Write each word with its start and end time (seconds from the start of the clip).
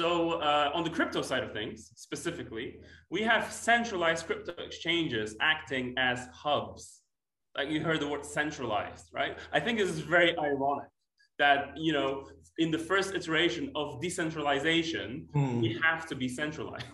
So 0.00 0.34
uh, 0.34 0.70
on 0.74 0.84
the 0.84 0.90
crypto 0.90 1.22
side 1.22 1.42
of 1.42 1.52
things, 1.52 1.90
specifically, 1.96 2.76
we 3.10 3.20
have 3.22 3.50
centralized 3.50 4.26
crypto 4.26 4.52
exchanges 4.64 5.34
acting 5.40 5.92
as 5.98 6.28
hubs. 6.32 7.00
Like 7.56 7.68
you 7.68 7.80
heard 7.80 7.98
the 7.98 8.06
word 8.06 8.24
centralized, 8.24 9.06
right? 9.12 9.36
I 9.52 9.58
think 9.58 9.76
this 9.76 9.90
is 9.90 9.98
very 9.98 10.38
ironic 10.38 10.86
that 11.40 11.72
you 11.76 11.92
know 11.92 12.28
in 12.58 12.70
the 12.70 12.78
first 12.78 13.16
iteration 13.16 13.72
of 13.74 14.00
decentralization, 14.00 15.26
mm. 15.34 15.60
we 15.62 15.76
have 15.82 16.06
to 16.06 16.14
be 16.14 16.28
centralized. 16.28 16.86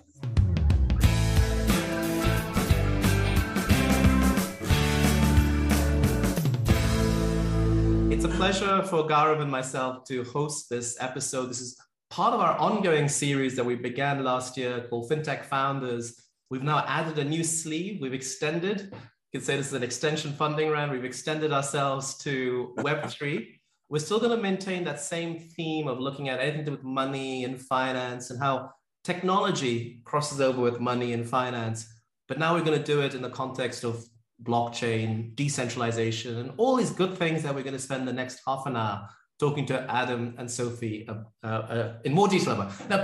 It's 8.10 8.24
a 8.24 8.28
pleasure 8.28 8.82
for 8.84 9.06
Gaurav 9.06 9.42
and 9.42 9.50
myself 9.50 10.04
to 10.04 10.24
host 10.24 10.70
this 10.70 10.96
episode. 11.00 11.50
This 11.50 11.60
is 11.60 11.78
part 12.14 12.32
of 12.32 12.38
our 12.38 12.56
ongoing 12.58 13.08
series 13.08 13.56
that 13.56 13.64
we 13.64 13.74
began 13.74 14.22
last 14.22 14.56
year 14.56 14.86
called 14.88 15.10
FinTech 15.10 15.46
Founders. 15.46 16.22
We've 16.48 16.62
now 16.62 16.84
added 16.86 17.18
a 17.18 17.24
new 17.24 17.42
sleeve. 17.42 18.00
We've 18.00 18.14
extended, 18.14 18.82
you 18.92 19.40
can 19.40 19.40
say 19.40 19.56
this 19.56 19.66
is 19.66 19.72
an 19.72 19.82
extension 19.82 20.32
funding 20.32 20.70
round. 20.70 20.92
We've 20.92 21.04
extended 21.04 21.52
ourselves 21.52 22.16
to 22.18 22.72
Web3. 22.78 23.48
We're 23.88 23.98
still 23.98 24.20
going 24.20 24.30
to 24.30 24.40
maintain 24.40 24.84
that 24.84 25.00
same 25.00 25.40
theme 25.40 25.88
of 25.88 25.98
looking 25.98 26.28
at 26.28 26.38
anything 26.38 26.60
to 26.60 26.66
do 26.66 26.70
with 26.70 26.84
money 26.84 27.42
and 27.42 27.60
finance 27.60 28.30
and 28.30 28.38
how 28.38 28.70
technology 29.02 30.00
crosses 30.04 30.40
over 30.40 30.60
with 30.60 30.78
money 30.78 31.14
and 31.14 31.28
finance. 31.28 31.92
But 32.28 32.38
now 32.38 32.54
we're 32.54 32.62
going 32.62 32.78
to 32.78 32.84
do 32.84 33.00
it 33.00 33.16
in 33.16 33.22
the 33.22 33.30
context 33.30 33.82
of 33.82 34.06
blockchain, 34.40 35.34
decentralization, 35.34 36.38
and 36.38 36.52
all 36.58 36.76
these 36.76 36.90
good 36.90 37.18
things 37.18 37.42
that 37.42 37.52
we're 37.56 37.64
going 37.64 37.74
to 37.74 37.82
spend 37.82 38.06
the 38.06 38.12
next 38.12 38.40
half 38.46 38.66
an 38.66 38.76
hour 38.76 39.08
talking 39.44 39.66
to 39.66 39.76
Adam 39.90 40.34
and 40.38 40.50
Sophie 40.50 41.06
uh, 41.06 41.16
uh, 41.42 41.62
uh, 41.76 41.92
in 42.04 42.12
more 42.14 42.28
detail 42.28 42.54
about. 42.54 42.72
Now, 42.88 43.00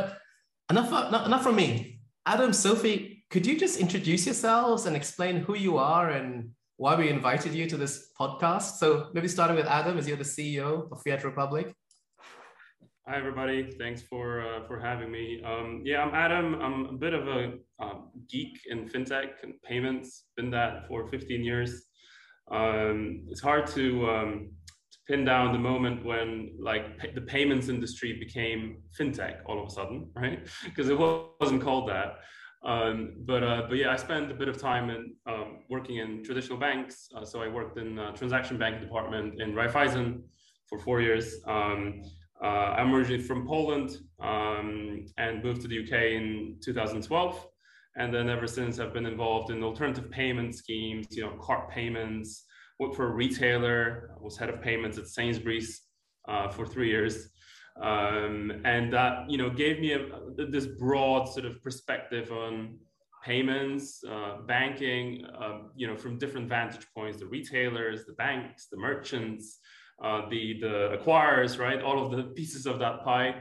enough, 0.71 0.91
uh, 0.93 1.25
enough 1.27 1.43
from 1.43 1.57
me. 1.57 2.01
Adam, 2.25 2.53
Sophie, 2.55 3.25
could 3.29 3.45
you 3.47 3.59
just 3.59 3.79
introduce 3.79 4.25
yourselves 4.25 4.87
and 4.87 4.97
explain 4.97 5.35
who 5.47 5.55
you 5.55 5.77
are 5.77 6.09
and 6.09 6.51
why 6.79 6.95
we 6.97 7.11
invited 7.11 7.53
you 7.53 7.67
to 7.69 7.77
this 7.77 7.95
podcast? 8.19 8.79
So 8.81 9.11
maybe 9.13 9.29
starting 9.29 9.57
with 9.57 9.67
Adam, 9.67 9.99
as 9.99 10.09
you're 10.09 10.17
the 10.27 10.33
CEO 10.37 10.91
of 10.91 11.03
Fiat 11.03 11.25
Republic. 11.25 11.75
Hi 13.07 13.17
everybody, 13.17 13.59
thanks 13.83 14.03
for 14.03 14.27
uh, 14.41 14.61
for 14.69 14.79
having 14.79 15.11
me. 15.11 15.43
Um, 15.45 15.83
yeah, 15.85 16.01
I'm 16.05 16.15
Adam. 16.15 16.47
I'm 16.65 16.87
a 16.95 16.99
bit 17.05 17.13
of 17.13 17.27
a 17.27 17.41
um, 17.83 18.11
geek 18.31 18.55
in 18.71 18.89
fintech 18.89 19.31
and 19.43 19.55
payments. 19.63 20.09
Been 20.37 20.51
that 20.51 20.87
for 20.87 21.09
15 21.09 21.45
years. 21.45 21.71
Um, 22.51 23.27
it's 23.29 23.41
hard 23.41 23.67
to 23.79 23.85
um, 24.11 24.53
pin 25.11 25.25
down 25.25 25.53
the 25.53 25.59
moment 25.59 26.05
when 26.05 26.53
like 26.61 27.15
the 27.15 27.21
payments 27.21 27.69
industry 27.69 28.17
became 28.25 28.77
fintech 28.97 29.39
all 29.47 29.61
of 29.61 29.67
a 29.67 29.71
sudden, 29.71 30.09
right? 30.15 30.47
Because 30.65 30.89
it 30.89 30.99
wasn't 30.99 31.63
called 31.63 31.89
that. 31.89 32.11
Um, 32.63 33.15
but 33.31 33.43
uh, 33.43 33.63
but 33.69 33.77
yeah, 33.77 33.91
I 33.91 33.97
spent 33.97 34.31
a 34.31 34.35
bit 34.35 34.49
of 34.49 34.57
time 34.59 34.91
in 34.91 35.15
um, 35.27 35.49
working 35.69 35.97
in 35.97 36.23
traditional 36.23 36.59
banks. 36.59 37.09
Uh, 37.17 37.25
so 37.25 37.43
I 37.43 37.49
worked 37.49 37.77
in 37.79 37.97
transaction 38.15 38.59
banking 38.59 38.83
department 38.83 39.41
in 39.41 39.55
Raiffeisen 39.55 40.23
for 40.69 40.79
four 40.79 41.01
years. 41.01 41.37
Um, 41.49 42.03
uh, 42.43 42.79
I'm 42.79 42.95
originally 42.95 43.23
from 43.23 43.47
Poland 43.47 43.99
um, 44.23 45.07
and 45.19 45.43
moved 45.43 45.63
to 45.63 45.69
the 45.69 45.79
UK 45.83 45.93
in 46.19 46.57
2012. 46.63 47.47
And 47.97 48.15
then 48.15 48.31
ever 48.31 48.47
since, 48.47 48.79
I've 48.79 48.95
been 48.95 49.05
involved 49.05 49.51
in 49.51 49.63
alternative 49.63 50.11
payment 50.11 50.55
schemes, 50.55 51.09
you 51.11 51.23
know, 51.23 51.33
card 51.41 51.69
payments, 51.69 52.45
worked 52.81 52.97
for 52.97 53.07
a 53.07 53.13
retailer, 53.13 54.11
was 54.21 54.37
head 54.39 54.49
of 54.49 54.61
payments 54.63 54.97
at 54.99 55.07
Sainsbury's 55.07 55.83
uh, 56.27 56.49
for 56.49 56.67
three 56.67 56.89
years. 56.89 57.29
Um, 57.81 58.63
and 58.65 58.93
that, 58.93 59.31
you 59.31 59.39
know, 59.39 59.51
gave 59.51 59.79
me 59.79 59.93
a, 59.93 60.01
this 60.51 60.67
broad 60.67 61.27
sort 61.29 61.45
of 61.45 61.63
perspective 61.63 62.33
on 62.33 62.79
payments, 63.25 64.03
uh, 64.11 64.39
banking, 64.47 65.25
uh, 65.27 65.59
you 65.77 65.87
know, 65.87 65.97
from 65.97 66.19
different 66.19 66.49
vantage 66.49 66.87
points, 66.95 67.19
the 67.19 67.27
retailers, 67.27 68.07
the 68.07 68.15
banks, 68.15 68.69
the 68.73 68.79
merchants, 68.79 69.59
uh, 70.03 70.23
the, 70.31 70.59
the 70.61 70.99
acquirers, 70.99 71.59
right? 71.59 71.83
All 71.83 72.05
of 72.05 72.11
the 72.13 72.25
pieces 72.35 72.67
of 72.67 72.79
that 72.79 73.05
pie. 73.05 73.35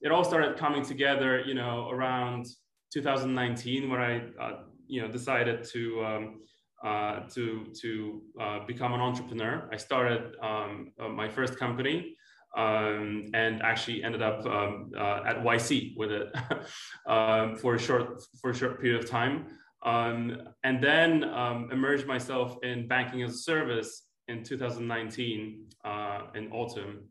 It 0.00 0.10
all 0.10 0.24
started 0.24 0.56
coming 0.56 0.82
together, 0.82 1.42
you 1.46 1.54
know, 1.54 1.90
around 1.90 2.46
2019 2.94 3.90
when 3.90 4.00
I, 4.00 4.22
uh, 4.40 4.62
you 4.86 5.02
know, 5.02 5.08
decided 5.08 5.64
to 5.72 6.04
um, 6.04 6.40
uh, 6.84 7.20
to 7.30 7.66
to 7.80 8.22
uh, 8.40 8.58
become 8.66 8.92
an 8.92 9.00
entrepreneur. 9.00 9.68
I 9.72 9.76
started 9.76 10.36
um, 10.42 10.92
uh, 11.00 11.08
my 11.08 11.28
first 11.28 11.58
company 11.58 12.16
um, 12.56 13.24
and 13.34 13.62
actually 13.62 14.04
ended 14.04 14.22
up 14.22 14.44
um, 14.46 14.90
uh, 14.96 15.22
at 15.26 15.42
YC 15.42 15.96
with 15.96 16.10
it 16.12 16.28
um, 17.06 17.56
for 17.56 17.74
a 17.74 17.78
short 17.78 18.22
for 18.40 18.50
a 18.50 18.54
short 18.54 18.80
period 18.80 19.02
of 19.02 19.08
time, 19.08 19.46
um, 19.84 20.36
and 20.64 20.82
then 20.82 21.24
um, 21.24 21.68
emerged 21.72 22.06
myself 22.06 22.56
in 22.62 22.86
banking 22.86 23.22
as 23.22 23.30
a 23.30 23.38
service 23.38 24.02
in 24.28 24.42
2019 24.42 25.64
uh, 25.84 26.20
in 26.34 26.52
autumn. 26.52 27.04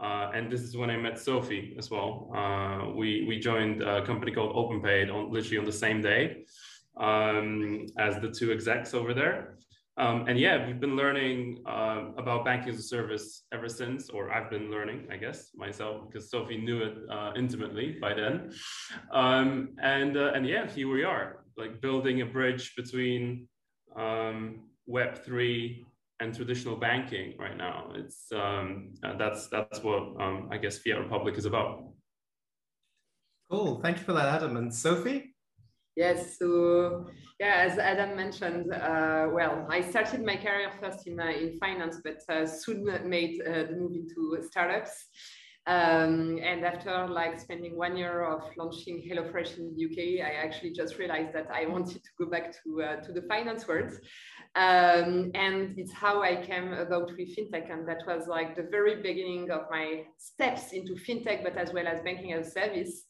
and 0.00 0.50
this 0.52 0.60
is 0.60 0.76
when 0.76 0.90
I 0.90 0.96
met 0.96 1.18
Sophie 1.18 1.74
as 1.76 1.90
well. 1.90 2.30
we 2.96 3.24
we 3.26 3.40
joined 3.40 3.82
a 3.82 4.06
company 4.06 4.30
called 4.32 4.54
OpenPayd 4.54 5.12
on 5.12 5.32
literally 5.32 5.58
on 5.58 5.64
the 5.64 5.78
same 5.86 6.00
day 6.00 6.44
um, 6.98 7.86
as 7.98 8.18
the 8.20 8.30
two 8.30 8.52
execs 8.52 8.94
over 8.94 9.14
there. 9.14 9.56
Um, 9.98 10.26
and 10.28 10.38
yeah, 10.38 10.64
we've 10.64 10.78
been 10.78 10.94
learning 10.94 11.58
um, 11.66 12.14
about 12.16 12.44
banking 12.44 12.72
as 12.72 12.78
a 12.78 12.82
service 12.82 13.42
ever 13.52 13.68
since, 13.68 14.10
or 14.10 14.32
I've 14.32 14.48
been 14.48 14.70
learning, 14.70 15.08
I 15.10 15.16
guess, 15.16 15.50
myself, 15.56 16.06
because 16.06 16.30
Sophie 16.30 16.56
knew 16.56 16.82
it 16.82 16.94
uh, 17.10 17.32
intimately 17.36 17.98
by 18.00 18.14
then. 18.14 18.52
Um, 19.12 19.70
and 19.82 20.16
uh, 20.16 20.30
and 20.36 20.46
yeah, 20.46 20.70
here 20.70 20.88
we 20.88 21.02
are, 21.02 21.44
like 21.56 21.80
building 21.80 22.20
a 22.20 22.26
bridge 22.26 22.76
between 22.76 23.48
um, 23.96 24.60
Web 24.86 25.18
three 25.24 25.84
and 26.20 26.32
traditional 26.32 26.76
banking 26.76 27.34
right 27.36 27.56
now. 27.56 27.90
It's 27.96 28.30
um, 28.32 28.94
uh, 29.02 29.16
that's 29.16 29.48
that's 29.48 29.82
what 29.82 30.04
I 30.20 30.58
guess 30.58 30.78
Fiat 30.78 31.00
Republic 31.00 31.36
is 31.36 31.44
about. 31.44 31.88
Cool, 33.50 33.80
thank 33.82 33.98
you 33.98 34.04
for 34.04 34.12
that, 34.12 34.26
Adam 34.26 34.56
and 34.56 34.72
Sophie. 34.72 35.34
Yes, 35.98 36.38
so 36.38 37.06
yeah, 37.40 37.66
as 37.68 37.76
Adam 37.76 38.14
mentioned, 38.14 38.72
uh, 38.72 39.26
well, 39.32 39.66
I 39.68 39.80
started 39.80 40.24
my 40.24 40.36
career 40.36 40.70
first 40.80 41.08
in, 41.08 41.18
uh, 41.18 41.24
in 41.24 41.58
finance, 41.58 42.00
but 42.04 42.20
uh, 42.32 42.46
soon 42.46 42.86
made 43.08 43.42
uh, 43.42 43.64
the 43.64 43.74
move 43.76 43.94
into 43.96 44.40
startups. 44.48 44.92
Um, 45.66 46.38
and 46.40 46.64
after 46.64 47.08
like 47.08 47.40
spending 47.40 47.76
one 47.76 47.96
year 47.96 48.22
of 48.22 48.42
launching 48.56 49.10
HelloFresh 49.10 49.58
in 49.58 49.74
the 49.74 49.86
UK, 49.86 50.24
I 50.24 50.34
actually 50.46 50.70
just 50.70 50.98
realized 50.98 51.34
that 51.34 51.48
I 51.52 51.66
wanted 51.66 52.00
to 52.04 52.10
go 52.16 52.30
back 52.30 52.54
to, 52.62 52.80
uh, 52.80 52.96
to 53.00 53.12
the 53.12 53.22
finance 53.22 53.66
world. 53.66 53.90
Um, 54.54 55.32
and 55.34 55.76
it's 55.76 55.92
how 55.92 56.22
I 56.22 56.36
came 56.36 56.74
about 56.74 57.10
with 57.10 57.36
fintech. 57.36 57.72
And 57.72 57.88
that 57.88 58.02
was 58.06 58.28
like 58.28 58.54
the 58.54 58.68
very 58.70 59.02
beginning 59.02 59.50
of 59.50 59.62
my 59.68 60.04
steps 60.16 60.72
into 60.72 60.94
fintech, 60.94 61.42
but 61.42 61.56
as 61.56 61.72
well 61.72 61.88
as 61.88 62.00
banking 62.02 62.34
as 62.34 62.46
a 62.46 62.50
service. 62.52 63.02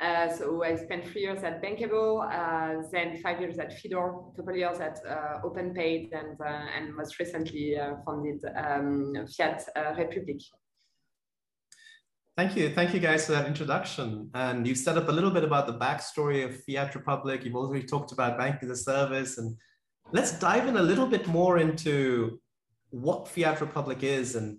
Uh, 0.00 0.28
so 0.32 0.64
I 0.64 0.76
spent 0.76 1.06
three 1.06 1.22
years 1.22 1.42
at 1.44 1.62
Bankable, 1.62 2.24
uh, 2.24 2.88
then 2.90 3.20
five 3.22 3.38
years 3.38 3.58
at 3.58 3.78
Fidor, 3.78 4.32
a 4.32 4.36
couple 4.36 4.56
years 4.56 4.80
at 4.80 4.98
uh, 5.06 5.40
OpenPayd, 5.44 6.08
and 6.12 6.40
uh, 6.40 6.66
and 6.76 6.94
most 6.96 7.18
recently 7.18 7.78
uh, 7.78 7.96
founded 8.06 8.40
um, 8.56 9.26
Fiat 9.36 9.62
Republic. 9.98 10.40
Thank 12.36 12.56
you. 12.56 12.70
Thank 12.70 12.94
you 12.94 13.00
guys 13.00 13.26
for 13.26 13.32
that 13.32 13.46
introduction. 13.46 14.30
And 14.32 14.66
you've 14.66 14.78
set 14.78 14.96
up 14.96 15.10
a 15.10 15.12
little 15.12 15.30
bit 15.30 15.44
about 15.44 15.66
the 15.66 15.74
backstory 15.74 16.46
of 16.46 16.64
Fiat 16.64 16.94
Republic. 16.94 17.44
You've 17.44 17.56
already 17.56 17.86
talked 17.86 18.12
about 18.12 18.38
banking 18.38 18.70
as 18.70 18.80
a 18.80 18.82
service. 18.82 19.36
And 19.36 19.54
let's 20.12 20.38
dive 20.38 20.66
in 20.66 20.78
a 20.78 20.82
little 20.82 21.06
bit 21.06 21.26
more 21.26 21.58
into 21.58 22.40
what 22.88 23.28
Fiat 23.28 23.60
Republic 23.60 24.02
is 24.02 24.36
and 24.36 24.56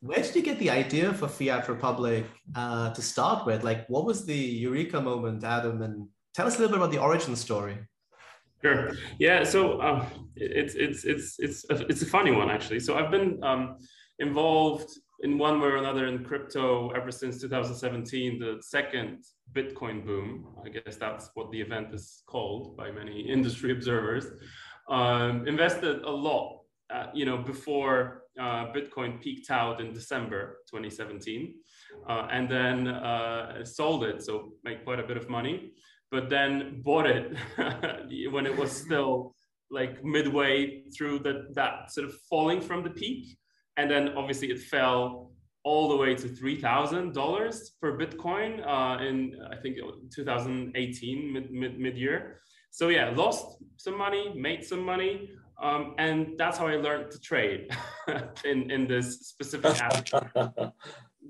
where 0.00 0.22
did 0.22 0.34
you 0.34 0.42
get 0.42 0.58
the 0.58 0.70
idea 0.70 1.12
for 1.12 1.28
Fiat 1.28 1.68
Republic 1.68 2.24
uh, 2.54 2.92
to 2.92 3.02
start 3.02 3.46
with? 3.46 3.64
Like, 3.64 3.86
what 3.88 4.04
was 4.04 4.24
the 4.24 4.36
eureka 4.36 5.00
moment, 5.00 5.44
Adam? 5.44 5.82
And 5.82 6.08
tell 6.34 6.46
us 6.46 6.56
a 6.56 6.60
little 6.60 6.76
bit 6.76 6.82
about 6.82 6.92
the 6.92 7.02
origin 7.02 7.36
story. 7.36 7.78
Sure. 8.62 8.92
Yeah. 9.18 9.44
So 9.44 9.80
um, 9.82 10.06
it's 10.36 10.74
it's 10.74 11.04
it's 11.04 11.38
it's 11.38 11.64
a, 11.68 11.86
it's 11.86 12.02
a 12.02 12.06
funny 12.06 12.30
one 12.30 12.50
actually. 12.50 12.80
So 12.80 12.96
I've 12.96 13.10
been 13.10 13.42
um, 13.44 13.76
involved 14.18 14.90
in 15.20 15.38
one 15.38 15.60
way 15.60 15.68
or 15.68 15.76
another 15.76 16.06
in 16.06 16.24
crypto 16.24 16.90
ever 16.90 17.10
since 17.10 17.40
2017, 17.40 18.38
the 18.38 18.58
second 18.60 19.24
Bitcoin 19.52 20.04
boom. 20.04 20.46
I 20.64 20.68
guess 20.70 20.96
that's 20.96 21.30
what 21.34 21.50
the 21.50 21.60
event 21.60 21.94
is 21.94 22.22
called 22.26 22.76
by 22.76 22.90
many 22.90 23.20
industry 23.36 23.72
observers. 23.72 24.26
Um, 24.88 25.46
invested 25.46 26.02
a 26.02 26.10
lot, 26.10 26.60
uh, 26.92 27.06
you 27.14 27.24
know, 27.24 27.38
before 27.38 28.23
uh, 28.40 28.72
Bitcoin 28.72 29.20
peaked 29.20 29.50
out 29.50 29.80
in 29.80 29.92
December 29.92 30.58
2017, 30.70 31.54
uh, 32.08 32.28
and 32.30 32.50
then 32.50 32.88
uh, 32.88 33.64
sold 33.64 34.04
it, 34.04 34.22
so 34.22 34.52
made 34.64 34.84
quite 34.84 35.00
a 35.00 35.06
bit 35.06 35.16
of 35.16 35.28
money, 35.28 35.72
but 36.10 36.28
then 36.28 36.80
bought 36.82 37.06
it 37.06 37.36
when 38.30 38.46
it 38.46 38.56
was 38.56 38.72
still 38.72 39.34
like 39.70 40.04
midway 40.04 40.84
through 40.96 41.18
the, 41.18 41.46
that 41.54 41.90
sort 41.90 42.06
of 42.06 42.14
falling 42.28 42.60
from 42.60 42.82
the 42.82 42.90
peak, 42.90 43.36
and 43.76 43.90
then 43.90 44.10
obviously 44.16 44.50
it 44.50 44.60
fell 44.60 45.32
all 45.64 45.88
the 45.88 45.96
way 45.96 46.14
to 46.14 46.28
three 46.28 46.60
thousand 46.60 47.14
dollars 47.14 47.72
per 47.80 47.96
Bitcoin 47.98 48.64
uh, 48.66 49.02
in 49.02 49.34
I 49.50 49.56
think 49.56 49.78
2018 50.14 51.32
mid, 51.32 51.50
mid 51.50 51.78
mid 51.78 51.96
year. 51.96 52.40
So 52.70 52.88
yeah, 52.88 53.10
lost 53.10 53.62
some 53.76 53.96
money, 53.96 54.32
made 54.36 54.64
some 54.64 54.82
money, 54.82 55.30
um, 55.62 55.94
and 55.98 56.38
that's 56.38 56.58
how 56.58 56.66
I 56.66 56.76
learned 56.76 57.10
to 57.12 57.20
trade 57.20 57.70
in 58.44 58.70
in 58.70 58.86
this 58.86 59.20
specific 59.28 59.80
aspect. 59.82 60.34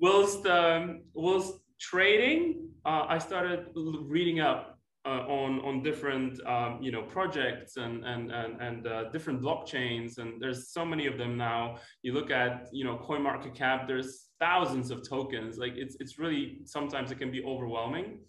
whilst 0.01 0.47
um, 0.47 1.03
whilst 1.15 1.55
trading, 1.81 2.69
uh, 2.85 3.05
I 3.09 3.19
started 3.19 3.67
reading 3.75 4.41
up 4.41 4.79
uh, 5.07 5.23
on 5.29 5.61
on 5.61 5.83
different 5.83 6.41
um, 6.47 6.79
you 6.81 6.91
know 6.91 7.03
projects 7.03 7.77
and 7.77 8.05
and 8.05 8.33
and, 8.33 8.61
and 8.61 8.87
uh, 8.87 9.11
different 9.11 9.43
blockchains 9.43 10.19
and 10.19 10.41
there's 10.41 10.71
so 10.71 10.85
many 10.85 11.07
of 11.07 11.19
them 11.19 11.37
now. 11.37 11.77
You 12.03 12.15
look 12.15 12.31
at 12.31 12.69
you 12.73 12.85
know 12.85 12.97
CoinMarketCap 12.97 13.87
there's 13.87 14.29
thousands 14.41 14.91
of 14.91 15.07
tokens. 15.09 15.59
Like 15.59 15.75
it's 15.77 15.97
it's 16.01 16.19
really 16.19 16.61
sometimes 16.65 17.11
it 17.11 17.19
can 17.19 17.31
be 17.31 17.45
overwhelming. 17.45 18.21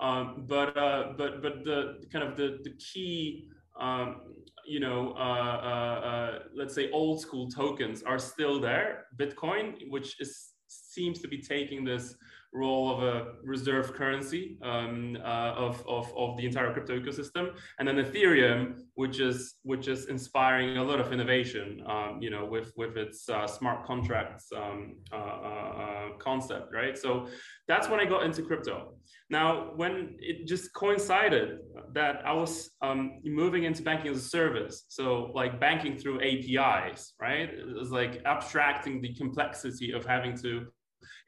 Um, 0.00 0.44
but 0.48 0.76
uh, 0.76 1.12
but 1.18 1.42
but 1.42 1.64
the 1.64 2.02
kind 2.12 2.26
of 2.26 2.36
the 2.36 2.58
the 2.64 2.72
key 2.78 3.48
um, 3.78 4.20
you 4.66 4.80
know 4.80 5.14
uh, 5.16 5.20
uh, 5.20 6.06
uh, 6.06 6.38
let's 6.54 6.74
say 6.74 6.90
old 6.90 7.20
school 7.20 7.48
tokens 7.48 8.02
are 8.02 8.18
still 8.18 8.60
there. 8.60 9.06
Bitcoin 9.16 9.74
which 9.88 10.20
is 10.20 10.50
seems 10.68 11.20
to 11.20 11.28
be 11.28 11.38
taking 11.38 11.84
this 11.84 12.16
role 12.54 12.90
of 12.94 13.02
a 13.02 13.32
reserve 13.42 13.92
currency 13.94 14.56
um, 14.62 15.18
uh, 15.22 15.52
of, 15.56 15.84
of, 15.88 16.12
of 16.16 16.36
the 16.36 16.46
entire 16.46 16.72
crypto 16.72 16.98
ecosystem, 16.98 17.50
and 17.78 17.88
then 17.88 17.96
Ethereum, 17.96 18.78
which 18.94 19.18
is 19.18 19.56
which 19.64 19.88
is 19.88 20.06
inspiring 20.06 20.78
a 20.78 20.82
lot 20.82 21.00
of 21.00 21.12
innovation, 21.12 21.82
um, 21.86 22.18
you 22.22 22.30
know, 22.30 22.44
with 22.44 22.72
with 22.76 22.96
its 22.96 23.28
uh, 23.28 23.46
smart 23.46 23.84
contracts 23.84 24.46
um, 24.56 24.94
uh, 25.12 25.16
uh, 25.16 25.72
uh 25.84 26.08
concept, 26.18 26.72
right? 26.72 26.96
So 26.96 27.26
that's 27.66 27.88
when 27.88 27.98
I 27.98 28.04
got 28.04 28.22
into 28.22 28.42
crypto. 28.42 28.94
Now, 29.30 29.72
when 29.74 30.16
it 30.20 30.46
just 30.46 30.72
coincided 30.74 31.58
that 31.92 32.22
I 32.24 32.32
was 32.32 32.70
um, 32.82 33.20
moving 33.24 33.64
into 33.64 33.82
banking 33.82 34.12
as 34.12 34.18
a 34.18 34.28
service, 34.28 34.84
so 34.88 35.32
like 35.34 35.58
banking 35.58 35.98
through 35.98 36.20
APIs, 36.20 37.14
right? 37.20 37.48
It 37.48 37.74
was 37.74 37.90
like 37.90 38.22
abstracting 38.26 39.00
the 39.00 39.14
complexity 39.14 39.92
of 39.92 40.04
having 40.04 40.36
to 40.38 40.66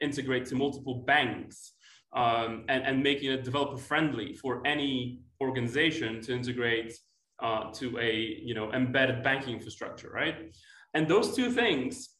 integrate 0.00 0.46
to 0.46 0.55
multiple 0.55 1.05
banks 1.06 1.73
um, 2.14 2.64
and, 2.69 2.84
and 2.84 3.02
making 3.02 3.31
it 3.31 3.44
developer 3.44 3.76
friendly 3.76 4.34
for 4.34 4.67
any 4.67 5.20
organization 5.40 6.20
to 6.23 6.34
integrate 6.34 6.94
uh, 7.43 7.70
to 7.73 7.99
a 7.99 8.38
you 8.43 8.55
know 8.55 8.73
embedded 8.73 9.23
banking 9.23 9.55
infrastructure, 9.55 10.11
right? 10.11 10.55
And 10.94 11.06
those 11.06 11.37
two 11.37 11.50
things, 11.50 12.11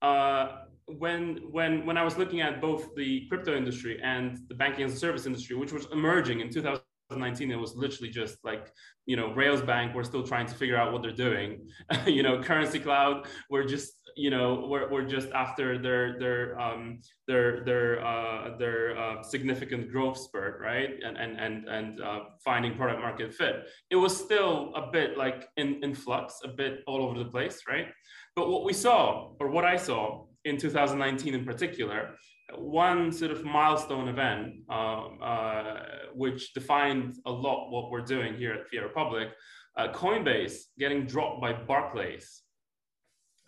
uh, 0.00 0.62
when 0.86 1.36
when 1.50 1.84
when 1.84 1.96
I 1.98 2.04
was 2.04 2.16
looking 2.16 2.40
at 2.40 2.60
both 2.60 2.94
the 2.96 3.26
crypto 3.28 3.56
industry 3.56 4.00
and 4.02 4.38
the 4.48 4.54
banking 4.54 4.84
as 4.84 4.94
a 4.94 4.96
service 4.96 5.26
industry, 5.26 5.56
which 5.56 5.72
was 5.72 5.86
emerging 5.92 6.40
in 6.40 6.48
2019, 6.48 7.50
it 7.50 7.56
was 7.56 7.76
literally 7.76 8.10
just 8.10 8.38
like 8.44 8.72
you 9.04 9.16
know 9.16 9.28
Railsbank. 9.30 9.94
We're 9.94 10.04
still 10.04 10.26
trying 10.26 10.46
to 10.46 10.54
figure 10.54 10.76
out 10.76 10.92
what 10.92 11.02
they're 11.02 11.12
doing. 11.12 11.68
you 12.06 12.22
know, 12.22 12.38
Currencycloud. 12.38 13.26
We're 13.50 13.66
just 13.66 13.92
you 14.16 14.30
know 14.30 14.66
we're, 14.68 14.90
we're 14.90 15.06
just 15.06 15.28
after 15.30 15.78
their 15.78 16.18
their 16.18 16.58
um, 16.60 17.00
their 17.26 17.64
their 17.64 18.04
uh, 18.04 18.56
their 18.58 18.98
uh, 18.98 19.22
significant 19.22 19.90
growth 19.90 20.18
spurt 20.18 20.60
right? 20.60 20.90
And 21.04 21.16
and 21.16 21.38
and 21.38 21.68
and 21.68 22.00
uh, 22.00 22.20
finding 22.44 22.76
product 22.76 23.00
market 23.00 23.34
fit. 23.34 23.64
It 23.90 23.96
was 23.96 24.16
still 24.16 24.72
a 24.74 24.90
bit 24.90 25.16
like 25.16 25.48
in, 25.56 25.82
in 25.82 25.94
flux 25.94 26.40
a 26.44 26.48
bit 26.48 26.80
all 26.86 27.02
over 27.02 27.18
the 27.18 27.30
place 27.30 27.62
right? 27.68 27.88
But 28.34 28.48
what 28.48 28.64
we 28.64 28.72
saw 28.72 29.32
or 29.40 29.48
what 29.50 29.64
i 29.64 29.76
saw 29.76 30.24
in 30.44 30.56
2019 30.56 31.34
in 31.34 31.44
particular 31.44 32.16
one 32.56 33.12
sort 33.12 33.30
of 33.30 33.44
milestone 33.44 34.08
event 34.08 34.54
um, 34.70 35.18
uh, 35.22 35.74
which 36.14 36.52
defined 36.52 37.14
a 37.26 37.30
lot 37.30 37.70
what 37.70 37.90
we're 37.90 38.00
doing 38.04 38.34
here 38.34 38.52
at 38.52 38.68
fiat 38.68 38.82
republic 38.82 39.28
uh, 39.76 39.88
coinbase 39.92 40.56
getting 40.78 41.06
dropped 41.06 41.40
by 41.40 41.52
barclays 41.52 42.41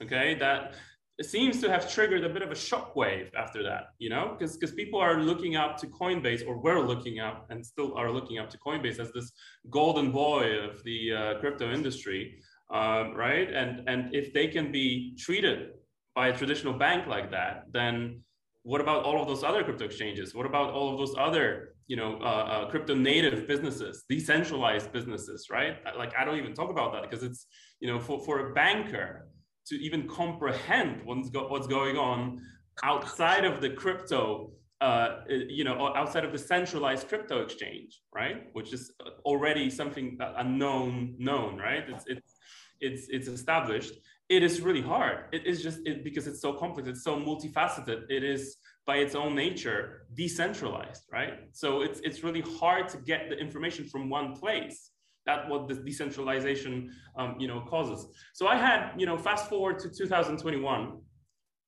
okay 0.02 0.34
that 0.34 0.74
seems 1.22 1.60
to 1.60 1.70
have 1.70 1.90
triggered 1.90 2.24
a 2.24 2.28
bit 2.28 2.42
of 2.42 2.50
a 2.50 2.54
shockwave 2.54 3.32
after 3.36 3.62
that 3.62 3.90
you 3.98 4.10
know 4.10 4.34
because 4.36 4.56
because 4.56 4.74
people 4.74 4.98
are 4.98 5.20
looking 5.20 5.54
up 5.54 5.76
to 5.76 5.86
coinbase 5.86 6.46
or 6.46 6.58
were 6.58 6.80
looking 6.80 7.20
up 7.20 7.46
and 7.50 7.64
still 7.64 7.96
are 7.96 8.10
looking 8.10 8.38
up 8.38 8.50
to 8.50 8.58
coinbase 8.58 8.98
as 8.98 9.12
this 9.12 9.32
golden 9.70 10.10
boy 10.10 10.58
of 10.58 10.82
the 10.82 11.12
uh, 11.12 11.38
crypto 11.38 11.72
industry 11.72 12.36
um, 12.72 13.14
right? 13.14 13.52
And 13.52 13.88
and 13.88 14.14
if 14.14 14.32
they 14.32 14.48
can 14.48 14.72
be 14.72 15.16
treated 15.18 15.70
by 16.14 16.28
a 16.28 16.36
traditional 16.36 16.72
bank 16.72 17.06
like 17.06 17.30
that 17.30 17.64
then 17.72 18.22
what 18.62 18.80
about 18.80 19.04
all 19.04 19.20
of 19.20 19.28
those 19.28 19.44
other 19.44 19.62
crypto 19.62 19.84
exchanges? 19.84 20.34
What 20.34 20.46
about 20.46 20.72
all 20.72 20.90
of 20.90 20.98
those 20.98 21.14
other 21.18 21.74
you 21.86 21.96
know 21.96 22.18
uh, 22.22 22.24
uh, 22.24 22.70
crypto 22.70 22.94
native 22.94 23.46
businesses 23.46 24.04
decentralized 24.08 24.90
businesses 24.90 25.48
right? 25.50 25.76
Like 25.96 26.12
i 26.18 26.24
don't 26.24 26.38
even 26.38 26.54
talk 26.54 26.70
about 26.70 26.92
that 26.94 27.02
because 27.02 27.22
it's 27.22 27.46
you 27.80 27.88
know 27.88 28.00
for, 28.00 28.24
for 28.24 28.50
a 28.50 28.54
banker 28.54 29.28
to 29.66 29.74
even 29.76 30.06
comprehend 30.08 31.02
what's, 31.04 31.30
go, 31.30 31.48
what's 31.48 31.66
going 31.66 31.96
on 31.96 32.40
outside 32.82 33.44
of 33.44 33.60
the 33.60 33.70
crypto 33.70 34.50
uh, 34.80 35.20
you 35.28 35.64
know, 35.64 35.94
outside 35.96 36.24
of 36.24 36.32
the 36.32 36.38
centralized 36.38 37.08
crypto 37.08 37.40
exchange, 37.40 38.02
right? 38.14 38.48
Which 38.52 38.74
is 38.74 38.92
already 39.24 39.70
something 39.70 40.18
unknown, 40.36 41.14
known, 41.18 41.56
right? 41.56 41.84
It's 41.88 42.04
it's 42.06 42.34
it's 42.80 43.08
it's 43.08 43.28
established. 43.28 43.94
It 44.28 44.42
is 44.42 44.60
really 44.60 44.82
hard. 44.82 45.26
It 45.32 45.46
is 45.46 45.62
just 45.62 45.78
it, 45.86 46.04
because 46.04 46.26
it's 46.26 46.42
so 46.42 46.52
complex. 46.52 46.88
It's 46.88 47.04
so 47.04 47.16
multifaceted. 47.16 48.02
It 48.10 48.24
is 48.24 48.56
by 48.86 48.96
its 48.96 49.14
own 49.14 49.34
nature 49.34 50.06
decentralized, 50.12 51.04
right? 51.10 51.34
So 51.52 51.80
it's 51.80 52.00
it's 52.00 52.22
really 52.22 52.42
hard 52.60 52.88
to 52.90 52.98
get 52.98 53.30
the 53.30 53.38
information 53.38 53.86
from 53.86 54.10
one 54.10 54.34
place 54.34 54.90
that 55.26 55.48
what 55.48 55.68
the 55.68 55.74
decentralization 55.74 56.90
um, 57.18 57.36
you 57.38 57.48
know 57.48 57.60
causes 57.62 58.06
so 58.32 58.46
i 58.46 58.56
had 58.56 58.92
you 58.96 59.06
know 59.06 59.16
fast 59.16 59.48
forward 59.48 59.78
to 59.78 59.88
2021 59.90 60.98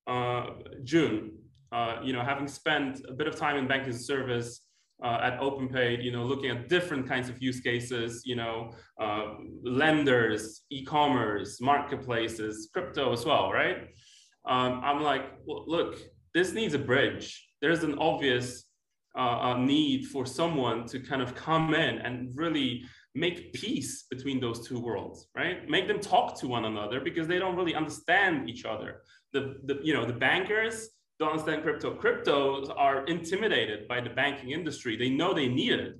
uh, 0.06 0.46
june 0.84 1.32
uh, 1.72 1.96
you 2.02 2.12
know 2.12 2.22
having 2.22 2.48
spent 2.48 3.00
a 3.08 3.12
bit 3.12 3.26
of 3.26 3.36
time 3.36 3.56
in 3.56 3.66
banking 3.66 3.92
service 3.92 4.66
uh, 5.02 5.18
at 5.22 5.38
OpenPayd, 5.40 6.02
you 6.02 6.10
know, 6.10 6.24
looking 6.24 6.50
at 6.50 6.68
different 6.68 7.06
kinds 7.06 7.28
of 7.28 7.42
use 7.42 7.60
cases, 7.60 8.22
you 8.24 8.34
know, 8.34 8.72
uh, 9.00 9.34
lenders, 9.62 10.62
e-commerce, 10.70 11.60
marketplaces, 11.60 12.70
crypto 12.72 13.12
as 13.12 13.26
well, 13.26 13.52
right? 13.52 13.88
Um, 14.46 14.80
I'm 14.82 15.02
like, 15.02 15.32
well, 15.44 15.64
look, 15.66 15.98
this 16.34 16.52
needs 16.52 16.74
a 16.74 16.78
bridge. 16.78 17.46
There's 17.60 17.82
an 17.82 17.98
obvious 17.98 18.64
uh, 19.16 19.56
need 19.58 20.06
for 20.06 20.26
someone 20.26 20.86
to 20.86 21.00
kind 21.00 21.22
of 21.22 21.34
come 21.34 21.74
in 21.74 21.98
and 21.98 22.30
really 22.34 22.84
make 23.16 23.52
peace 23.54 24.04
between 24.10 24.38
those 24.40 24.68
two 24.68 24.78
worlds, 24.78 25.28
right? 25.34 25.68
Make 25.68 25.88
them 25.88 26.00
talk 26.00 26.38
to 26.40 26.46
one 26.46 26.66
another 26.66 27.00
because 27.00 27.26
they 27.26 27.38
don't 27.38 27.56
really 27.56 27.74
understand 27.74 28.48
each 28.48 28.64
other. 28.64 29.02
The, 29.32 29.56
the 29.64 29.80
you 29.82 29.94
know 29.94 30.04
the 30.04 30.12
bankers 30.12 30.90
don't 31.18 31.30
understand 31.30 31.62
crypto. 31.62 31.94
Cryptos 31.94 32.72
are 32.76 33.04
intimidated 33.06 33.88
by 33.88 34.00
the 34.00 34.10
banking 34.10 34.50
industry. 34.50 34.96
They 34.96 35.08
know 35.08 35.32
they 35.32 35.48
need 35.48 35.72
it. 35.72 35.94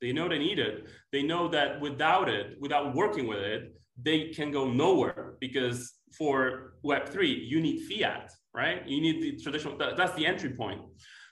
They 0.00 0.12
know 0.12 0.28
they 0.28 0.38
need 0.38 0.58
it. 0.58 0.88
They 1.12 1.22
know 1.22 1.48
that 1.48 1.80
without 1.80 2.28
it, 2.28 2.56
without 2.60 2.94
working 2.94 3.26
with 3.28 3.38
it, 3.38 3.72
they 4.02 4.28
can 4.28 4.50
go 4.50 4.70
nowhere 4.70 5.36
because 5.40 5.94
for 6.18 6.74
Web3, 6.84 7.48
you 7.48 7.60
need 7.60 7.86
fiat, 7.86 8.30
right? 8.54 8.86
You 8.86 9.00
need 9.00 9.22
the 9.22 9.42
traditional, 9.42 9.78
that's 9.78 10.14
the 10.14 10.26
entry 10.26 10.50
point. 10.50 10.82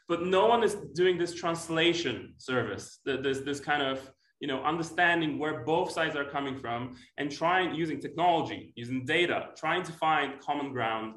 But 0.09 0.23
no 0.23 0.47
one 0.47 0.62
is 0.62 0.75
doing 0.95 1.19
this 1.19 1.35
translation 1.35 2.35
service, 2.38 3.00
this, 3.05 3.41
this 3.41 3.61
kind 3.61 3.83
of 3.83 4.11
you 4.44 4.48
know, 4.48 4.62
understanding 4.62 5.38
where 5.38 5.64
both 5.64 5.90
sides 5.90 6.14
are 6.16 6.26
coming 6.36 6.58
from 6.58 6.94
and 7.16 7.32
trying 7.32 7.74
using 7.74 7.98
technology, 7.98 8.74
using 8.76 9.06
data, 9.06 9.38
trying 9.56 9.82
to 9.82 9.92
find 9.92 10.38
common 10.38 10.70
ground 10.70 11.14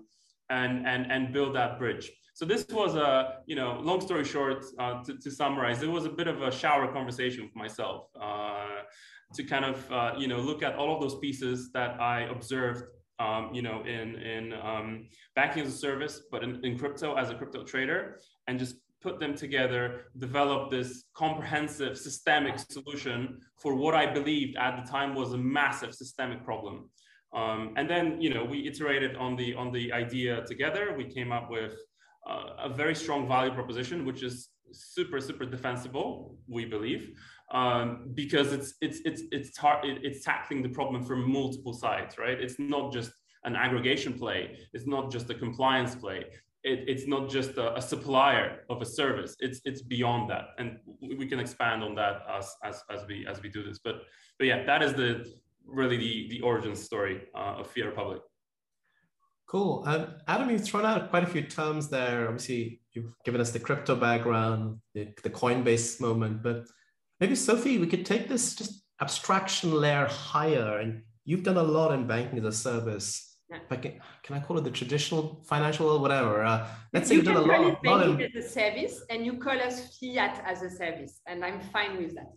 and, 0.50 0.88
and, 0.88 1.12
and 1.12 1.34
build 1.34 1.54
that 1.54 1.78
bridge. 1.78 2.10
So 2.36 2.46
this 2.46 2.66
was 2.70 2.96
a, 2.96 3.40
you 3.46 3.58
know, 3.58 3.82
long 3.82 4.00
story 4.00 4.24
short, 4.24 4.64
uh, 4.80 5.04
to, 5.04 5.18
to, 5.18 5.30
summarize, 5.30 5.84
it 5.84 5.92
was 5.92 6.06
a 6.06 6.10
bit 6.10 6.28
of 6.28 6.42
a 6.42 6.50
shower 6.50 6.88
conversation 6.94 7.44
with 7.44 7.54
myself 7.54 8.08
uh, 8.18 8.84
to 9.34 9.44
kind 9.44 9.66
of, 9.66 9.92
uh, 9.92 10.14
you 10.18 10.30
know, 10.30 10.40
look 10.40 10.64
at 10.64 10.76
all 10.76 10.96
of 10.96 11.02
those 11.02 11.20
pieces 11.20 11.70
that 11.74 12.00
I 12.00 12.30
observed, 12.36 12.84
um, 13.20 13.50
you 13.52 13.62
know, 13.62 13.84
in, 13.84 14.16
in 14.16 14.54
um, 14.54 15.10
banking 15.36 15.64
as 15.64 15.74
a 15.74 15.78
service, 15.78 16.22
but 16.32 16.44
in, 16.46 16.64
in 16.64 16.80
crypto 16.80 17.16
as 17.16 17.30
a 17.30 17.36
crypto 17.36 17.66
trader 17.66 18.22
and 18.48 18.58
just 18.58 18.76
put 19.08 19.20
them 19.20 19.34
together, 19.36 19.84
develop 20.18 20.62
this 20.70 20.90
comprehensive 21.14 21.94
systemic 21.98 22.56
solution 22.60 23.20
for 23.62 23.72
what 23.84 23.94
I 24.02 24.06
believed 24.20 24.54
at 24.58 24.74
the 24.78 24.86
time 24.98 25.16
was 25.22 25.30
a 25.34 25.42
massive 25.60 25.94
systemic 26.02 26.40
problem. 26.50 26.76
Um, 27.40 27.62
and 27.78 27.86
then, 27.94 28.06
you 28.24 28.30
know, 28.34 28.44
we 28.54 28.58
iterated 28.70 29.16
on 29.26 29.32
the 29.40 29.50
on 29.62 29.68
the 29.78 29.86
idea 30.04 30.34
together. 30.52 30.84
We 31.02 31.06
came 31.18 31.32
up 31.38 31.46
with 31.58 31.74
uh, 32.32 32.68
a 32.68 32.70
very 32.82 32.96
strong 33.04 33.22
value 33.36 33.54
proposition, 33.60 33.98
which 34.10 34.22
is 34.30 34.36
super 34.72 35.20
super 35.28 35.46
defensible. 35.56 36.10
We 36.58 36.64
believe 36.76 37.04
um, 37.60 37.88
because 38.22 38.48
it's 38.58 38.70
it's 38.86 39.00
it's 39.10 39.22
it's 39.38 39.50
tar- 39.62 39.84
it's 40.08 40.22
tackling 40.30 40.62
the 40.68 40.74
problem 40.80 41.00
from 41.10 41.20
multiple 41.40 41.76
sides, 41.84 42.12
right? 42.24 42.38
It's 42.46 42.58
not 42.76 42.86
just 42.98 43.12
an 43.44 43.56
aggregation 43.66 44.14
play. 44.22 44.42
It's 44.76 44.88
not 44.96 45.12
just 45.16 45.30
a 45.30 45.36
compliance 45.46 45.96
play 46.04 46.22
it, 46.68 46.84
it's 46.88 47.08
not 47.08 47.30
just 47.30 47.52
a, 47.58 47.76
a, 47.76 47.82
supplier 47.82 48.60
of 48.70 48.82
a 48.82 48.86
service. 48.86 49.36
It's 49.40 49.62
it's 49.64 49.82
beyond 49.82 50.30
that, 50.30 50.50
and 50.58 50.78
we 51.02 51.26
can 51.26 51.40
expand 51.40 51.84
on 51.84 51.96
that 51.96 52.24
as 52.30 52.56
as, 52.64 52.84
as 52.94 53.08
we 53.08 53.26
as 53.26 53.42
we 53.42 53.50
do 53.50 53.64
this. 53.64 53.80
But 53.84 53.96
but 54.38 54.48
yeah, 54.48 54.66
that 54.66 54.84
is 54.84 54.94
the 54.94 55.10
really 55.66 55.98
the 55.98 56.28
the 56.30 56.42
origin 56.42 56.76
story 56.76 57.22
uh, 57.36 57.60
of 57.60 57.68
Fiat 57.68 57.88
Republic. 57.88 58.22
Cool. 59.48 59.84
Um, 59.86 60.16
Adam, 60.28 60.50
you've 60.50 60.66
thrown 60.66 60.86
out 60.86 61.10
quite 61.10 61.24
a 61.24 61.28
few 61.28 61.42
terms 61.42 61.88
there. 61.88 62.26
Obviously, 62.28 62.82
you've 62.92 63.14
given 63.24 63.40
us 63.40 63.52
the 63.52 63.60
crypto 63.60 63.96
background, 63.96 64.80
the, 64.94 65.08
the 65.24 65.30
Coinbase 65.30 66.02
moment, 66.02 66.44
but 66.44 66.66
maybe 67.22 67.34
Sophie, 67.34 67.78
we 67.78 67.88
could 67.88 68.06
take 68.06 68.28
this 68.28 68.56
just 68.56 68.84
abstraction 69.00 69.72
layer 69.72 70.06
higher. 70.06 70.80
And 70.80 71.04
you've 71.24 71.44
done 71.44 71.56
a 71.56 71.64
lot 71.64 71.94
in 71.94 72.08
banking 72.08 72.40
as 72.40 72.46
a 72.46 72.52
service. 72.52 73.37
Yeah. 73.50 73.60
Can, 73.78 74.02
can, 74.24 74.36
I 74.36 74.40
call 74.42 74.58
it 74.58 74.66
the 74.66 74.72
traditional 74.72 75.42
financial 75.46 75.90
or 75.90 76.00
whatever? 76.00 76.44
Uh, 76.44 76.68
let's 76.92 77.08
say 77.08 77.16
you 77.16 77.22
done 77.22 77.38
a 77.38 77.42
lot, 77.42 77.86
lot 77.86 78.04
of 78.04 78.20
as 78.20 78.36
a 78.36 78.42
service, 78.48 79.02
and 79.10 79.26
you 79.26 79.38
call 79.38 79.58
us 79.62 79.98
fiat 79.98 80.44
as 80.46 80.64
a 80.64 80.70
service, 80.70 81.22
and 81.28 81.46
I'm 81.46 81.62
fine 81.62 81.98
with 81.98 82.16
that. 82.16 82.32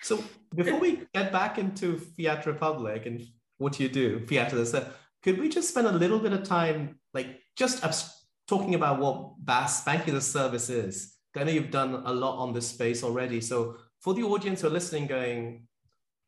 So 0.00 0.22
before 0.54 0.78
we 0.78 1.02
get 1.14 1.32
back 1.32 1.58
into 1.58 1.98
Fiat 1.98 2.44
Republic 2.46 3.06
and 3.06 3.22
what 3.58 3.78
you 3.80 3.88
do, 3.88 4.24
Fiat 4.26 4.52
as 4.52 4.60
a 4.60 4.66
service, 4.66 4.94
could 5.22 5.38
we 5.38 5.48
just 5.48 5.70
spend 5.70 5.86
a 5.86 5.92
little 5.92 6.18
bit 6.18 6.32
of 6.32 6.42
time, 6.42 6.98
like 7.14 7.40
just 7.56 7.84
abs- 7.84 8.26
talking 8.46 8.74
about 8.74 9.00
what 9.00 9.34
BaaS 9.42 9.84
banking 9.84 10.14
as 10.14 10.26
a 10.26 10.30
service 10.30 10.68
is? 10.68 11.14
I 11.36 11.44
know 11.44 11.52
you've 11.52 11.70
done 11.70 12.02
a 12.04 12.12
lot 12.12 12.38
on 12.38 12.52
this 12.52 12.68
space 12.68 13.02
already. 13.02 13.40
So 13.40 13.76
for 14.00 14.14
the 14.14 14.22
audience 14.22 14.60
who 14.60 14.68
are 14.68 14.70
listening, 14.70 15.06
going, 15.06 15.66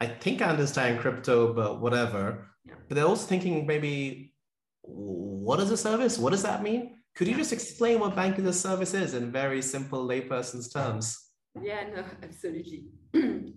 I 0.00 0.06
think 0.06 0.42
I 0.42 0.46
understand 0.46 1.00
crypto, 1.00 1.52
but 1.52 1.80
whatever. 1.80 2.48
Yeah. 2.66 2.74
But 2.88 2.94
they're 2.94 3.06
also 3.06 3.26
thinking 3.26 3.66
maybe, 3.66 4.34
what 4.82 5.60
is 5.60 5.70
a 5.70 5.76
service? 5.76 6.18
What 6.18 6.30
does 6.30 6.42
that 6.42 6.62
mean? 6.62 6.96
Could 7.14 7.28
you 7.28 7.32
yeah. 7.32 7.38
just 7.38 7.52
explain 7.52 8.00
what 8.00 8.14
banking 8.14 8.46
as 8.46 8.56
a 8.56 8.60
service 8.60 8.94
is 8.94 9.14
in 9.14 9.32
very 9.32 9.62
simple 9.62 10.06
layperson's 10.06 10.68
terms? 10.68 11.18
Yeah, 11.60 11.84
no, 11.94 12.04
absolutely. 12.22 12.84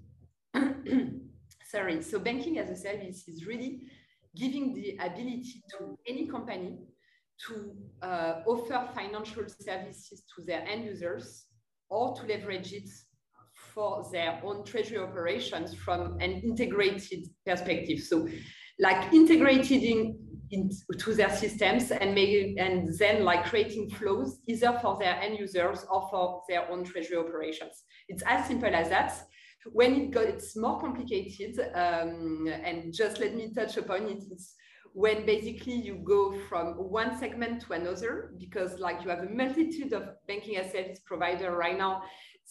Sorry. 1.66 2.02
So 2.02 2.20
banking 2.20 2.58
as 2.58 2.70
a 2.70 2.76
service 2.76 3.28
is 3.28 3.46
really 3.46 3.82
giving 4.36 4.74
the 4.74 4.98
ability 5.02 5.62
to 5.72 5.98
any 6.08 6.28
company 6.28 6.80
to 7.48 7.74
uh, 8.02 8.42
offer 8.46 8.90
financial 8.94 9.44
services 9.60 10.24
to 10.36 10.44
their 10.46 10.62
end 10.68 10.86
users 10.86 11.46
or 11.90 12.16
to 12.16 12.26
leverage 12.26 12.74
it 12.74 12.90
for 13.54 14.06
their 14.12 14.40
own 14.44 14.64
treasury 14.64 14.98
operations 14.98 15.74
from 15.74 16.18
an 16.20 16.32
integrated 16.42 17.28
perspective. 17.46 18.00
So 18.00 18.28
like 18.80 19.14
integrated 19.14 19.84
in, 19.84 20.18
into 20.52 21.14
their 21.14 21.30
systems 21.30 21.92
and 21.92 22.18
and 22.18 22.98
then 22.98 23.24
like 23.24 23.46
creating 23.46 23.90
flows 23.90 24.40
either 24.48 24.80
for 24.82 24.98
their 24.98 25.16
end 25.22 25.38
users 25.38 25.86
or 25.92 26.08
for 26.10 26.42
their 26.50 26.70
own 26.72 26.84
treasury 26.84 27.18
operations. 27.18 27.84
It's 28.08 28.24
as 28.26 28.48
simple 28.48 28.74
as 28.74 28.90
that. 28.90 29.14
When 29.66 29.94
it 29.96 30.12
gets 30.12 30.56
more 30.56 30.80
complicated, 30.80 31.60
um, 31.76 32.48
and 32.48 32.94
just 32.94 33.20
let 33.20 33.36
me 33.36 33.54
touch 33.54 33.78
upon 33.78 34.04
it, 34.04 34.24
it's 34.32 34.56
when 34.94 35.26
basically 35.26 35.76
you 35.76 36.02
go 36.04 36.40
from 36.48 36.74
one 36.76 37.18
segment 37.20 37.62
to 37.64 37.74
another, 37.74 38.34
because 38.40 38.80
like 38.80 39.04
you 39.04 39.10
have 39.10 39.20
a 39.20 39.30
multitude 39.30 39.94
of 39.94 40.04
banking 40.28 40.58
as 40.58 40.72
service 40.72 41.00
provider 41.06 41.56
right 41.56 41.78
now 41.78 42.02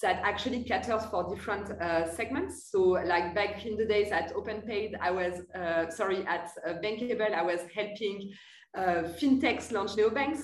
that 0.02 0.20
actually 0.24 0.62
caters 0.64 1.04
for 1.06 1.28
different 1.34 1.70
uh, 1.80 2.08
segments. 2.08 2.70
So 2.70 2.80
like 2.80 3.34
back 3.34 3.66
in 3.66 3.76
the 3.76 3.84
days 3.84 4.12
at 4.12 4.34
OpenPayd, 4.34 4.92
I 5.00 5.10
was, 5.10 5.42
uh, 5.54 5.90
sorry, 5.90 6.24
at 6.26 6.50
uh, 6.66 6.74
Bankable, 6.74 7.34
I 7.34 7.42
was 7.42 7.60
helping 7.74 8.32
uh, 8.76 9.02
fintechs 9.18 9.72
launch 9.72 9.92
neobanks. 9.92 10.42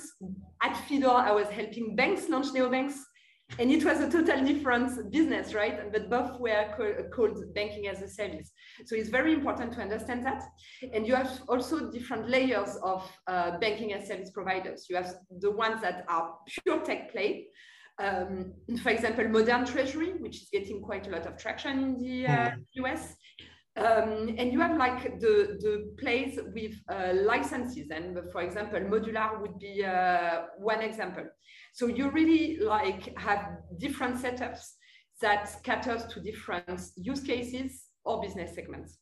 At 0.62 0.76
Fidor, 0.88 1.14
I 1.14 1.32
was 1.32 1.48
helping 1.48 1.94
banks 1.94 2.28
launch 2.28 2.46
neobanks 2.48 2.96
and 3.58 3.70
it 3.70 3.84
was 3.84 4.00
a 4.00 4.10
totally 4.10 4.54
different 4.54 5.12
business, 5.12 5.54
right? 5.54 5.92
But 5.92 6.10
both 6.10 6.40
were 6.40 6.66
co- 6.76 7.04
called 7.14 7.54
banking 7.54 7.86
as 7.88 8.02
a 8.02 8.08
service. 8.08 8.50
So 8.86 8.96
it's 8.96 9.10
very 9.10 9.32
important 9.32 9.74
to 9.74 9.80
understand 9.80 10.26
that. 10.26 10.42
And 10.92 11.06
you 11.06 11.14
have 11.14 11.42
also 11.48 11.90
different 11.90 12.28
layers 12.28 12.76
of 12.82 13.08
uh, 13.26 13.58
banking 13.58 13.92
as 13.92 14.08
service 14.08 14.30
providers. 14.30 14.86
You 14.88 14.96
have 14.96 15.14
the 15.40 15.50
ones 15.50 15.82
that 15.82 16.04
are 16.08 16.34
pure 16.64 16.80
tech 16.80 17.12
play. 17.12 17.48
Um, 17.98 18.54
for 18.82 18.90
example, 18.90 19.28
modern 19.28 19.64
treasury, 19.64 20.14
which 20.18 20.42
is 20.42 20.48
getting 20.52 20.82
quite 20.82 21.06
a 21.06 21.10
lot 21.10 21.26
of 21.26 21.36
traction 21.36 21.78
in 21.78 21.98
the 21.98 22.26
uh, 22.26 22.50
mm. 22.50 22.64
US. 22.84 23.16
Um, 23.76 24.36
and 24.38 24.52
you 24.52 24.60
have 24.60 24.76
like 24.76 25.20
the, 25.20 25.58
the 25.60 25.94
plays 25.98 26.38
with 26.54 26.74
uh, 26.88 27.12
licenses. 27.14 27.90
And 27.90 28.18
for 28.32 28.42
example, 28.42 28.80
Modulr 28.80 29.40
would 29.40 29.58
be 29.58 29.84
uh, 29.84 30.42
one 30.58 30.80
example. 30.80 31.24
So 31.72 31.86
you 31.86 32.10
really 32.10 32.58
like 32.58 33.16
have 33.18 33.58
different 33.78 34.22
setups 34.22 34.74
that 35.20 35.56
caters 35.62 36.04
to 36.06 36.20
different 36.20 36.80
use 36.96 37.20
cases 37.20 37.86
or 38.04 38.20
business 38.20 38.54
segments. 38.54 38.98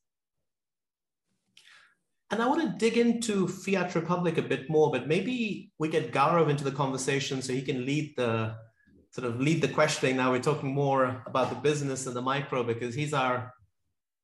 And 2.30 2.40
I 2.40 2.46
want 2.46 2.62
to 2.62 2.78
dig 2.78 2.96
into 2.96 3.46
Fiat 3.46 3.94
Republic 3.94 4.38
a 4.38 4.42
bit 4.42 4.70
more, 4.70 4.90
but 4.90 5.06
maybe 5.06 5.70
we 5.78 5.88
get 5.88 6.12
Gaurav 6.12 6.48
into 6.48 6.64
the 6.64 6.72
conversation 6.72 7.42
so 7.42 7.52
he 7.52 7.60
can 7.60 7.84
lead 7.84 8.14
the 8.16 8.54
sort 9.12 9.26
of 9.26 9.40
lead 9.40 9.62
the 9.62 9.68
questioning. 9.68 10.16
Now 10.16 10.32
we're 10.32 10.42
talking 10.42 10.74
more 10.74 11.22
about 11.26 11.50
the 11.50 11.56
business 11.56 12.06
and 12.06 12.16
the 12.16 12.22
micro 12.22 12.64
because 12.64 12.94
he's 12.94 13.14
our 13.14 13.54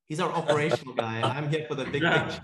he's 0.07 0.19
our 0.19 0.33
operational 0.33 0.95
guy. 0.95 1.21
I'm 1.23 1.49
here 1.49 1.67
for 1.69 1.75
the 1.75 1.85
big 1.85 2.03
picture. 2.03 2.41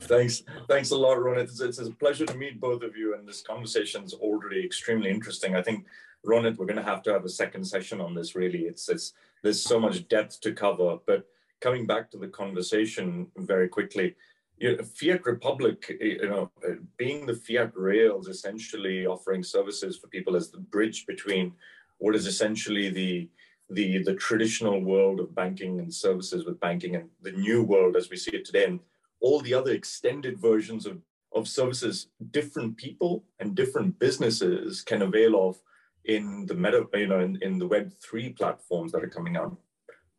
Thanks, 0.00 0.42
thanks 0.68 0.90
a 0.90 0.96
lot, 0.96 1.16
Ronit. 1.16 1.44
It's, 1.44 1.60
it's, 1.60 1.78
a 1.78 1.90
pleasure 1.90 2.26
to 2.26 2.36
meet 2.36 2.60
both 2.60 2.82
of 2.82 2.94
you, 2.96 3.14
and 3.14 3.26
this 3.26 3.40
conversation 3.40 4.04
is 4.04 4.12
already 4.12 4.62
extremely 4.62 5.08
interesting. 5.08 5.56
I 5.56 5.62
think, 5.62 5.86
Ronit, 6.26 6.56
we're 6.56 6.66
going 6.66 6.76
to 6.76 6.82
have 6.82 7.02
to 7.04 7.12
have 7.12 7.24
a 7.24 7.28
second 7.28 7.64
session 7.64 8.00
on 8.00 8.14
this. 8.14 8.34
Really, 8.34 8.62
it's 8.62 8.88
it's 8.88 9.14
there's 9.42 9.62
so 9.62 9.80
much 9.80 10.06
depth 10.08 10.40
to 10.42 10.52
cover. 10.52 10.98
But 11.06 11.26
coming 11.60 11.86
back 11.86 12.10
to 12.10 12.18
the 12.18 12.28
conversation 12.28 13.28
very 13.36 13.68
quickly, 13.68 14.14
you 14.58 14.76
know, 14.76 14.82
Fiat 14.84 15.26
Republic, 15.26 15.96
you 16.00 16.28
know, 16.28 16.50
uh, 16.66 16.74
being 16.96 17.26
the 17.26 17.34
Fiat 17.34 17.72
rails, 17.74 18.28
essentially 18.28 19.06
offering 19.06 19.42
services 19.42 19.98
for 19.98 20.06
people 20.08 20.36
as 20.36 20.50
the 20.50 20.58
bridge 20.58 21.06
between 21.06 21.52
what 21.98 22.14
is 22.14 22.26
essentially 22.26 22.90
the 22.90 23.28
the 23.70 24.02
the 24.02 24.14
traditional 24.14 24.80
world 24.80 25.20
of 25.20 25.34
banking 25.34 25.80
and 25.80 25.92
services 25.92 26.44
with 26.44 26.60
banking 26.60 26.96
and 26.96 27.08
the 27.22 27.32
new 27.32 27.62
world 27.62 27.96
as 27.96 28.10
we 28.10 28.16
see 28.16 28.32
it 28.32 28.44
today. 28.44 28.64
And 28.66 28.80
all 29.20 29.40
the 29.40 29.54
other 29.54 29.72
extended 29.72 30.38
versions 30.38 30.84
of, 30.86 31.00
of 31.34 31.48
services 31.48 32.08
different 32.30 32.76
people 32.76 33.24
and 33.40 33.54
different 33.54 33.98
businesses 33.98 34.82
can 34.82 35.02
avail 35.02 35.48
of 35.48 35.56
in 36.04 36.44
the 36.46 36.54
meta, 36.54 36.86
you 36.92 37.06
know, 37.06 37.20
in, 37.20 37.38
in 37.40 37.58
the 37.58 37.66
Web3 37.66 38.36
platforms 38.36 38.92
that 38.92 39.02
are 39.02 39.08
coming 39.08 39.36
out 39.36 39.56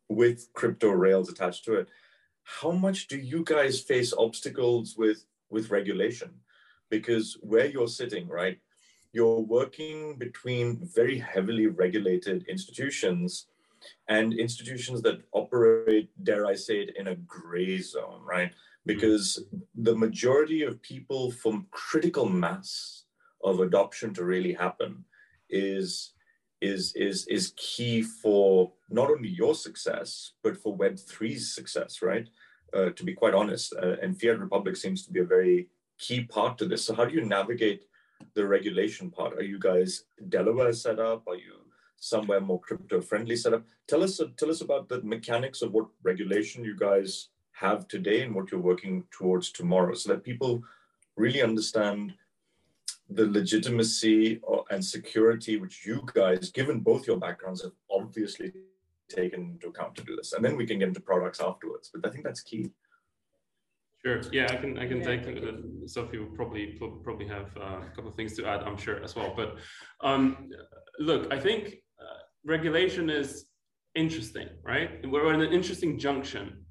with 0.09 0.51
crypto 0.53 0.89
rails 0.89 1.29
attached 1.29 1.63
to 1.65 1.75
it. 1.75 1.87
How 2.45 2.71
much 2.71 3.07
do 3.07 3.17
you 3.17 3.43
guys 3.43 3.81
face 3.81 4.13
obstacles 4.17 4.95
with 4.97 5.25
with 5.49 5.71
regulation? 5.71 6.31
Because 6.89 7.37
where 7.41 7.65
you're 7.65 7.87
sitting, 7.87 8.27
right, 8.27 8.59
you're 9.11 9.41
working 9.41 10.17
between 10.17 10.87
very 10.93 11.17
heavily 11.17 11.67
regulated 11.67 12.45
institutions 12.47 13.47
and 14.07 14.33
institutions 14.33 15.01
that 15.01 15.21
operate, 15.31 16.09
dare 16.23 16.45
I 16.45 16.55
say 16.55 16.79
it, 16.81 16.95
in 16.97 17.07
a 17.07 17.15
gray 17.15 17.79
zone, 17.79 18.21
right? 18.23 18.51
Hmm. 18.85 18.91
because 18.91 19.43
the 19.73 19.95
majority 19.95 20.63
of 20.63 20.81
people 20.81 21.31
from 21.31 21.67
critical 21.71 22.27
mass 22.29 23.03
of 23.43 23.59
adoption 23.59 24.13
to 24.13 24.23
really 24.23 24.53
happen 24.53 25.03
is 25.49 26.13
is 26.71 26.93
is 26.95 27.17
is 27.27 27.53
key 27.55 28.01
for 28.01 28.71
not 28.89 29.09
only 29.09 29.29
your 29.29 29.55
success 29.55 30.09
but 30.43 30.57
for 30.61 30.75
web 30.75 30.95
3's 30.95 31.53
success 31.53 32.01
right? 32.01 32.27
Uh, 32.73 32.89
to 32.97 33.03
be 33.03 33.13
quite 33.13 33.33
honest 33.33 33.73
uh, 33.81 33.95
and 34.01 34.19
fiat 34.19 34.39
republic 34.39 34.75
seems 34.75 35.05
to 35.05 35.11
be 35.11 35.21
a 35.21 35.31
very 35.35 35.67
key 35.97 36.21
part 36.21 36.57
to 36.57 36.65
this. 36.65 36.85
So 36.85 36.93
how 36.93 37.05
do 37.05 37.15
you 37.15 37.25
navigate 37.25 37.83
the 38.33 38.45
regulation 38.45 39.09
part? 39.11 39.37
Are 39.37 39.43
you 39.43 39.59
guys 39.59 40.05
delaware 40.29 40.73
set 40.73 40.99
up? 40.99 41.23
Are 41.27 41.35
you 41.35 41.53
somewhere 41.97 42.41
more 42.41 42.59
crypto 42.59 43.01
friendly 43.01 43.35
set 43.35 43.53
up? 43.53 43.63
Tell 43.87 44.03
us 44.03 44.19
tell 44.37 44.49
us 44.49 44.61
about 44.61 44.89
the 44.89 45.01
mechanics 45.03 45.61
of 45.61 45.71
what 45.71 45.87
regulation 46.03 46.63
you 46.63 46.75
guys 46.75 47.29
have 47.53 47.87
today 47.87 48.21
and 48.21 48.35
what 48.35 48.51
you're 48.51 48.69
working 48.71 49.05
towards 49.11 49.51
tomorrow 49.51 49.93
so 49.93 50.09
that 50.09 50.23
people 50.23 50.61
really 51.15 51.41
understand 51.41 52.13
the 53.09 53.25
legitimacy 53.27 54.41
and 54.71 54.83
security 54.83 55.57
which 55.57 55.85
you 55.85 56.01
guys 56.13 56.51
given 56.51 56.79
both 56.79 57.05
your 57.05 57.17
backgrounds 57.17 57.61
have 57.61 57.71
obviously 57.91 58.51
taken 59.09 59.51
into 59.51 59.67
account 59.67 59.93
to 59.95 60.03
do 60.03 60.15
this 60.15 60.33
and 60.33 60.43
then 60.43 60.55
we 60.57 60.65
can 60.65 60.79
get 60.79 60.87
into 60.87 60.99
products 60.99 61.39
afterwards 61.39 61.91
but 61.93 62.05
i 62.07 62.11
think 62.11 62.23
that's 62.23 62.41
key 62.41 62.71
Sure. 64.05 64.21
Yeah, 64.31 64.45
I 64.51 64.57
can. 64.57 64.77
I 64.77 64.87
can 64.87 65.01
take. 65.01 65.25
Uh, 65.25 65.87
Sophie 65.87 66.19
will 66.19 66.27
probably 66.27 66.79
probably 67.03 67.27
have 67.27 67.49
uh, 67.57 67.81
a 67.81 67.91
couple 67.95 68.07
of 68.07 68.13
things 68.13 68.35
to 68.35 68.45
add. 68.45 68.61
I'm 68.61 68.77
sure 68.77 69.03
as 69.03 69.15
well. 69.15 69.33
But 69.35 69.55
um, 70.01 70.51
look, 70.99 71.33
I 71.33 71.39
think 71.39 71.77
uh, 71.99 72.21
regulation 72.45 73.09
is 73.09 73.47
interesting, 73.95 74.47
right? 74.63 74.91
We're 75.09 75.33
in 75.33 75.41
an 75.41 75.51
interesting 75.51 75.97
junction 75.97 76.65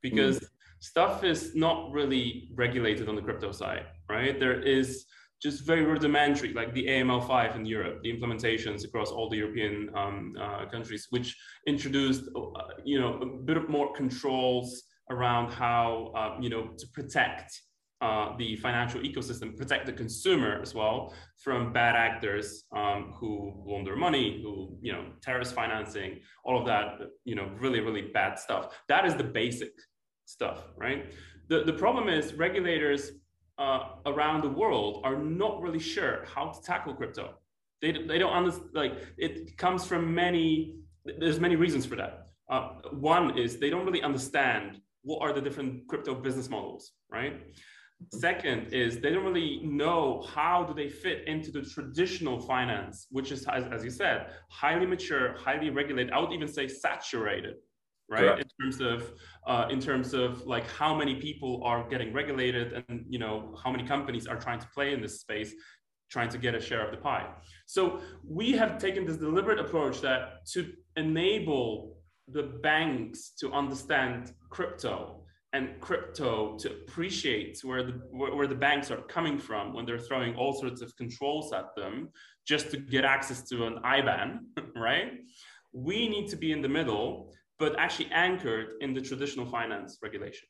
because 0.00 0.38
mm. 0.38 0.46
stuff 0.78 1.24
is 1.24 1.56
not 1.56 1.90
really 1.90 2.50
regulated 2.54 3.08
on 3.08 3.16
the 3.16 3.22
crypto 3.22 3.50
side, 3.50 3.86
right? 4.08 4.38
There 4.38 4.60
is 4.62 5.06
just 5.42 5.66
very 5.66 5.84
rudimentary, 5.84 6.52
like 6.52 6.72
the 6.72 6.86
AML5 6.86 7.56
in 7.56 7.64
Europe, 7.64 8.00
the 8.02 8.12
implementations 8.12 8.84
across 8.84 9.10
all 9.10 9.28
the 9.28 9.36
European 9.36 9.90
um, 9.94 10.34
uh, 10.40 10.66
countries, 10.66 11.06
which 11.10 11.36
introduced, 11.66 12.24
uh, 12.34 12.62
you 12.84 12.98
know, 12.98 13.20
a 13.20 13.26
bit 13.26 13.68
more 13.68 13.92
controls 13.92 14.82
around 15.10 15.52
how, 15.52 16.12
uh, 16.16 16.40
you 16.40 16.48
know, 16.48 16.70
to 16.78 16.86
protect 16.88 17.60
uh, 18.02 18.36
the 18.36 18.56
financial 18.56 19.00
ecosystem, 19.00 19.56
protect 19.56 19.86
the 19.86 19.92
consumer 19.92 20.60
as 20.60 20.74
well 20.74 21.14
from 21.38 21.72
bad 21.72 21.96
actors 21.96 22.64
um, 22.76 23.14
who 23.18 23.54
launder 23.66 23.96
money, 23.96 24.40
who 24.42 24.76
you 24.82 24.92
know 24.92 25.06
terrorist 25.22 25.54
financing, 25.54 26.20
all 26.44 26.58
of 26.58 26.66
that, 26.66 26.98
you 27.24 27.34
know, 27.34 27.50
really 27.58 27.80
really 27.80 28.02
bad 28.02 28.38
stuff. 28.38 28.78
That 28.88 29.06
is 29.06 29.14
the 29.14 29.24
basic 29.24 29.70
stuff, 30.26 30.64
right? 30.76 31.14
The 31.48 31.64
the 31.64 31.72
problem 31.72 32.08
is 32.10 32.34
regulators 32.34 33.12
uh, 33.58 33.88
around 34.06 34.42
the 34.42 34.48
world 34.48 35.00
are 35.04 35.16
not 35.16 35.60
really 35.62 35.78
sure 35.78 36.24
how 36.34 36.50
to 36.50 36.62
tackle 36.62 36.94
crypto. 36.94 37.34
They 37.82 37.92
they 37.92 38.18
don't 38.18 38.32
understand. 38.32 38.70
Like 38.74 38.94
it 39.18 39.56
comes 39.56 39.86
from 39.86 40.14
many. 40.14 40.76
There's 41.20 41.40
many 41.40 41.56
reasons 41.56 41.86
for 41.86 41.96
that. 41.96 42.26
Uh, 42.50 42.68
one 42.92 43.38
is 43.38 43.58
they 43.58 43.70
don't 43.70 43.86
really 43.86 44.02
understand 44.02 44.80
what 45.02 45.22
are 45.22 45.32
the 45.32 45.40
different 45.40 45.86
crypto 45.88 46.14
business 46.14 46.48
models, 46.48 46.92
right? 47.10 47.42
Second 48.12 48.72
is 48.72 48.98
they 48.98 49.10
don't 49.10 49.24
really 49.24 49.60
know 49.64 50.22
how 50.34 50.64
do 50.64 50.74
they 50.74 50.88
fit 50.88 51.26
into 51.26 51.50
the 51.50 51.62
traditional 51.62 52.38
finance, 52.40 53.06
which 53.10 53.32
is, 53.32 53.46
as, 53.46 53.64
as 53.72 53.82
you 53.82 53.90
said, 53.90 54.26
highly 54.50 54.84
mature, 54.84 55.34
highly 55.38 55.70
regulated. 55.70 56.12
I 56.12 56.20
would 56.20 56.32
even 56.32 56.46
say 56.48 56.68
saturated, 56.68 57.54
right? 58.08 58.20
Correct. 58.20 58.40
In 58.42 58.64
terms 58.64 58.80
of 58.80 59.12
uh, 59.46 59.68
in 59.70 59.80
terms 59.80 60.14
of 60.14 60.46
like 60.46 60.68
how 60.70 60.94
many 60.94 61.16
people 61.16 61.62
are 61.64 61.88
getting 61.88 62.12
regulated, 62.12 62.84
and 62.88 63.04
you 63.08 63.18
know 63.18 63.54
how 63.62 63.70
many 63.70 63.84
companies 63.84 64.26
are 64.26 64.36
trying 64.36 64.58
to 64.60 64.68
play 64.74 64.92
in 64.92 65.00
this 65.00 65.20
space, 65.20 65.52
trying 66.10 66.28
to 66.30 66.38
get 66.38 66.54
a 66.54 66.60
share 66.60 66.84
of 66.84 66.90
the 66.90 66.98
pie. 66.98 67.26
So 67.66 68.00
we 68.24 68.52
have 68.52 68.78
taken 68.78 69.06
this 69.06 69.16
deliberate 69.16 69.58
approach 69.58 70.00
that 70.02 70.46
to 70.52 70.72
enable 70.96 71.96
the 72.28 72.42
banks 72.42 73.30
to 73.38 73.52
understand 73.52 74.32
crypto 74.50 75.22
and 75.52 75.80
crypto 75.80 76.56
to 76.58 76.70
appreciate 76.70 77.60
where 77.62 77.82
the 77.82 77.92
where 78.10 78.46
the 78.46 78.54
banks 78.54 78.90
are 78.90 79.00
coming 79.02 79.38
from 79.38 79.72
when 79.72 79.86
they're 79.86 79.98
throwing 79.98 80.34
all 80.36 80.52
sorts 80.52 80.80
of 80.82 80.94
controls 80.96 81.52
at 81.52 81.74
them 81.76 82.10
just 82.46 82.70
to 82.70 82.76
get 82.76 83.04
access 83.04 83.42
to 83.48 83.66
an 83.66 83.78
IBAN, 83.84 84.38
right? 84.76 85.12
We 85.72 86.08
need 86.08 86.28
to 86.28 86.36
be 86.36 86.52
in 86.52 86.62
the 86.62 86.68
middle, 86.68 87.34
but 87.58 87.78
actually 87.78 88.10
anchored 88.12 88.68
in 88.80 88.92
the 88.92 89.00
traditional 89.00 89.46
finance 89.46 89.98
regulation, 90.02 90.48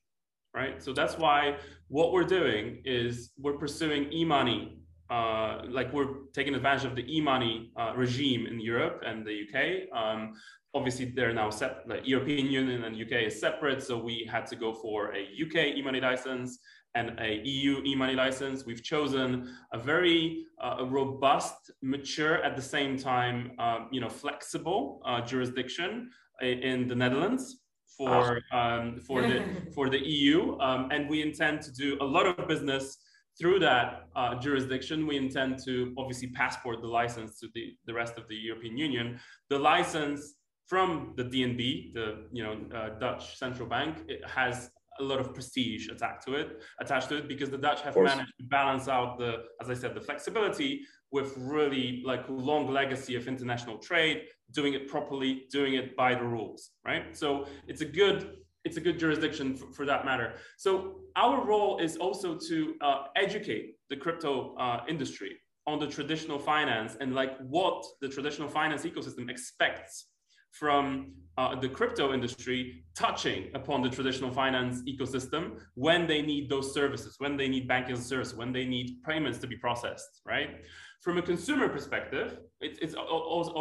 right? 0.54 0.82
So 0.82 0.92
that's 0.92 1.16
why 1.18 1.58
what 1.88 2.12
we're 2.12 2.25
doing 2.25 2.82
is 2.84 3.30
we're 3.38 3.58
pursuing 3.58 4.12
e-money 4.12 4.78
uh, 5.08 5.62
like 5.68 5.92
we're 5.92 6.14
taking 6.32 6.54
advantage 6.54 6.84
of 6.84 6.96
the 6.96 7.04
e-money 7.16 7.70
uh, 7.76 7.92
regime 7.96 8.46
in 8.46 8.60
Europe 8.60 9.02
and 9.06 9.25
the 9.25 9.42
UK. 9.44 9.96
Um, 9.96 10.34
obviously, 10.75 11.12
they're 11.14 11.32
now 11.32 11.50
set. 11.50 11.86
The 11.86 12.00
European 12.04 12.46
Union 12.50 12.84
and 12.84 12.96
UK 12.96 13.26
is 13.26 13.40
separate, 13.40 13.82
so 13.82 13.96
we 13.98 14.28
had 14.30 14.46
to 14.46 14.56
go 14.56 14.72
for 14.75 15.14
a 15.14 15.22
UK 15.22 15.76
e-money 15.76 16.00
license 16.00 16.58
and 16.96 17.12
a 17.20 17.40
EU 17.44 17.82
e-money 17.84 18.14
license. 18.14 18.64
We've 18.66 18.82
chosen 18.82 19.54
a 19.72 19.78
very 19.78 20.46
uh, 20.60 20.84
robust, 20.86 21.70
mature, 21.82 22.42
at 22.42 22.56
the 22.56 22.62
same 22.62 22.96
time, 22.96 23.52
um, 23.58 23.88
you 23.92 24.00
know, 24.00 24.08
flexible 24.08 25.02
uh, 25.04 25.20
jurisdiction 25.20 26.10
in 26.43 26.88
the 26.88 26.95
Netherlands 26.95 27.61
for 27.97 28.40
um, 28.52 29.00
for 29.07 29.23
the 29.23 29.45
for 29.75 29.88
the 29.88 29.99
EU, 29.99 30.59
um, 30.61 30.88
and 30.90 31.09
we 31.09 31.23
intend 31.23 31.62
to 31.62 31.73
do 31.73 31.97
a 32.00 32.05
lot 32.05 32.26
of 32.26 32.47
business 32.49 32.99
through 33.38 33.59
that 33.61 34.09
uh, 34.16 34.35
jurisdiction, 34.37 35.07
we 35.07 35.16
intend 35.16 35.59
to 35.64 35.95
obviously 35.99 36.28
passport 36.28 36.81
the 36.81 36.88
license 36.88 37.38
to 37.38 37.49
the, 37.55 37.75
the 37.87 37.93
rest 37.93 38.14
of 38.16 38.26
the 38.28 38.35
European 38.35 38.78
Union. 38.78 39.21
The 39.50 39.59
license 39.59 40.37
from 40.66 41.12
the 41.16 41.25
DNB, 41.25 41.93
the 41.93 42.26
you 42.33 42.43
know 42.43 42.57
uh, 42.75 42.99
Dutch 42.99 43.37
central 43.37 43.69
bank, 43.69 43.99
it 44.09 44.21
has 44.28 44.71
a 45.00 45.02
lot 45.02 45.20
of 45.20 45.35
prestige 45.35 45.88
attached 45.88 46.24
to 46.26 46.35
it, 46.35 46.62
attached 46.80 47.09
to 47.11 47.18
it, 47.18 47.28
because 47.28 47.50
the 47.50 47.59
Dutch 47.59 47.82
have 47.82 47.96
managed 47.96 48.32
to 48.38 48.46
balance 48.46 48.88
out 48.88 49.18
the, 49.18 49.44
as 49.61 49.70
I 49.70 49.74
said, 49.74 49.94
the 49.94 50.00
flexibility 50.00 50.82
with 51.12 51.35
really 51.37 52.02
like 52.04 52.24
long 52.28 52.68
legacy 52.68 53.16
of 53.16 53.28
international 53.28 53.78
trade, 53.78 54.24
doing 54.52 54.74
it 54.74 54.88
properly, 54.88 55.44
doing 55.50 55.74
it 55.74 55.96
by 55.96 56.14
the 56.14 56.24
rules, 56.24 56.70
right? 56.85 57.16
So 57.16 57.46
it's 57.66 57.80
a 57.80 57.87
good 57.87 58.38
it's 58.64 58.76
a 58.76 58.80
good 58.80 58.98
jurisdiction 58.98 59.54
for, 59.54 59.72
for, 59.72 59.87
that 59.87 60.04
matter. 60.04 60.35
So 60.56 60.96
our 61.14 61.44
role 61.44 61.78
is 61.78 61.96
also 61.96 62.37
to 62.48 62.74
uh, 62.80 63.04
educate 63.14 63.76
the 63.90 63.96
crypto 63.96 64.56
uh, 64.56 64.80
industry 64.88 65.37
on 65.68 65.78
the 65.78 65.87
traditional 65.87 66.38
finance 66.38 66.96
and 67.00 67.14
like 67.14 67.38
what 67.38 67.85
the 68.00 68.09
traditional 68.09 68.48
finance 68.48 68.82
ecosystem 68.85 69.30
expects 69.30 70.06
from 70.52 71.12
uh, 71.38 71.54
the 71.61 71.68
crypto 71.68 72.14
industry 72.14 72.85
touching 72.94 73.50
upon 73.54 73.82
the 73.82 73.90
traditional 73.90 74.30
finance 74.30 74.82
ecosystem 74.88 75.61
when 75.74 76.06
they 76.06 76.22
need 76.22 76.48
those 76.48 76.72
services, 76.72 77.16
when 77.18 77.37
they 77.37 77.48
need 77.48 77.68
banking 77.68 77.96
service, 77.96 78.35
when 78.35 78.52
they 78.52 78.64
need 78.64 78.96
payments 79.06 79.38
to 79.38 79.46
be 79.46 79.56
processed, 79.56 80.22
right? 80.24 80.64
From 81.02 81.18
a 81.18 81.22
consumer 81.22 81.68
perspective, 81.68 82.38
it, 82.61 82.78
it's 82.80 82.94
also, 82.94 83.54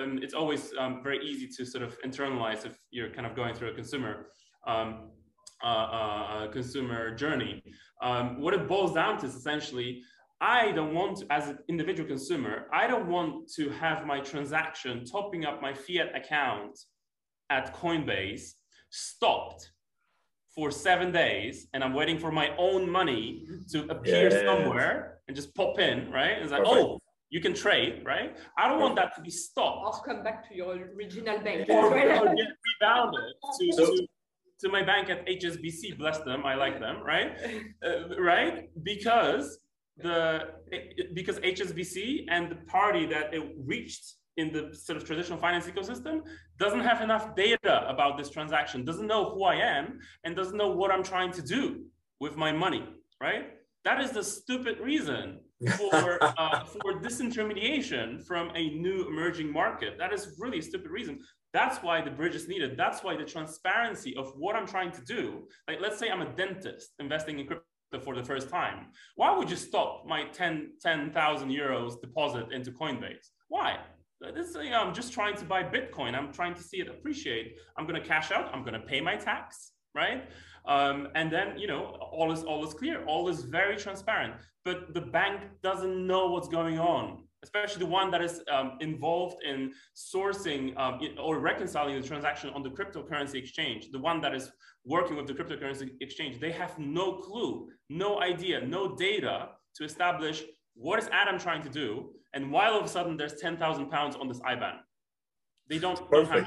um, 0.00 0.20
it's 0.22 0.34
always 0.34 0.72
um, 0.78 1.02
very 1.02 1.24
easy 1.24 1.48
to 1.56 1.66
sort 1.66 1.82
of 1.82 2.00
internalize 2.02 2.64
if 2.64 2.78
you're 2.90 3.10
kind 3.10 3.26
of 3.26 3.34
going 3.34 3.54
through 3.54 3.70
a 3.70 3.74
consumer 3.74 4.28
um, 4.66 5.10
uh, 5.64 5.66
uh, 5.66 6.48
consumer 6.48 7.14
journey. 7.14 7.62
Um, 8.02 8.40
what 8.40 8.54
it 8.54 8.68
boils 8.68 8.94
down 8.94 9.18
to 9.18 9.26
is 9.26 9.34
essentially, 9.34 10.02
I 10.42 10.72
don't 10.72 10.92
want 10.92 11.22
as 11.30 11.48
an 11.48 11.58
individual 11.68 12.08
consumer, 12.08 12.66
I 12.72 12.88
don't 12.88 13.06
want 13.06 13.48
to 13.54 13.70
have 13.70 14.04
my 14.04 14.18
transaction 14.18 15.04
topping 15.04 15.46
up 15.46 15.62
my 15.62 15.72
fiat 15.72 16.14
account 16.16 16.76
at 17.48 17.72
Coinbase 17.76 18.54
stopped 18.90 19.70
for 20.52 20.72
seven 20.72 21.12
days 21.12 21.68
and 21.72 21.84
I'm 21.84 21.94
waiting 21.94 22.18
for 22.18 22.32
my 22.32 22.50
own 22.58 22.90
money 22.90 23.46
to 23.70 23.84
appear 23.88 24.30
yeah. 24.30 24.44
somewhere 24.44 25.20
and 25.28 25.36
just 25.36 25.54
pop 25.54 25.78
in, 25.78 26.10
right? 26.10 26.38
It's 26.40 26.50
like, 26.50 26.64
Perfect. 26.64 26.86
oh, 26.86 26.98
you 27.30 27.40
can 27.40 27.54
trade, 27.54 28.02
right? 28.04 28.36
I 28.58 28.68
don't 28.68 28.80
want 28.80 28.96
that 28.96 29.14
to 29.14 29.22
be 29.22 29.30
stopped. 29.30 29.86
I'll 29.86 30.02
come 30.02 30.24
back 30.24 30.46
to 30.48 30.56
your 30.56 30.72
original 30.96 31.38
bank. 31.38 31.68
Or, 31.68 31.86
or 31.86 32.34
get 32.34 32.48
rebounded 32.80 33.34
to, 33.60 33.72
so, 33.72 33.86
to, 33.86 34.06
to 34.62 34.68
my 34.68 34.82
bank 34.82 35.08
at 35.08 35.24
HSBC, 35.26 35.96
bless 35.96 36.18
them, 36.18 36.44
I 36.44 36.56
like 36.56 36.80
them, 36.80 36.96
right? 37.04 37.38
Uh, 37.84 38.20
right? 38.20 38.70
Because 38.84 39.58
the 40.02 40.48
because 41.14 41.38
HSBC 41.40 42.26
and 42.28 42.50
the 42.50 42.56
party 42.66 43.06
that 43.06 43.32
it 43.34 43.54
reached 43.58 44.14
in 44.36 44.52
the 44.52 44.74
sort 44.74 44.96
of 44.96 45.04
traditional 45.04 45.38
finance 45.38 45.66
ecosystem 45.66 46.22
doesn't 46.58 46.80
have 46.80 47.02
enough 47.02 47.36
data 47.36 47.86
about 47.88 48.16
this 48.16 48.30
transaction, 48.30 48.84
doesn't 48.84 49.06
know 49.06 49.30
who 49.30 49.44
I 49.44 49.56
am, 49.56 49.98
and 50.24 50.34
doesn't 50.34 50.56
know 50.56 50.70
what 50.70 50.90
I'm 50.90 51.02
trying 51.02 51.32
to 51.32 51.42
do 51.42 51.84
with 52.20 52.36
my 52.36 52.52
money, 52.52 52.84
right? 53.20 53.50
That 53.84 54.00
is 54.00 54.12
the 54.12 54.22
stupid 54.22 54.78
reason 54.78 55.40
for 55.76 56.18
uh, 56.38 56.64
for 56.64 57.00
disintermediation 57.00 58.24
from 58.24 58.50
a 58.54 58.70
new 58.70 59.08
emerging 59.08 59.52
market. 59.52 59.98
That 59.98 60.12
is 60.12 60.36
really 60.38 60.58
a 60.58 60.62
stupid 60.62 60.90
reason. 60.90 61.20
That's 61.52 61.82
why 61.82 62.00
the 62.00 62.10
bridge 62.10 62.34
is 62.34 62.48
needed. 62.48 62.78
That's 62.78 63.04
why 63.04 63.16
the 63.16 63.24
transparency 63.24 64.16
of 64.16 64.32
what 64.36 64.56
I'm 64.56 64.66
trying 64.66 64.92
to 64.92 65.04
do. 65.04 65.46
Like, 65.68 65.80
let's 65.82 65.98
say 65.98 66.08
I'm 66.08 66.22
a 66.22 66.34
dentist 66.34 66.92
investing 66.98 67.38
in 67.38 67.46
crypto 67.46 67.66
for 68.00 68.14
the 68.14 68.24
first 68.24 68.48
time. 68.48 68.86
Why 69.16 69.36
would 69.36 69.50
you 69.50 69.56
stop 69.56 70.04
my 70.06 70.24
10 70.24 70.74
10,000 70.80 71.48
euros 71.50 72.00
deposit 72.00 72.52
into 72.52 72.70
Coinbase? 72.70 73.28
Why? 73.48 73.78
This, 74.34 74.54
you 74.54 74.70
know, 74.70 74.82
I'm 74.82 74.94
just 74.94 75.12
trying 75.12 75.36
to 75.36 75.44
buy 75.44 75.64
Bitcoin. 75.64 76.14
I'm 76.14 76.32
trying 76.32 76.54
to 76.54 76.62
see 76.62 76.78
it 76.78 76.88
appreciate. 76.88 77.56
I'm 77.76 77.86
going 77.86 78.00
to 78.00 78.06
cash 78.06 78.30
out. 78.30 78.54
I'm 78.54 78.62
going 78.62 78.74
to 78.74 78.86
pay 78.86 79.00
my 79.00 79.16
tax, 79.16 79.72
right? 79.96 80.28
Um, 80.64 81.08
and 81.16 81.32
then 81.32 81.58
you 81.58 81.66
know 81.66 81.96
all 82.12 82.30
is 82.30 82.44
all 82.44 82.64
is 82.64 82.72
clear, 82.74 83.04
all 83.04 83.28
is 83.28 83.42
very 83.42 83.76
transparent. 83.76 84.34
But 84.64 84.94
the 84.94 85.00
bank 85.00 85.40
doesn't 85.62 86.06
know 86.06 86.28
what's 86.28 86.48
going 86.48 86.78
on, 86.78 87.21
especially 87.42 87.80
the 87.80 87.86
one 87.86 88.10
that 88.10 88.22
is 88.22 88.42
um, 88.50 88.78
involved 88.80 89.42
in 89.44 89.72
sourcing 89.96 90.76
um, 90.78 91.00
or 91.20 91.38
reconciling 91.38 92.00
the 92.00 92.06
transaction 92.06 92.50
on 92.54 92.62
the 92.62 92.70
cryptocurrency 92.70 93.34
exchange. 93.34 93.90
The 93.90 93.98
one 93.98 94.20
that 94.20 94.34
is 94.34 94.52
working 94.84 95.16
with 95.16 95.26
the 95.26 95.34
cryptocurrency 95.34 95.90
exchange, 96.00 96.40
they 96.40 96.52
have 96.52 96.78
no 96.78 97.14
clue, 97.18 97.68
no 97.88 98.20
idea, 98.20 98.60
no 98.64 98.94
data 98.94 99.48
to 99.74 99.84
establish 99.84 100.44
what 100.74 100.98
is 100.98 101.08
Adam 101.12 101.38
trying 101.38 101.62
to 101.62 101.68
do, 101.68 102.10
and 102.32 102.50
why 102.50 102.68
all 102.68 102.78
of 102.78 102.84
a 102.84 102.88
sudden 102.88 103.16
there's 103.16 103.34
ten 103.34 103.56
thousand 103.56 103.90
pounds 103.90 104.16
on 104.16 104.28
this 104.28 104.40
IBAN. 104.40 104.76
They 105.68 105.78
don't, 105.78 105.98
Perfect. 106.10 106.46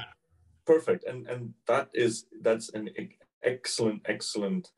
Perfect, 0.66 1.04
and 1.04 1.28
and 1.28 1.54
that 1.68 1.88
is 1.94 2.26
that's 2.42 2.70
an 2.70 2.90
excellent, 3.44 4.02
excellent 4.06 4.72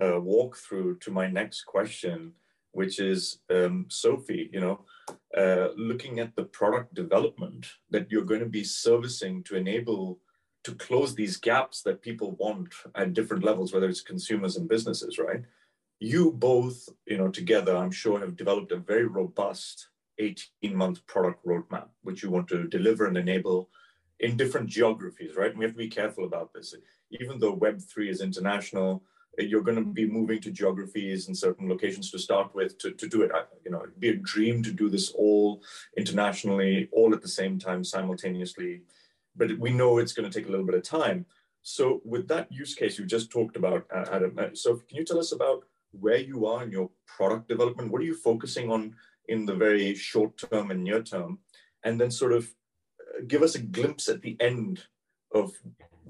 uh, 0.00 0.20
walkthrough 0.20 1.00
to 1.00 1.10
my 1.10 1.28
next 1.28 1.64
question, 1.64 2.32
which 2.72 3.00
is 3.00 3.40
um, 3.48 3.86
Sophie, 3.88 4.50
you 4.52 4.60
know, 4.60 4.84
uh, 5.36 5.68
looking 5.76 6.18
at 6.18 6.34
the 6.36 6.44
product 6.44 6.94
development 6.94 7.66
that 7.90 8.10
you're 8.10 8.24
going 8.24 8.40
to 8.40 8.46
be 8.46 8.64
servicing 8.64 9.42
to 9.44 9.56
enable 9.56 10.18
to 10.64 10.74
close 10.74 11.14
these 11.14 11.36
gaps 11.36 11.82
that 11.82 12.02
people 12.02 12.32
want 12.32 12.74
at 12.94 13.14
different 13.14 13.44
levels, 13.44 13.72
whether 13.72 13.88
it's 13.88 14.02
consumers 14.02 14.56
and 14.56 14.68
businesses, 14.68 15.18
right? 15.18 15.42
you 16.00 16.32
both, 16.32 16.88
you 17.06 17.18
know, 17.18 17.28
together, 17.28 17.76
I'm 17.76 17.90
sure, 17.90 18.18
have 18.20 18.36
developed 18.36 18.72
a 18.72 18.78
very 18.78 19.04
robust 19.04 19.88
18 20.18 20.74
month 20.74 21.06
product 21.06 21.44
roadmap, 21.46 21.88
which 22.02 22.22
you 22.22 22.30
want 22.30 22.48
to 22.48 22.66
deliver 22.66 23.06
and 23.06 23.16
enable 23.16 23.68
in 24.18 24.36
different 24.36 24.68
geographies, 24.68 25.36
right? 25.36 25.50
And 25.50 25.58
we 25.58 25.64
have 25.64 25.74
to 25.74 25.78
be 25.78 25.88
careful 25.88 26.24
about 26.24 26.52
this. 26.52 26.74
Even 27.10 27.38
though 27.38 27.56
Web3 27.56 28.08
is 28.08 28.22
international, 28.22 29.02
you're 29.38 29.62
going 29.62 29.76
to 29.76 29.84
be 29.84 30.06
moving 30.06 30.40
to 30.40 30.50
geographies 30.50 31.28
and 31.28 31.36
certain 31.36 31.68
locations 31.68 32.10
to 32.10 32.18
start 32.18 32.54
with 32.54 32.78
to, 32.78 32.90
to 32.92 33.08
do 33.08 33.22
it. 33.22 33.30
You 33.64 33.70
know, 33.70 33.82
it'd 33.82 34.00
be 34.00 34.10
a 34.10 34.16
dream 34.16 34.62
to 34.62 34.72
do 34.72 34.88
this 34.88 35.10
all 35.10 35.62
internationally, 35.96 36.88
all 36.92 37.14
at 37.14 37.22
the 37.22 37.28
same 37.28 37.58
time, 37.58 37.84
simultaneously. 37.84 38.82
But 39.36 39.58
we 39.58 39.70
know 39.70 39.98
it's 39.98 40.12
going 40.12 40.30
to 40.30 40.36
take 40.36 40.48
a 40.48 40.50
little 40.50 40.66
bit 40.66 40.74
of 40.74 40.82
time. 40.82 41.26
So, 41.62 42.00
with 42.04 42.26
that 42.28 42.50
use 42.50 42.74
case 42.74 42.98
you 42.98 43.04
just 43.04 43.30
talked 43.30 43.56
about, 43.56 43.86
uh, 43.94 44.06
Adam, 44.10 44.38
uh, 44.38 44.54
so 44.54 44.76
can 44.76 44.96
you 44.96 45.04
tell 45.04 45.18
us 45.18 45.32
about 45.32 45.64
where 45.92 46.18
you 46.18 46.46
are 46.46 46.62
in 46.62 46.72
your 46.72 46.90
product 47.06 47.48
development? 47.48 47.90
What 47.90 48.00
are 48.00 48.06
you 48.06 48.14
focusing 48.16 48.70
on 48.70 48.94
in 49.28 49.44
the 49.44 49.54
very 49.54 49.94
short 49.94 50.38
term 50.38 50.70
and 50.70 50.82
near 50.82 51.02
term? 51.02 51.38
And 51.84 52.00
then, 52.00 52.10
sort 52.10 52.32
of, 52.32 52.52
uh, 53.00 53.22
give 53.26 53.42
us 53.42 53.54
a 53.54 53.62
glimpse 53.62 54.08
at 54.08 54.22
the 54.22 54.36
end 54.40 54.84
of 55.34 55.52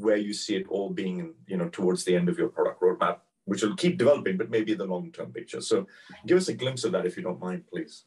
where 0.01 0.17
you 0.17 0.33
see 0.33 0.57
it 0.57 0.67
all 0.69 0.91
being, 0.91 1.35
you 1.47 1.57
know, 1.57 1.69
towards 1.69 2.05
the 2.05 2.15
end 2.17 2.29
of 2.29 2.39
your 2.39 2.49
product 2.49 2.81
roadmap, 2.81 3.19
which 3.45 3.63
will 3.63 3.77
keep 3.77 3.99
developing, 3.99 4.37
but 4.37 4.51
maybe 4.51 4.75
the 4.75 4.85
long-term 4.85 5.33
picture. 5.33 5.61
So 5.61 5.87
give 6.27 6.39
us 6.39 6.49
a 6.49 6.55
glimpse 6.55 6.85
of 6.85 6.93
that, 6.93 7.07
if 7.07 7.17
you 7.17 7.23
don't 7.23 7.41
mind, 7.41 7.65
please. 7.67 8.05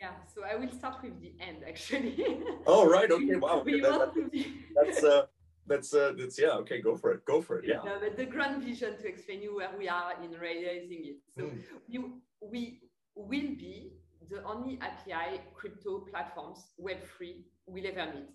Yeah, 0.00 0.10
so 0.34 0.42
I 0.44 0.56
will 0.56 0.70
start 0.70 1.02
with 1.02 1.20
the 1.20 1.32
end, 1.40 1.58
actually. 1.66 2.14
oh, 2.66 2.88
right. 2.88 3.10
Okay. 3.10 3.36
Wow. 3.36 3.60
Okay. 3.60 3.80
That, 3.80 4.14
that, 4.14 4.46
that's 4.76 5.04
uh, 5.04 5.22
that's 5.66 5.94
uh, 5.94 6.12
that's 6.18 6.38
yeah. 6.38 6.60
Okay, 6.62 6.80
go 6.82 6.94
for 6.94 7.12
it. 7.12 7.24
Go 7.24 7.40
for 7.40 7.58
it. 7.58 7.64
Yeah. 7.66 7.80
No, 7.84 7.98
but 8.00 8.16
the 8.16 8.26
grand 8.26 8.62
vision 8.62 8.98
to 8.98 9.08
explain 9.08 9.40
you 9.40 9.56
where 9.56 9.70
we 9.78 9.88
are 9.88 10.12
in 10.22 10.32
realizing 10.32 11.02
it. 11.12 11.16
So 11.36 11.44
mm. 11.44 11.58
you 11.88 12.20
we 12.42 12.80
will 13.14 13.56
be 13.64 13.92
the 14.28 14.44
only 14.44 14.78
API 14.80 15.40
crypto 15.54 16.00
platforms 16.10 16.58
Web3 16.80 17.44
will 17.66 17.86
ever 17.86 18.12
need. 18.12 18.28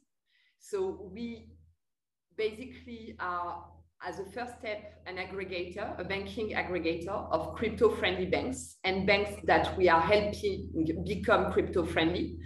So 0.60 1.10
we 1.14 1.52
basically 2.40 3.16
are, 3.20 3.66
as 4.08 4.18
a 4.20 4.26
first 4.32 4.54
step, 4.60 5.04
an 5.06 5.18
aggregator, 5.18 6.00
a 6.00 6.04
banking 6.04 6.52
aggregator 6.62 7.18
of 7.36 7.54
crypto-friendly 7.54 8.28
banks 8.28 8.78
and 8.86 9.06
banks 9.06 9.34
that 9.44 9.78
we 9.78 9.90
are 9.90 10.02
helping 10.02 11.04
become 11.06 11.52
crypto-friendly 11.52 12.38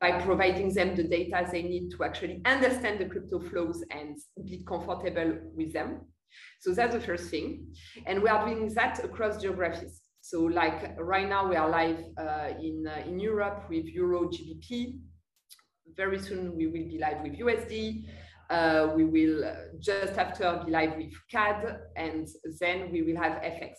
by 0.00 0.12
providing 0.20 0.72
them 0.74 0.94
the 0.94 1.02
data 1.02 1.48
they 1.50 1.62
need 1.62 1.90
to 1.90 2.04
actually 2.04 2.42
understand 2.44 3.00
the 3.00 3.06
crypto 3.06 3.40
flows 3.40 3.82
and 3.90 4.16
be 4.44 4.62
comfortable 4.68 5.38
with 5.56 5.72
them. 5.72 6.02
So 6.60 6.74
that's 6.74 6.92
the 6.94 7.00
first 7.00 7.30
thing. 7.30 7.74
And 8.06 8.22
we 8.22 8.28
are 8.28 8.44
doing 8.46 8.68
that 8.74 9.02
across 9.02 9.40
geographies. 9.40 10.02
So 10.20 10.42
like 10.42 10.94
right 10.98 11.26
now 11.26 11.48
we 11.48 11.56
are 11.56 11.70
live 11.70 12.04
uh, 12.18 12.48
in, 12.60 12.86
uh, 12.86 13.08
in 13.08 13.18
Europe 13.18 13.64
with 13.70 13.86
Euro 13.86 14.28
GBP. 14.28 14.98
Very 15.96 16.18
soon 16.18 16.54
we 16.54 16.66
will 16.66 16.86
be 16.92 16.98
live 17.00 17.22
with 17.22 17.38
USD. 17.38 18.04
Uh, 18.50 18.92
we 18.96 19.04
will 19.04 19.44
just 19.78 20.16
after 20.16 20.62
be 20.64 20.70
live 20.70 20.96
with 20.96 21.12
CAD 21.30 21.80
and 21.96 22.26
then 22.60 22.90
we 22.90 23.02
will 23.02 23.16
have 23.16 23.42
FX. 23.42 23.72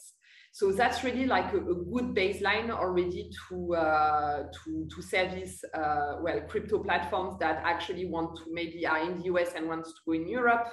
So 0.51 0.71
that's 0.71 1.03
really 1.03 1.25
like 1.25 1.53
a, 1.53 1.57
a 1.57 1.75
good 1.75 2.15
baseline 2.15 2.69
already 2.69 3.31
to, 3.49 3.75
uh, 3.75 4.43
to, 4.51 4.87
to 4.93 5.01
service, 5.01 5.63
uh, 5.73 6.17
well, 6.21 6.41
crypto 6.47 6.79
platforms 6.79 7.37
that 7.39 7.61
actually 7.63 8.05
want 8.05 8.35
to 8.37 8.43
maybe 8.51 8.85
are 8.85 8.99
in 8.99 9.19
the 9.19 9.25
US 9.25 9.53
and 9.55 9.67
wants 9.67 9.89
to 9.93 9.99
go 10.05 10.13
in 10.13 10.27
Europe. 10.27 10.67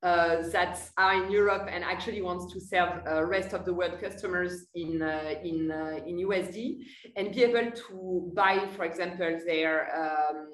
Uh, 0.00 0.48
that 0.50 0.80
are 0.96 1.24
in 1.24 1.28
Europe 1.28 1.68
and 1.68 1.82
actually 1.82 2.22
wants 2.22 2.52
to 2.52 2.60
serve 2.60 3.02
uh, 3.04 3.24
rest 3.24 3.52
of 3.52 3.64
the 3.64 3.74
world 3.74 4.00
customers 4.00 4.66
in 4.76 5.02
uh, 5.02 5.34
in 5.42 5.72
in 6.06 6.18
USD 6.28 6.76
and 7.16 7.34
be 7.34 7.42
able 7.42 7.72
to 7.72 8.30
buy, 8.32 8.64
for 8.76 8.84
example, 8.84 9.40
their 9.44 9.74
um, 9.98 10.46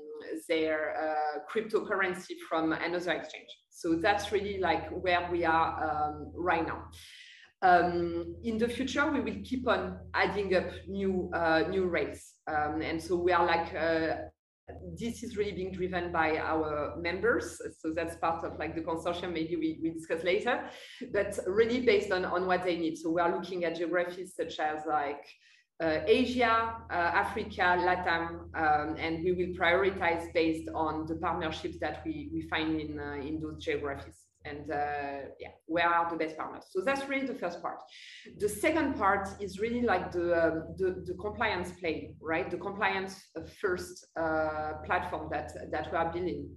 their 0.48 0.94
uh, 0.96 1.38
cryptocurrency 1.50 2.34
from 2.48 2.72
another 2.72 3.12
exchange. 3.12 3.48
So 3.70 3.96
that's 3.96 4.32
really 4.32 4.58
like 4.58 4.88
where 4.90 5.28
we 5.30 5.44
are 5.44 5.70
um, 5.88 6.32
right 6.34 6.66
now. 6.66 6.84
Um, 7.62 8.36
in 8.44 8.58
the 8.58 8.68
future, 8.68 9.10
we 9.10 9.20
will 9.20 9.40
keep 9.42 9.66
on 9.66 9.98
adding 10.12 10.54
up 10.54 10.70
new 10.86 11.30
uh, 11.34 11.64
new 11.70 11.86
rates, 11.86 12.34
um, 12.46 12.82
and 12.82 13.02
so 13.02 13.16
we 13.16 13.32
are 13.32 13.46
like 13.46 13.74
uh, 13.74 14.16
this 14.98 15.22
is 15.22 15.36
really 15.36 15.52
being 15.52 15.72
driven 15.72 16.12
by 16.12 16.36
our 16.38 16.94
members. 17.00 17.58
So 17.78 17.92
that's 17.94 18.16
part 18.16 18.44
of 18.44 18.58
like 18.58 18.74
the 18.74 18.82
consortium. 18.82 19.32
Maybe 19.32 19.56
we, 19.56 19.78
we 19.82 19.90
discuss 19.90 20.22
later, 20.24 20.68
but 21.12 21.38
really 21.46 21.80
based 21.80 22.10
on 22.12 22.24
on 22.24 22.46
what 22.46 22.64
they 22.64 22.76
need. 22.76 22.96
So 22.98 23.10
we 23.10 23.20
are 23.20 23.34
looking 23.34 23.64
at 23.64 23.76
geographies 23.76 24.34
such 24.36 24.58
as 24.58 24.82
like 24.86 25.24
Asia, 25.82 26.76
uh, 26.90 26.94
Africa, 26.94 27.76
Latam, 27.80 28.48
um, 28.54 28.96
and 28.96 29.24
we 29.24 29.32
will 29.32 29.54
prioritize 29.58 30.32
based 30.32 30.68
on 30.74 31.06
the 31.06 31.16
partnerships 31.16 31.78
that 31.80 32.02
we, 32.04 32.30
we 32.32 32.42
find 32.48 32.80
in, 32.80 32.98
uh, 32.98 33.14
in 33.14 33.40
those 33.40 33.62
geographies. 33.62 34.20
And 34.44 34.70
uh, 34.70 35.30
yeah, 35.40 35.48
where 35.66 35.88
are 35.88 36.10
the 36.10 36.16
best 36.16 36.36
partners? 36.36 36.64
So 36.70 36.82
that's 36.82 37.08
really 37.08 37.26
the 37.26 37.34
first 37.34 37.62
part. 37.62 37.78
The 38.38 38.48
second 38.48 38.94
part 38.96 39.28
is 39.40 39.58
really 39.58 39.80
like 39.80 40.12
the, 40.12 40.48
um, 40.48 40.74
the, 40.76 41.02
the, 41.06 41.14
compliance 41.14 41.72
play, 41.80 42.14
right? 42.20 42.50
The 42.50 42.58
compliance 42.58 43.24
first 43.58 44.06
uh, 44.20 44.74
platform 44.84 45.30
that, 45.32 45.52
that 45.70 45.90
we 45.90 45.96
are 45.96 46.12
building. 46.12 46.50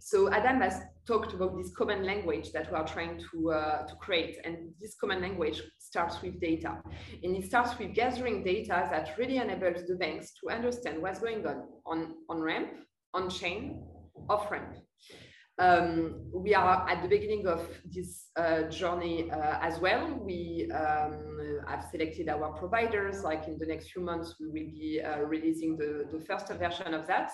So 0.00 0.32
Adam 0.32 0.60
has 0.60 0.80
talked 1.06 1.32
about 1.32 1.56
this 1.56 1.70
common 1.74 2.04
language 2.04 2.52
that 2.52 2.70
we 2.70 2.76
are 2.76 2.86
trying 2.86 3.22
to, 3.30 3.52
uh, 3.52 3.86
to 3.86 3.94
create. 3.96 4.38
And 4.44 4.72
this 4.80 4.96
common 5.00 5.20
language 5.20 5.62
starts 5.78 6.20
with 6.22 6.40
data. 6.40 6.82
And 7.22 7.36
it 7.36 7.44
starts 7.46 7.78
with 7.78 7.94
gathering 7.94 8.42
data 8.42 8.88
that 8.90 9.16
really 9.18 9.36
enables 9.36 9.86
the 9.86 9.96
banks 9.96 10.32
to 10.40 10.50
understand 10.50 11.00
what's 11.00 11.20
going 11.20 11.46
on 11.46 11.64
on, 11.86 12.14
on 12.28 12.40
ramp, 12.40 12.70
on 13.14 13.30
chain, 13.30 13.82
off 14.28 14.50
ramp. 14.50 14.76
Um, 15.58 16.30
we 16.34 16.54
are 16.54 16.86
at 16.88 17.02
the 17.02 17.08
beginning 17.08 17.46
of 17.46 17.66
this 17.86 18.28
uh, 18.36 18.64
journey 18.64 19.30
uh, 19.30 19.58
as 19.62 19.78
well. 19.78 20.20
We 20.22 20.70
um, 20.70 21.62
have 21.66 21.86
selected 21.90 22.28
our 22.28 22.52
providers. 22.52 23.24
Like 23.24 23.48
in 23.48 23.56
the 23.58 23.64
next 23.64 23.90
few 23.90 24.02
months, 24.02 24.34
we 24.38 24.46
will 24.48 24.52
be 24.52 25.00
uh, 25.02 25.20
releasing 25.20 25.78
the, 25.78 26.06
the 26.12 26.22
first 26.26 26.48
version 26.48 26.92
of 26.92 27.06
that. 27.06 27.30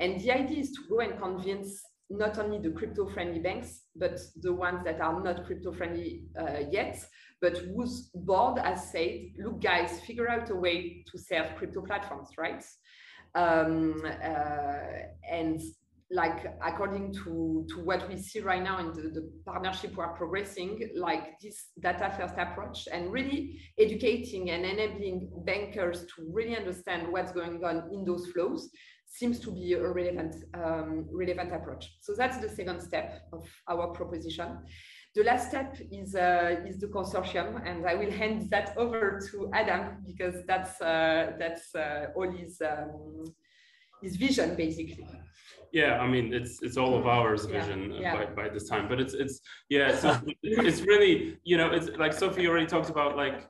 And 0.00 0.18
the 0.18 0.32
idea 0.32 0.60
is 0.60 0.70
to 0.72 0.80
go 0.88 1.00
and 1.00 1.18
convince 1.20 1.82
not 2.10 2.38
only 2.38 2.58
the 2.58 2.70
crypto-friendly 2.70 3.40
banks, 3.40 3.82
but 3.94 4.18
the 4.40 4.52
ones 4.52 4.82
that 4.84 5.00
are 5.00 5.22
not 5.22 5.44
crypto-friendly 5.46 6.24
uh, 6.40 6.60
yet, 6.70 6.98
but 7.40 7.56
whose 7.58 8.10
board 8.14 8.58
has 8.58 8.90
said, 8.90 9.20
look, 9.38 9.60
guys, 9.62 10.00
figure 10.00 10.28
out 10.28 10.50
a 10.50 10.54
way 10.54 11.04
to 11.10 11.18
serve 11.18 11.54
crypto 11.56 11.82
platforms, 11.82 12.30
right? 12.38 12.64
Um, 13.34 14.02
uh, 14.04 14.76
and 15.30 15.60
like 16.10 16.46
according 16.64 17.12
to, 17.12 17.66
to 17.68 17.84
what 17.84 18.08
we 18.08 18.16
see 18.16 18.40
right 18.40 18.62
now 18.62 18.78
in 18.78 18.86
the, 18.94 19.10
the 19.10 19.30
partnership 19.44 19.94
we 19.96 20.02
are 20.02 20.16
progressing, 20.16 20.90
like 20.96 21.38
this 21.42 21.66
data 21.80 22.14
first 22.18 22.34
approach 22.38 22.88
and 22.90 23.12
really 23.12 23.60
educating 23.78 24.50
and 24.50 24.64
enabling 24.64 25.30
bankers 25.44 26.06
to 26.06 26.30
really 26.32 26.56
understand 26.56 27.12
what's 27.12 27.32
going 27.32 27.62
on 27.62 27.90
in 27.92 28.06
those 28.06 28.26
flows 28.28 28.70
seems 29.08 29.40
to 29.40 29.50
be 29.50 29.72
a 29.72 29.88
relevant, 29.88 30.36
um, 30.54 31.06
relevant 31.10 31.52
approach. 31.52 31.96
So 32.00 32.14
that's 32.16 32.38
the 32.38 32.48
second 32.48 32.80
step 32.80 33.22
of 33.32 33.48
our 33.68 33.88
proposition. 33.88 34.58
The 35.14 35.24
last 35.24 35.48
step 35.48 35.76
is, 35.90 36.14
uh, 36.14 36.60
is 36.66 36.78
the 36.78 36.88
consortium, 36.88 37.66
and 37.66 37.86
I 37.86 37.94
will 37.94 38.10
hand 38.10 38.50
that 38.50 38.76
over 38.76 39.20
to 39.30 39.50
Adam 39.54 40.04
because 40.06 40.44
that's, 40.46 40.80
uh, 40.80 41.32
that's 41.38 41.74
uh, 41.74 42.06
all 42.14 42.30
his, 42.30 42.60
um, 42.60 43.24
his 44.02 44.16
vision, 44.16 44.54
basically. 44.54 45.08
Yeah, 45.72 45.98
I 45.98 46.08
mean 46.08 46.32
it's 46.32 46.62
it's 46.62 46.78
all 46.78 46.96
of 46.96 47.06
ours 47.06 47.44
vision 47.44 47.92
yeah, 47.92 48.00
yeah. 48.00 48.16
By, 48.16 48.44
by 48.44 48.48
this 48.48 48.66
time, 48.68 48.88
but 48.88 48.98
it's 49.00 49.12
it's 49.12 49.40
yeah, 49.68 49.94
so 49.94 50.18
it's 50.42 50.80
really 50.80 51.38
you 51.44 51.58
know 51.58 51.70
it's 51.72 51.90
like 51.98 52.14
Sophie 52.14 52.46
already 52.46 52.64
talked 52.64 52.88
about 52.88 53.18
like 53.18 53.46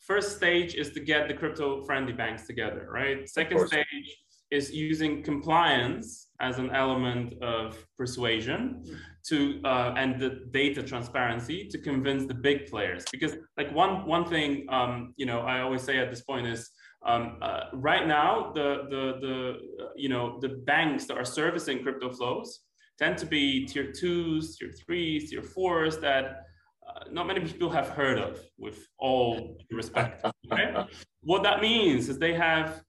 first 0.00 0.36
stage 0.36 0.74
is 0.74 0.90
to 0.90 1.00
get 1.00 1.28
the 1.28 1.34
crypto 1.34 1.82
friendly 1.84 2.12
banks 2.12 2.46
together, 2.46 2.88
right? 2.92 3.26
Second 3.26 3.66
stage 3.66 4.16
is 4.50 4.72
using 4.72 5.22
compliance 5.22 6.28
as 6.40 6.58
an 6.58 6.70
element 6.70 7.34
of 7.42 7.84
persuasion 7.96 8.84
to 9.26 9.60
uh, 9.64 9.94
and 9.96 10.20
the 10.20 10.40
data 10.50 10.82
transparency 10.82 11.66
to 11.68 11.78
convince 11.78 12.26
the 12.26 12.34
big 12.34 12.66
players 12.66 13.04
because 13.10 13.34
like 13.56 13.72
one 13.74 14.06
one 14.06 14.24
thing 14.24 14.66
um, 14.68 15.14
you 15.16 15.26
know 15.26 15.40
i 15.40 15.60
always 15.60 15.82
say 15.82 15.98
at 15.98 16.10
this 16.10 16.22
point 16.22 16.46
is 16.46 16.70
um, 17.04 17.38
uh, 17.42 17.64
right 17.72 18.06
now 18.06 18.52
the 18.54 18.86
the 18.90 19.18
the 19.20 19.84
uh, 19.84 19.88
you 19.96 20.08
know 20.08 20.38
the 20.40 20.48
banks 20.48 21.06
that 21.06 21.16
are 21.16 21.24
servicing 21.24 21.82
crypto 21.82 22.12
flows 22.12 22.60
tend 22.98 23.18
to 23.18 23.26
be 23.26 23.66
tier 23.66 23.90
twos 23.90 24.56
tier 24.56 24.72
threes 24.72 25.30
tier 25.30 25.42
fours 25.42 25.98
that 25.98 26.42
uh, 26.86 27.04
not 27.10 27.26
many 27.26 27.40
people 27.40 27.68
have 27.68 27.88
heard 27.88 28.18
of 28.18 28.40
with 28.58 28.86
all 28.98 29.58
respect 29.72 30.24
okay? 30.52 30.72
what 31.22 31.42
that 31.42 31.60
means 31.60 32.08
is 32.08 32.18
they 32.18 32.34
have 32.34 32.80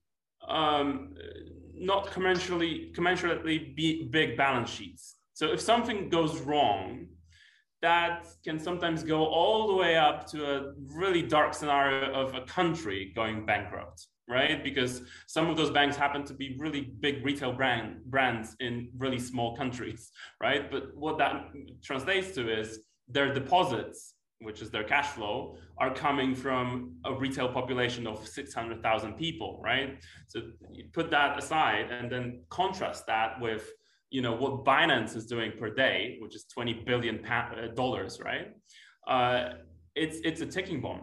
um, 0.48 1.14
not 1.74 2.06
commensurately 2.06 2.94
commensurately 2.94 4.10
big 4.10 4.36
balance 4.36 4.70
sheets. 4.70 5.16
So 5.34 5.52
if 5.52 5.60
something 5.60 6.08
goes 6.08 6.40
wrong, 6.40 7.06
that 7.80 8.26
can 8.44 8.58
sometimes 8.58 9.04
go 9.04 9.24
all 9.24 9.68
the 9.68 9.74
way 9.74 9.96
up 9.96 10.26
to 10.30 10.44
a 10.44 10.72
really 10.94 11.22
dark 11.22 11.54
scenario 11.54 12.12
of 12.12 12.34
a 12.34 12.40
country 12.42 13.12
going 13.14 13.46
bankrupt 13.46 14.06
right 14.28 14.62
because 14.62 15.02
some 15.26 15.48
of 15.48 15.56
those 15.56 15.70
banks 15.70 15.96
happen 15.96 16.24
to 16.24 16.34
be 16.34 16.56
really 16.58 16.92
big 17.00 17.24
retail 17.24 17.52
brand 17.52 18.04
brands 18.06 18.56
in 18.60 18.90
really 18.98 19.18
small 19.18 19.56
countries 19.56 20.10
right 20.40 20.70
but 20.70 20.94
what 20.94 21.18
that 21.18 21.46
translates 21.82 22.34
to 22.34 22.52
is 22.52 22.80
their 23.08 23.32
deposits 23.32 24.14
which 24.40 24.62
is 24.62 24.70
their 24.70 24.84
cash 24.84 25.08
flow 25.08 25.56
are 25.78 25.92
coming 25.92 26.34
from 26.34 26.92
a 27.04 27.12
retail 27.12 27.48
population 27.48 28.06
of 28.06 28.26
600,000 28.26 29.14
people 29.14 29.60
right 29.64 29.98
so 30.26 30.40
you 30.72 30.84
put 30.92 31.10
that 31.10 31.38
aside 31.38 31.90
and 31.90 32.10
then 32.10 32.42
contrast 32.50 33.06
that 33.06 33.40
with 33.40 33.72
you 34.10 34.22
know 34.22 34.32
what 34.32 34.64
Binance 34.64 35.16
is 35.16 35.26
doing 35.26 35.52
per 35.58 35.70
day, 35.70 36.16
which 36.20 36.34
is 36.34 36.44
20 36.44 36.84
billion 36.86 37.24
uh, 37.26 37.68
dollars, 37.74 38.20
right? 38.24 38.54
Uh, 39.06 39.54
it's 39.94 40.18
it's 40.24 40.40
a 40.40 40.46
ticking 40.46 40.80
bomb. 40.80 41.02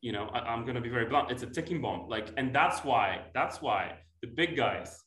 You 0.00 0.12
know, 0.12 0.28
I, 0.32 0.54
am 0.54 0.62
going 0.62 0.76
to 0.76 0.80
be 0.80 0.88
very 0.88 1.06
blunt. 1.06 1.30
It's 1.30 1.42
a 1.42 1.46
ticking 1.46 1.82
bomb. 1.82 2.08
Like, 2.08 2.28
and 2.36 2.54
that's 2.54 2.84
why 2.84 3.22
that's 3.34 3.60
why 3.60 3.96
the 4.22 4.28
big 4.28 4.56
guys, 4.56 4.98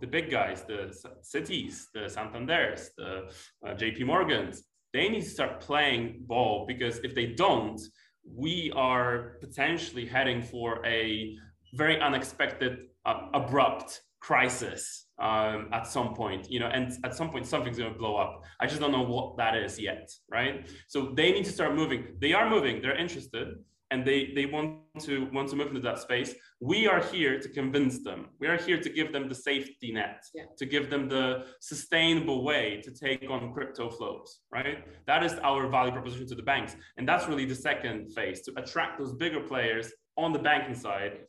the 0.00 0.06
big 0.06 0.30
guys, 0.30 0.64
the 0.64 0.94
cities, 1.22 1.88
the 1.92 2.08
Santander's, 2.08 2.90
the 2.96 3.30
uh, 3.66 3.74
J.P. 3.74 4.04
Morgans, 4.04 4.62
they 4.92 5.08
need 5.08 5.22
to 5.22 5.28
start 5.28 5.60
playing 5.60 6.24
ball 6.26 6.64
because 6.66 6.98
if 6.98 7.14
they 7.14 7.26
don't, 7.26 7.80
we 8.24 8.72
are 8.74 9.36
potentially 9.40 10.06
heading 10.06 10.42
for 10.42 10.84
a 10.84 11.36
very 11.74 12.00
unexpected, 12.00 12.78
uh, 13.06 13.28
abrupt 13.34 14.02
crisis 14.20 15.06
um, 15.18 15.68
at 15.72 15.86
some 15.86 16.14
point, 16.14 16.50
you 16.50 16.60
know, 16.60 16.66
and 16.66 16.92
at 17.04 17.14
some 17.14 17.30
point 17.30 17.46
something's 17.46 17.78
going 17.78 17.92
to 17.92 17.98
blow 17.98 18.16
up. 18.16 18.42
I 18.60 18.66
just 18.66 18.80
don't 18.80 18.92
know 18.92 19.02
what 19.02 19.36
that 19.38 19.56
is 19.56 19.78
yet, 19.78 20.10
right? 20.30 20.68
So 20.88 21.12
they 21.14 21.32
need 21.32 21.44
to 21.46 21.52
start 21.52 21.74
moving. 21.74 22.16
They 22.18 22.32
are 22.32 22.48
moving. 22.48 22.82
They're 22.82 22.96
interested, 22.96 23.48
and 23.90 24.04
they 24.04 24.32
they 24.34 24.46
want 24.46 24.78
to 25.00 25.28
want 25.32 25.48
to 25.50 25.56
move 25.56 25.68
into 25.68 25.80
that 25.80 25.98
space. 25.98 26.34
We 26.60 26.86
are 26.86 27.02
here 27.02 27.40
to 27.40 27.48
convince 27.48 28.02
them. 28.02 28.28
We 28.38 28.46
are 28.46 28.56
here 28.56 28.80
to 28.80 28.90
give 28.90 29.12
them 29.12 29.28
the 29.28 29.34
safety 29.34 29.92
net, 29.92 30.22
yeah. 30.34 30.44
to 30.58 30.66
give 30.66 30.90
them 30.90 31.08
the 31.08 31.46
sustainable 31.60 32.44
way 32.44 32.80
to 32.84 32.90
take 32.92 33.28
on 33.30 33.52
crypto 33.52 33.90
flows, 33.90 34.40
right? 34.52 34.84
That 35.06 35.22
is 35.24 35.34
our 35.42 35.68
value 35.68 35.92
proposition 35.92 36.26
to 36.28 36.34
the 36.34 36.42
banks, 36.42 36.76
and 36.96 37.08
that's 37.08 37.26
really 37.28 37.46
the 37.46 37.54
second 37.54 38.12
phase 38.14 38.42
to 38.42 38.52
attract 38.56 38.98
those 38.98 39.14
bigger 39.14 39.40
players 39.40 39.92
on 40.16 40.32
the 40.32 40.38
banking 40.38 40.74
side 40.74 41.20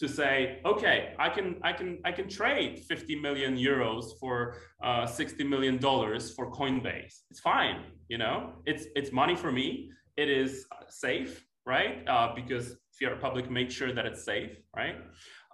to 0.00 0.08
say, 0.08 0.60
okay, 0.64 1.12
I 1.18 1.28
can, 1.28 1.56
I 1.62 1.74
can, 1.74 1.98
I 2.06 2.12
can 2.12 2.26
trade 2.26 2.80
50 2.88 3.20
million 3.20 3.54
euros 3.54 4.18
for 4.18 4.56
uh, 4.82 5.04
60 5.06 5.44
million 5.44 5.76
dollars 5.76 6.32
for 6.34 6.50
Coinbase. 6.50 7.20
It's 7.30 7.40
fine, 7.40 7.84
you 8.08 8.16
know, 8.16 8.54
it's 8.64 8.86
it's 8.96 9.12
money 9.12 9.36
for 9.36 9.52
me. 9.52 9.90
It 10.16 10.28
is 10.30 10.64
safe, 10.88 11.44
right? 11.66 12.06
Uh, 12.08 12.34
because 12.34 12.76
Fiat 12.98 13.12
Republic 13.12 13.50
made 13.50 13.72
sure 13.72 13.92
that 13.92 14.06
it's 14.06 14.24
safe, 14.24 14.56
right? 14.76 14.96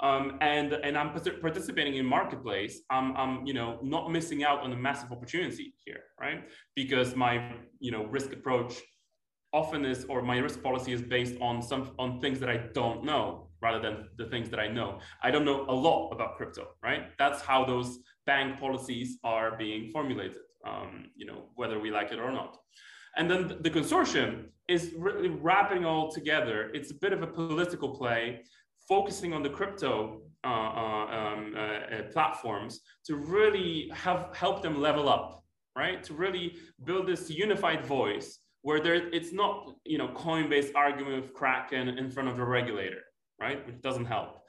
Um, 0.01 0.39
and 0.41 0.73
and 0.73 0.97
I'm 0.99 1.11
participating 1.41 1.97
in 1.97 2.05
marketplace. 2.05 2.83
I'm, 2.91 3.17
I'm 3.17 3.47
you 3.47 3.55
know 3.55 3.79
not 3.83 4.11
missing 4.11 4.45
out 4.45 4.61
on 4.61 4.73
a 4.73 4.77
massive 4.77 5.13
opportunity 5.13 5.75
here, 5.85 6.03
right? 6.21 6.45
Because 6.75 7.15
my 7.17 7.55
you 7.79 7.93
know 7.93 8.05
risk 8.07 8.33
approach 8.33 8.75
often 9.53 9.85
is 9.85 10.05
or 10.09 10.23
my 10.23 10.39
risk 10.39 10.63
policy 10.63 10.93
is 10.93 11.03
based 11.03 11.37
on 11.41 11.63
some 11.63 11.93
on 11.99 12.21
things 12.21 12.41
that 12.41 12.51
I 12.51 12.59
don't 12.75 13.05
know 13.05 13.49
rather 13.63 13.81
than 13.81 14.09
the 14.19 14.27
things 14.27 14.51
that 14.51 14.61
I 14.61 14.69
know. 14.69 14.99
I 15.23 15.31
don't 15.31 15.45
know 15.45 15.65
a 15.69 15.73
lot 15.73 16.11
about 16.11 16.37
crypto, 16.37 16.69
right? 16.83 17.05
That's 17.19 17.41
how 17.41 17.65
those 17.65 17.99
bank 18.27 18.61
policies 18.61 19.19
are 19.25 19.57
being 19.57 19.91
formulated, 19.91 20.43
um, 20.67 21.07
you 21.17 21.27
know, 21.27 21.47
whether 21.55 21.79
we 21.79 21.91
like 21.91 22.13
it 22.13 22.19
or 22.19 22.33
not. 22.33 22.59
And 23.17 23.31
then 23.31 23.57
the 23.61 23.71
consortium 23.71 24.47
is 24.69 24.93
really 24.97 25.29
wrapping 25.29 25.85
all 25.85 26.11
together. 26.11 26.71
It's 26.75 26.91
a 26.91 26.95
bit 26.95 27.13
of 27.13 27.23
a 27.23 27.27
political 27.27 27.97
play, 27.97 28.43
focusing 28.89 29.33
on 29.33 29.43
the 29.43 29.51
crypto 29.51 30.23
uh, 30.45 30.49
uh, 30.49 31.07
um, 31.19 31.55
uh, 31.57 31.61
uh 31.61 32.03
platforms 32.13 32.81
to 33.05 33.17
really 33.17 33.91
have 33.93 34.29
help 34.35 34.63
them 34.63 34.81
level 34.81 35.09
up, 35.09 35.45
right? 35.77 36.03
To 36.05 36.15
really 36.15 36.57
build 36.85 37.07
this 37.07 37.31
unified 37.31 37.85
voice 37.85 38.39
where 38.63 38.81
there, 38.81 39.09
it's 39.13 39.33
not, 39.33 39.75
you 39.85 39.99
know, 39.99 40.09
Coinbase 40.09 40.71
arguing 40.75 41.21
with 41.21 41.33
Kraken 41.33 41.89
in 41.89 42.11
front 42.11 42.29
of 42.29 42.37
the 42.37 42.45
regulator 42.45 43.03
right? 43.41 43.67
Which 43.67 43.81
doesn't 43.81 44.07
help. 44.07 44.43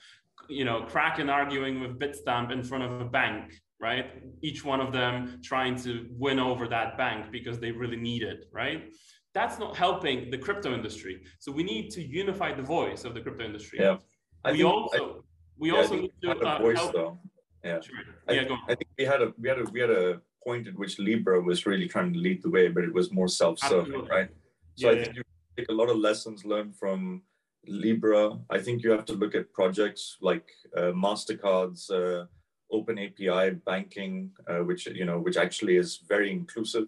You 0.49 0.65
know, 0.65 0.83
Kraken 0.83 1.29
arguing 1.29 1.81
with 1.81 1.99
Bitstamp 1.99 2.51
in 2.51 2.63
front 2.63 2.83
of 2.83 3.01
a 3.01 3.05
bank, 3.05 3.53
right? 3.79 4.05
Each 4.41 4.63
one 4.63 4.81
of 4.81 4.91
them 4.91 5.39
trying 5.43 5.75
to 5.83 6.07
win 6.11 6.39
over 6.39 6.67
that 6.67 6.97
bank 6.97 7.31
because 7.31 7.59
they 7.59 7.71
really 7.71 7.97
need 7.97 8.23
it, 8.23 8.45
right? 8.51 8.91
That's 9.33 9.59
not 9.59 9.75
helping 9.75 10.31
the 10.31 10.37
crypto 10.37 10.73
industry. 10.73 11.23
So 11.39 11.51
we 11.51 11.63
need 11.63 11.91
to 11.91 12.01
unify 12.01 12.53
the 12.53 12.63
voice 12.63 13.03
of 13.03 13.13
the 13.13 13.21
crypto 13.21 13.45
industry. 13.45 13.79
Yeah. 13.79 13.97
I 14.43 14.51
we 14.53 14.63
also 14.63 15.17
I, 15.17 15.21
we 15.57 15.71
yeah, 15.71 15.77
also 15.77 15.95
need 15.95 16.11
to 16.23 16.31
uh, 16.31 16.59
voice, 16.59 16.77
help. 16.77 16.93
Though. 16.93 17.19
Yeah. 17.63 17.81
Sure. 17.81 17.95
I, 18.27 18.33
yeah. 18.33 18.55
I 18.67 18.75
think 18.75 18.89
we 18.97 19.05
had 19.05 19.21
a 19.21 19.33
we 19.39 19.49
had 19.49 19.59
a 19.59 19.63
we 19.65 19.79
had 19.79 19.91
a 19.91 20.21
point 20.43 20.67
at 20.67 20.75
which 20.75 20.97
Libra 20.97 21.41
was 21.41 21.65
really 21.65 21.87
trying 21.87 22.13
to 22.13 22.19
lead 22.19 22.41
the 22.41 22.49
way, 22.49 22.69
but 22.69 22.83
it 22.83 22.93
was 22.93 23.11
more 23.11 23.27
self-serving, 23.27 24.05
right? 24.05 24.29
So 24.75 24.89
yeah, 24.89 24.91
I 24.91 25.03
think 25.03 25.15
yeah. 25.15 25.21
you 25.57 25.63
take 25.63 25.69
a 25.69 25.73
lot 25.73 25.89
of 25.89 25.97
lessons 25.97 26.45
learned 26.45 26.75
from 26.75 27.21
Libra, 27.67 28.39
I 28.49 28.59
think 28.59 28.83
you 28.83 28.91
have 28.91 29.05
to 29.05 29.13
look 29.13 29.35
at 29.35 29.51
projects 29.53 30.17
like 30.21 30.45
uh, 30.75 30.91
Mastercard's 30.93 31.89
uh, 31.89 32.25
Open 32.71 32.99
API 32.99 33.51
banking, 33.65 34.31
uh, 34.47 34.59
which 34.59 34.87
you 34.87 35.05
know, 35.05 35.19
which 35.19 35.37
actually 35.37 35.77
is 35.77 35.97
very 36.07 36.31
inclusive. 36.31 36.87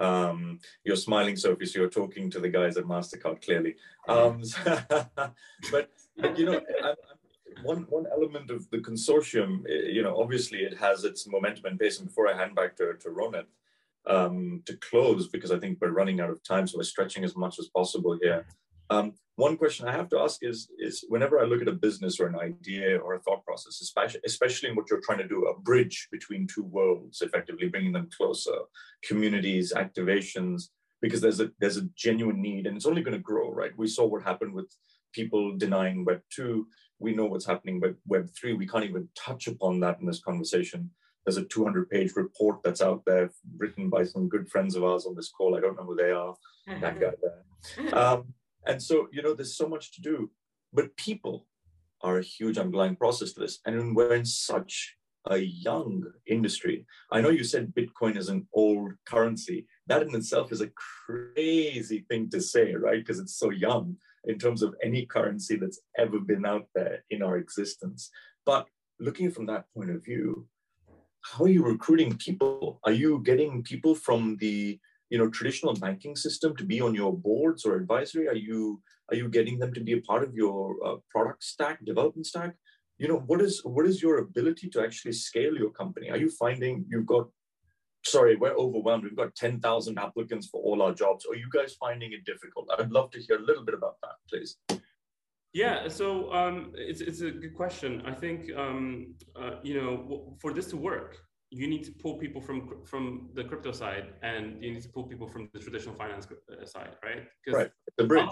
Um, 0.00 0.60
you're 0.84 0.96
smiling, 0.96 1.36
so 1.36 1.56
you're 1.60 1.90
talking 1.90 2.30
to 2.30 2.40
the 2.40 2.48
guys 2.48 2.76
at 2.78 2.84
Mastercard 2.84 3.44
clearly. 3.44 3.76
Um, 4.08 4.42
but, 5.70 5.90
but 6.16 6.38
you 6.38 6.46
know, 6.46 6.60
I, 6.82 6.94
one 7.62 7.86
one 7.90 8.06
element 8.10 8.50
of 8.50 8.68
the 8.70 8.78
consortium, 8.78 9.62
you 9.68 10.02
know, 10.02 10.20
obviously 10.20 10.60
it 10.60 10.76
has 10.78 11.04
its 11.04 11.26
momentum 11.28 11.66
and 11.66 11.78
pace. 11.78 11.98
And 11.98 12.08
before 12.08 12.28
I 12.28 12.36
hand 12.36 12.54
back 12.54 12.76
to 12.76 12.94
to 12.94 13.08
Ronit 13.10 13.46
um, 14.06 14.62
to 14.66 14.76
close, 14.78 15.28
because 15.28 15.50
I 15.50 15.58
think 15.58 15.78
we're 15.80 15.90
running 15.90 16.20
out 16.20 16.30
of 16.30 16.42
time, 16.42 16.66
so 16.66 16.78
we're 16.78 16.84
stretching 16.84 17.24
as 17.24 17.36
much 17.36 17.58
as 17.58 17.68
possible 17.68 18.18
here. 18.20 18.46
Um, 18.90 19.14
one 19.36 19.56
question 19.56 19.88
I 19.88 19.92
have 19.92 20.10
to 20.10 20.18
ask 20.18 20.40
is, 20.42 20.68
is 20.78 21.04
whenever 21.08 21.40
I 21.40 21.44
look 21.44 21.62
at 21.62 21.68
a 21.68 21.72
business 21.72 22.20
or 22.20 22.26
an 22.26 22.38
idea 22.38 22.98
or 22.98 23.14
a 23.14 23.20
thought 23.20 23.44
process, 23.44 23.80
especially, 23.80 24.20
especially 24.26 24.68
in 24.68 24.76
what 24.76 24.90
you're 24.90 25.00
trying 25.00 25.18
to 25.18 25.28
do, 25.28 25.46
a 25.46 25.58
bridge 25.58 26.08
between 26.12 26.46
two 26.46 26.64
worlds, 26.64 27.22
effectively 27.22 27.68
bringing 27.68 27.92
them 27.92 28.10
closer, 28.14 28.58
communities, 29.02 29.72
activations, 29.74 30.64
because 31.00 31.22
there's 31.22 31.40
a 31.40 31.50
there's 31.58 31.78
a 31.78 31.88
genuine 31.96 32.42
need 32.42 32.66
and 32.66 32.76
it's 32.76 32.84
only 32.84 33.02
going 33.02 33.16
to 33.16 33.22
grow, 33.22 33.50
right? 33.50 33.72
We 33.78 33.86
saw 33.86 34.04
what 34.04 34.22
happened 34.22 34.52
with 34.52 34.70
people 35.14 35.56
denying 35.56 36.04
Web 36.04 36.20
two. 36.30 36.66
We 36.98 37.14
know 37.14 37.24
what's 37.24 37.46
happening 37.46 37.80
with 37.80 37.96
Web 38.06 38.28
three. 38.38 38.52
We 38.52 38.66
can't 38.66 38.84
even 38.84 39.08
touch 39.16 39.46
upon 39.46 39.80
that 39.80 40.00
in 40.00 40.06
this 40.06 40.20
conversation. 40.20 40.90
There's 41.24 41.38
a 41.38 41.44
200 41.44 41.88
page 41.88 42.12
report 42.16 42.58
that's 42.62 42.82
out 42.82 43.02
there 43.06 43.30
written 43.56 43.88
by 43.88 44.04
some 44.04 44.28
good 44.28 44.50
friends 44.50 44.74
of 44.74 44.84
ours 44.84 45.06
on 45.06 45.14
this 45.14 45.30
call. 45.30 45.56
I 45.56 45.60
don't 45.60 45.76
know 45.76 45.84
who 45.84 45.96
they 45.96 46.10
are. 46.10 46.34
That 46.80 47.00
guy 47.00 47.12
there. 47.22 47.98
Um, 47.98 48.34
and 48.66 48.82
so, 48.82 49.08
you 49.12 49.22
know, 49.22 49.34
there's 49.34 49.56
so 49.56 49.68
much 49.68 49.92
to 49.94 50.00
do, 50.00 50.30
but 50.72 50.96
people 50.96 51.46
are 52.02 52.18
a 52.18 52.22
huge 52.22 52.58
underlying 52.58 52.96
process 52.96 53.32
to 53.32 53.40
this. 53.40 53.60
And 53.66 53.94
we're 53.94 54.14
in 54.14 54.24
such 54.24 54.96
a 55.28 55.36
young 55.36 56.04
industry. 56.26 56.86
I 57.12 57.20
know 57.20 57.28
you 57.28 57.44
said 57.44 57.74
Bitcoin 57.74 58.16
is 58.16 58.28
an 58.28 58.46
old 58.54 58.92
currency. 59.04 59.66
That 59.86 60.02
in 60.02 60.14
itself 60.14 60.52
is 60.52 60.62
a 60.62 60.70
crazy 61.06 62.06
thing 62.08 62.30
to 62.30 62.40
say, 62.40 62.74
right? 62.74 63.00
Because 63.00 63.18
it's 63.18 63.36
so 63.36 63.50
young 63.50 63.96
in 64.24 64.38
terms 64.38 64.62
of 64.62 64.74
any 64.82 65.06
currency 65.06 65.56
that's 65.56 65.80
ever 65.98 66.20
been 66.20 66.46
out 66.46 66.66
there 66.74 67.04
in 67.10 67.22
our 67.22 67.36
existence. 67.36 68.10
But 68.46 68.66
looking 68.98 69.30
from 69.30 69.46
that 69.46 69.66
point 69.74 69.90
of 69.90 70.04
view, 70.04 70.46
how 71.22 71.44
are 71.44 71.48
you 71.48 71.64
recruiting 71.64 72.16
people? 72.16 72.80
Are 72.84 72.92
you 72.92 73.20
getting 73.22 73.62
people 73.62 73.94
from 73.94 74.36
the 74.40 74.78
you 75.10 75.18
know 75.18 75.28
traditional 75.28 75.74
banking 75.74 76.16
system 76.16 76.56
to 76.56 76.64
be 76.64 76.80
on 76.80 76.94
your 76.94 77.12
boards 77.12 77.64
or 77.64 77.76
advisory? 77.76 78.28
Are 78.28 78.34
you 78.48 78.80
are 79.10 79.16
you 79.16 79.28
getting 79.28 79.58
them 79.58 79.74
to 79.74 79.80
be 79.80 79.92
a 79.94 80.00
part 80.00 80.22
of 80.22 80.34
your 80.34 80.76
uh, 80.84 80.96
product 81.10 81.42
stack 81.44 81.84
development 81.84 82.26
stack? 82.26 82.54
You 82.98 83.08
know 83.08 83.18
what 83.26 83.40
is 83.40 83.60
what 83.64 83.86
is 83.86 84.02
your 84.02 84.18
ability 84.18 84.68
to 84.70 84.82
actually 84.82 85.12
scale 85.12 85.56
your 85.56 85.70
company? 85.70 86.10
Are 86.10 86.16
you 86.16 86.30
finding 86.30 86.86
you've 86.88 87.06
got 87.06 87.28
sorry 88.04 88.36
we're 88.36 88.54
overwhelmed. 88.54 89.04
We've 89.04 89.16
got 89.16 89.34
10,000 89.34 89.98
applicants 89.98 90.48
for 90.48 90.62
all 90.62 90.80
our 90.80 90.94
jobs. 90.94 91.26
Are 91.26 91.36
you 91.36 91.48
guys 91.52 91.74
finding 91.74 92.12
it 92.12 92.24
difficult? 92.24 92.70
I'd 92.78 92.90
love 92.90 93.10
to 93.10 93.20
hear 93.20 93.36
a 93.36 93.42
little 93.42 93.64
bit 93.64 93.74
about 93.74 93.96
that 94.02 94.16
please. 94.28 94.56
Yeah, 95.52 95.88
so 95.88 96.32
um, 96.32 96.72
it's, 96.76 97.00
it's 97.00 97.22
a 97.22 97.30
good 97.30 97.56
question. 97.56 98.02
I 98.06 98.12
think, 98.12 98.56
um, 98.56 99.14
uh, 99.34 99.56
you 99.64 99.74
know, 99.74 100.36
for 100.40 100.52
this 100.52 100.66
to 100.66 100.76
work, 100.76 101.16
you 101.50 101.66
need 101.66 101.82
to 101.82 101.92
pull 101.92 102.16
people 102.16 102.40
from 102.40 102.84
from 102.84 103.28
the 103.34 103.42
crypto 103.42 103.72
side 103.72 104.12
and 104.22 104.62
you 104.62 104.72
need 104.72 104.82
to 104.82 104.88
pull 104.88 105.02
people 105.02 105.26
from 105.26 105.48
the 105.52 105.58
traditional 105.58 105.94
finance 105.94 106.26
uh, 106.30 106.64
side 106.64 106.90
right? 107.04 107.22
Because 107.44 107.58
right. 107.58 107.70
the 107.98 108.04
bridge. 108.04 108.28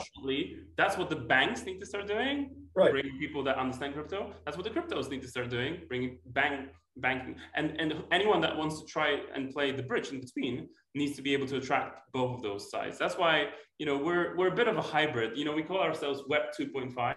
that's 0.76 0.96
what 0.96 1.10
the 1.10 1.16
banks 1.16 1.64
need 1.64 1.80
to 1.80 1.86
start 1.86 2.06
doing 2.06 2.50
right. 2.76 2.92
bringing 2.92 3.18
people 3.18 3.42
that 3.44 3.56
understand 3.56 3.94
crypto. 3.94 4.32
That's 4.44 4.56
what 4.56 4.64
the 4.64 4.70
cryptos 4.70 5.10
need 5.10 5.22
to 5.22 5.28
start 5.28 5.50
doing 5.50 5.82
bringing 5.88 6.18
bank 6.26 6.70
banking. 6.98 7.34
And 7.56 7.80
and 7.80 8.04
anyone 8.12 8.40
that 8.42 8.56
wants 8.56 8.80
to 8.80 8.86
try 8.86 9.20
and 9.34 9.52
play 9.52 9.72
the 9.72 9.82
bridge 9.82 10.10
in 10.12 10.20
between 10.20 10.68
needs 10.94 11.16
to 11.16 11.22
be 11.22 11.32
able 11.32 11.46
to 11.48 11.56
attract 11.56 12.12
both 12.12 12.36
of 12.36 12.42
those 12.42 12.70
sides. 12.70 12.98
That's 12.98 13.18
why 13.18 13.48
you 13.78 13.86
know 13.86 13.98
we're 13.98 14.36
we're 14.36 14.52
a 14.52 14.54
bit 14.54 14.68
of 14.68 14.76
a 14.76 14.82
hybrid. 14.82 15.36
You 15.36 15.44
know 15.44 15.52
we 15.52 15.64
call 15.64 15.80
ourselves 15.80 16.22
web 16.28 16.42
2.5 16.58 17.16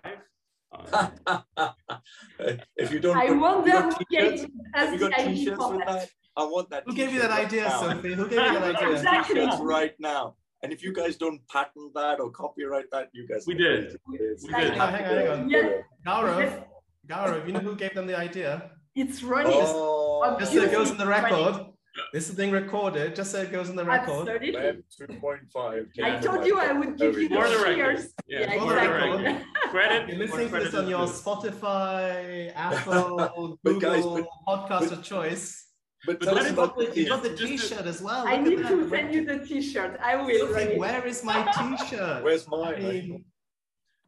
if 2.77 2.91
you 2.91 2.99
don't, 2.99 3.17
I 3.17 3.31
wonder 3.31 3.81
who 3.81 4.05
gave 4.09 4.45
us 4.73 4.99
the 4.99 5.13
idea 5.17 5.55
for 5.55 5.77
that. 5.77 6.09
I 6.37 6.43
want 6.45 6.69
that. 6.69 6.83
Who 6.85 6.93
gave 6.93 7.11
you 7.11 7.19
that 7.19 7.31
idea, 7.31 7.63
now. 7.63 7.81
Sophie? 7.81 8.13
Who 8.13 8.27
gave 8.27 8.39
you 8.39 8.59
that 8.59 8.75
idea? 8.75 8.91
exactly. 8.91 9.49
right 9.61 9.93
now. 9.99 10.35
And 10.63 10.71
if 10.71 10.83
you 10.83 10.93
guys 10.93 11.17
don't 11.17 11.41
patent 11.47 11.93
that 11.95 12.19
or 12.19 12.29
copyright 12.29 12.85
that, 12.91 13.09
you 13.13 13.27
guys. 13.27 13.45
We 13.47 13.55
did. 13.55 13.97
We 14.07 14.17
did. 14.17 14.39
hang 14.49 14.79
on, 14.79 14.93
hang 14.93 15.27
on. 15.27 15.49
Yeah. 15.49 15.81
Gaurav, 16.05 16.63
Gaurav, 17.07 17.47
you 17.47 17.53
know 17.53 17.59
who 17.59 17.75
gave 17.75 17.93
them 17.95 18.07
the 18.07 18.17
idea? 18.17 18.71
It's 18.95 19.23
Ronnie. 19.23 19.53
Oh, 19.53 20.37
just 20.39 20.53
so 20.53 20.61
it 20.61 20.71
goes 20.71 20.91
in 20.91 20.97
the 20.97 21.07
record. 21.07 21.65
This 22.13 22.29
is 22.29 22.35
being 22.35 22.51
recorded, 22.51 23.15
just 23.15 23.31
so 23.31 23.41
it 23.41 23.51
goes 23.51 23.69
in 23.69 23.75
the 23.75 23.83
record. 23.83 24.25
Web 24.25 24.83
2.5. 24.99 25.87
I 26.03 26.19
told 26.19 26.45
you 26.45 26.57
I 26.57 26.71
would 26.71 26.97
give 26.97 27.17
you 27.17 27.27
the 27.27 27.35
cheers. 27.35 28.13
Yeah, 28.27 28.39
yeah 28.39 28.63
exactly. 28.63 29.45
Credit. 29.71 30.09
You're 30.09 30.17
listening 30.17 30.49
to 30.49 30.59
this 30.59 30.73
on 30.73 30.89
your 30.89 31.07
Spotify, 31.07 32.51
Apple, 32.55 33.57
Google 33.63 33.79
guys, 33.79 34.03
but, 34.03 34.27
podcast 34.45 34.89
but, 34.89 34.91
of 34.91 35.03
choice. 35.03 35.67
But, 36.05 36.19
but 36.19 36.25
tell 36.25 36.39
us 36.39 36.51
about 36.51 36.77
the, 36.77 36.91
you 36.93 37.07
got 37.07 37.23
the 37.23 37.35
T-shirt 37.35 37.85
as 37.85 38.01
well. 38.01 38.27
I 38.27 38.35
Look 38.35 38.59
need 38.59 38.67
to 38.67 38.89
send 38.89 39.13
you 39.13 39.23
the 39.23 39.39
T-shirt. 39.39 39.97
I 40.03 40.17
will. 40.17 40.47
Sophie, 40.53 40.77
where 40.77 41.07
is 41.07 41.23
my 41.23 41.49
T-shirt? 41.57 42.21
Where's 42.21 42.45
mine? 42.49 42.73
I 42.75 42.79
mean, 42.79 43.25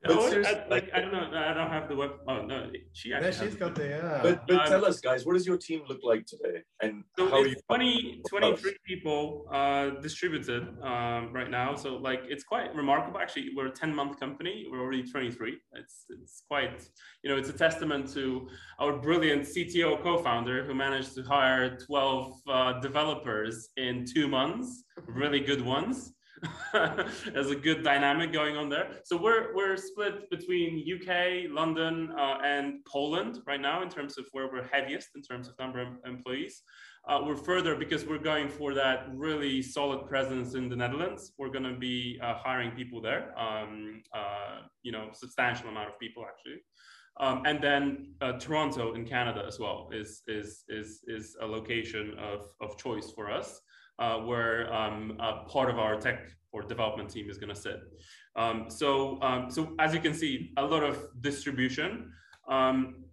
no, 0.05 0.27
I, 0.27 0.65
like 0.69 0.89
I 0.93 0.99
don't 0.99 1.11
know. 1.11 1.29
I 1.33 1.53
don't 1.53 1.69
have 1.69 1.87
the 1.87 1.95
web. 1.95 2.11
Oh 2.27 2.41
no, 2.41 2.69
she 2.91 3.13
actually. 3.13 3.31
Yeah, 3.31 3.43
she's 3.43 3.55
got 3.55 3.75
the 3.75 3.87
yeah. 3.87 4.19
But, 4.21 4.47
but 4.47 4.57
um, 4.57 4.67
tell 4.67 4.85
us, 4.85 4.99
guys, 4.99 5.25
what 5.25 5.33
does 5.33 5.47
your 5.47 5.57
team 5.57 5.81
look 5.87 5.99
like 6.03 6.25
today, 6.25 6.61
and 6.81 7.03
so 7.17 7.29
how 7.29 7.41
are 7.41 7.47
you? 7.47 7.55
20, 7.67 8.21
23 8.27 8.75
people 8.85 9.45
uh, 9.53 9.91
distributed 10.01 10.63
um, 10.83 11.31
right 11.33 11.49
now. 11.49 11.75
So 11.75 11.95
like 11.95 12.21
it's 12.27 12.43
quite 12.43 12.75
remarkable. 12.75 13.19
Actually, 13.19 13.51
we're 13.55 13.67
a 13.67 13.71
ten 13.71 13.95
month 13.95 14.19
company. 14.19 14.67
We're 14.69 14.81
already 14.81 15.03
twenty 15.03 15.31
three. 15.31 15.57
It's 15.73 16.05
it's 16.09 16.43
quite 16.49 16.87
you 17.23 17.29
know 17.29 17.37
it's 17.37 17.49
a 17.49 17.53
testament 17.53 18.11
to 18.13 18.47
our 18.79 18.97
brilliant 18.97 19.43
CTO 19.43 20.01
co-founder 20.03 20.65
who 20.65 20.73
managed 20.75 21.15
to 21.15 21.23
hire 21.23 21.77
twelve 21.77 22.41
uh, 22.49 22.79
developers 22.81 23.69
in 23.77 24.05
two 24.05 24.27
months, 24.27 24.83
really 25.07 25.39
good 25.39 25.61
ones. 25.61 26.13
There's 26.73 27.51
a 27.51 27.56
good 27.56 27.84
dynamic 27.84 28.34
going 28.34 28.58
on 28.58 28.69
there. 28.69 28.99
So 29.03 29.17
we're 29.17 29.53
we're 29.56 29.77
split 29.77 30.29
between 30.29 30.84
UK, 30.93 31.51
London, 31.51 32.12
uh, 32.17 32.38
and 32.43 32.84
Poland 32.86 33.39
right 33.45 33.62
now 33.62 33.82
in 33.84 33.89
terms 33.89 34.17
of 34.17 34.25
where 34.32 34.47
we're 34.51 34.67
heaviest 34.67 35.10
in 35.15 35.21
terms 35.21 35.47
of 35.47 35.58
number 35.60 35.82
of 35.82 35.89
employees. 36.06 36.62
Uh, 37.08 37.21
we're 37.25 37.36
further 37.36 37.75
because 37.75 38.06
we're 38.06 38.17
going 38.17 38.47
for 38.47 38.73
that 38.73 39.08
really 39.13 39.62
solid 39.62 40.08
presence 40.08 40.56
in 40.56 40.69
the 40.69 40.75
Netherlands. 40.75 41.34
We're 41.38 41.49
going 41.49 41.65
to 41.65 41.77
be 41.77 42.19
uh, 42.23 42.36
hiring 42.36 42.71
people 42.71 43.01
there. 43.01 43.38
Um, 43.38 44.01
uh, 44.13 44.62
you 44.84 44.91
know, 44.91 45.10
substantial 45.13 45.69
amount 45.69 45.89
of 45.89 45.99
people 45.99 46.25
actually. 46.25 46.62
Um, 47.19 47.43
and 47.45 47.63
then 47.63 48.15
uh, 48.21 48.34
Toronto 48.34 48.95
in 48.95 49.06
Canada 49.06 49.43
as 49.47 49.60
well 49.60 49.89
is 49.93 50.23
is 50.27 50.63
is 50.67 51.01
is 51.08 51.36
a 51.41 51.45
location 51.45 52.15
of, 52.17 52.47
of 52.60 52.77
choice 52.77 53.12
for 53.12 53.32
us 53.32 53.62
uh, 53.99 54.17
where 54.17 54.73
um, 54.73 55.17
part 55.47 55.69
of 55.69 55.77
our 55.79 55.95
tech 55.99 56.27
or 56.51 56.62
development 56.62 57.10
team 57.10 57.29
is 57.29 57.38
going 57.38 57.53
to 57.53 57.60
sit. 57.60 57.79
Um, 58.36 58.65
so, 58.69 59.21
um, 59.21 59.49
so 59.49 59.75
as 59.79 59.93
you 59.93 59.99
can 59.99 60.13
see, 60.13 60.51
a 60.58 60.63
lot 60.63 60.84
of 60.84 61.08
distribution. 61.21 62.12
Um, 62.47 63.06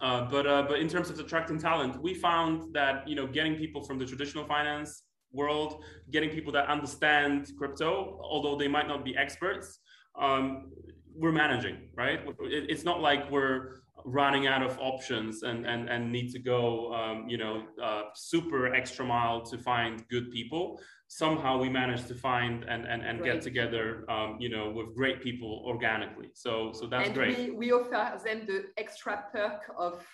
uh, 0.00 0.28
but 0.30 0.46
uh, 0.46 0.62
but 0.68 0.78
in 0.78 0.88
terms 0.88 1.08
of 1.08 1.18
attracting 1.18 1.58
talent, 1.58 2.02
we 2.02 2.12
found 2.12 2.74
that 2.74 3.08
you 3.08 3.16
know 3.16 3.26
getting 3.26 3.54
people 3.56 3.82
from 3.82 3.98
the 3.98 4.04
traditional 4.04 4.44
finance 4.44 5.04
world, 5.32 5.82
getting 6.10 6.30
people 6.30 6.52
that 6.52 6.66
understand 6.68 7.50
crypto, 7.58 8.18
although 8.22 8.56
they 8.56 8.68
might 8.68 8.88
not 8.88 9.04
be 9.04 9.16
experts, 9.16 9.80
um, 10.20 10.70
we're 11.14 11.32
managing, 11.32 11.88
right? 11.94 12.20
It's 12.40 12.84
not 12.84 13.00
like 13.00 13.30
we're 13.30 13.80
running 14.06 14.46
out 14.46 14.62
of 14.62 14.78
options 14.78 15.42
and 15.42 15.66
and 15.66 15.88
and 15.88 16.10
need 16.12 16.30
to 16.30 16.38
go 16.38 16.94
um, 16.94 17.28
you 17.28 17.36
know 17.36 17.64
uh, 17.82 18.02
super 18.14 18.72
extra 18.72 19.04
mile 19.04 19.42
to 19.42 19.58
find 19.58 20.06
good 20.08 20.30
people. 20.30 20.80
Somehow 21.08 21.58
we 21.58 21.68
managed 21.68 22.06
to 22.08 22.14
find 22.14 22.64
and 22.64 22.86
and, 22.86 23.02
and 23.02 23.22
get 23.22 23.42
together 23.42 24.08
um, 24.10 24.36
you 24.38 24.48
know 24.48 24.70
with 24.70 24.94
great 24.94 25.20
people 25.20 25.62
organically. 25.66 26.30
So 26.34 26.72
so 26.72 26.86
that's 26.86 27.08
and 27.08 27.14
great. 27.14 27.38
we, 27.38 27.50
we 27.50 27.72
offer 27.72 28.20
them 28.24 28.46
the 28.46 28.66
extra 28.78 29.24
perk 29.32 29.62
of 29.76 30.06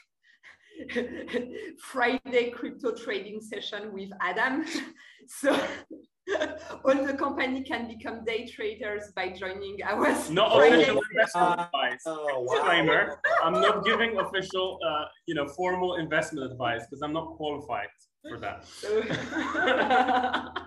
Friday 1.79 2.51
crypto 2.51 2.95
trading 2.95 3.41
session 3.41 3.93
with 3.93 4.11
Adam. 4.21 4.65
so 5.27 5.55
all 6.85 7.07
the 7.07 7.15
company 7.15 7.63
can 7.63 7.89
become 7.89 8.25
day 8.25 8.47
traders 8.47 9.13
by 9.15 9.29
joining 9.31 9.77
our 9.85 10.09
not 10.31 10.57
official 10.57 11.01
investment 11.11 11.61
advice 11.61 12.03
oh, 12.07 12.47
wow. 12.47 13.17
i'm 13.43 13.55
not 13.61 13.85
giving 13.85 14.17
official 14.19 14.79
uh, 14.87 15.05
you 15.27 15.35
know 15.35 15.49
formal 15.49 15.97
investment 15.97 16.51
advice 16.51 16.83
because 16.89 17.03
i'm 17.03 17.13
not 17.13 17.35
qualified 17.37 17.89
for 18.29 18.39
that 18.39 18.65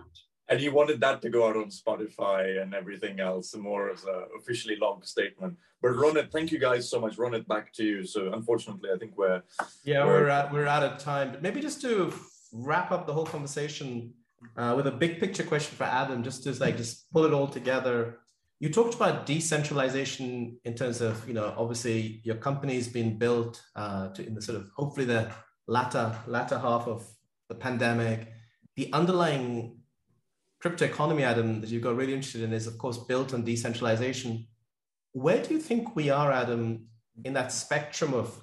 and 0.49 0.59
you 0.59 0.73
wanted 0.73 0.99
that 0.99 1.21
to 1.21 1.29
go 1.29 1.47
out 1.47 1.55
on 1.55 1.69
spotify 1.69 2.61
and 2.61 2.73
everything 2.73 3.21
else 3.21 3.55
more 3.55 3.89
as 3.89 4.03
a 4.05 4.25
officially 4.37 4.75
long 4.75 5.01
statement 5.03 5.55
but 5.81 5.91
Ronit, 5.91 6.31
thank 6.31 6.51
you 6.51 6.57
guys 6.57 6.89
so 6.89 6.99
much. 6.99 7.17
Ronit, 7.17 7.45
back 7.47 7.71
to 7.73 7.83
you. 7.83 8.03
So 8.05 8.33
unfortunately, 8.33 8.89
I 8.91 8.97
think 8.97 9.15
we're 9.15 9.43
yeah 9.83 10.03
we're 10.03 10.21
we're, 10.23 10.29
uh, 10.31 10.49
we're 10.51 10.65
out 10.65 10.81
of 10.81 10.97
time. 10.97 11.29
But 11.29 11.43
maybe 11.43 11.61
just 11.61 11.79
to 11.81 12.11
wrap 12.51 12.91
up 12.91 13.05
the 13.05 13.13
whole 13.13 13.27
conversation, 13.27 14.11
uh, 14.57 14.73
with 14.75 14.87
a 14.87 14.91
big 14.91 15.19
picture 15.19 15.43
question 15.43 15.75
for 15.75 15.83
Adam, 15.85 16.23
just 16.23 16.43
to 16.43 16.53
like 16.53 16.77
just 16.77 17.11
pull 17.11 17.25
it 17.25 17.33
all 17.33 17.47
together. 17.47 18.19
You 18.59 18.69
talked 18.69 18.95
about 18.95 19.25
decentralization 19.25 20.57
in 20.63 20.75
terms 20.75 21.01
of, 21.01 21.27
you 21.27 21.33
know, 21.33 21.53
obviously 21.57 22.21
your 22.23 22.35
company's 22.35 22.87
been 22.87 23.17
built 23.17 23.61
uh, 23.75 24.09
to 24.09 24.25
in 24.25 24.33
the 24.33 24.41
sort 24.41 24.57
of 24.57 24.69
hopefully 24.75 25.05
the 25.05 25.31
latter 25.67 26.15
latter 26.27 26.57
half 26.57 26.87
of 26.87 27.05
the 27.49 27.55
pandemic. 27.55 28.31
The 28.75 28.91
underlying 28.93 29.79
crypto 30.59 30.85
economy, 30.85 31.23
Adam, 31.23 31.61
that 31.61 31.69
you 31.69 31.79
got 31.79 31.95
really 31.95 32.13
interested 32.13 32.43
in 32.43 32.53
is 32.53 32.67
of 32.67 32.77
course 32.77 32.97
built 32.97 33.33
on 33.33 33.43
decentralization. 33.43 34.47
Where 35.11 35.41
do 35.41 35.53
you 35.53 35.59
think 35.59 35.95
we 35.95 36.09
are, 36.09 36.31
Adam, 36.31 36.87
in 37.23 37.33
that 37.33 37.51
spectrum 37.51 38.13
of 38.13 38.41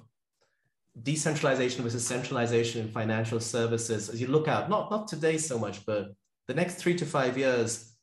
decentralization 1.01 1.83
versus 1.83 2.05
centralization 2.05 2.81
in 2.81 2.91
financial 2.91 3.39
services 3.39 4.09
as 4.09 4.21
you 4.21 4.27
look 4.27 4.47
out 4.47 4.69
not 4.69 4.91
not 4.91 5.07
today 5.07 5.37
so 5.37 5.57
much 5.57 5.83
but 5.87 6.13
the 6.47 6.53
next 6.53 6.75
three 6.75 6.93
to 6.93 7.05
five 7.05 7.35
years 7.35 7.95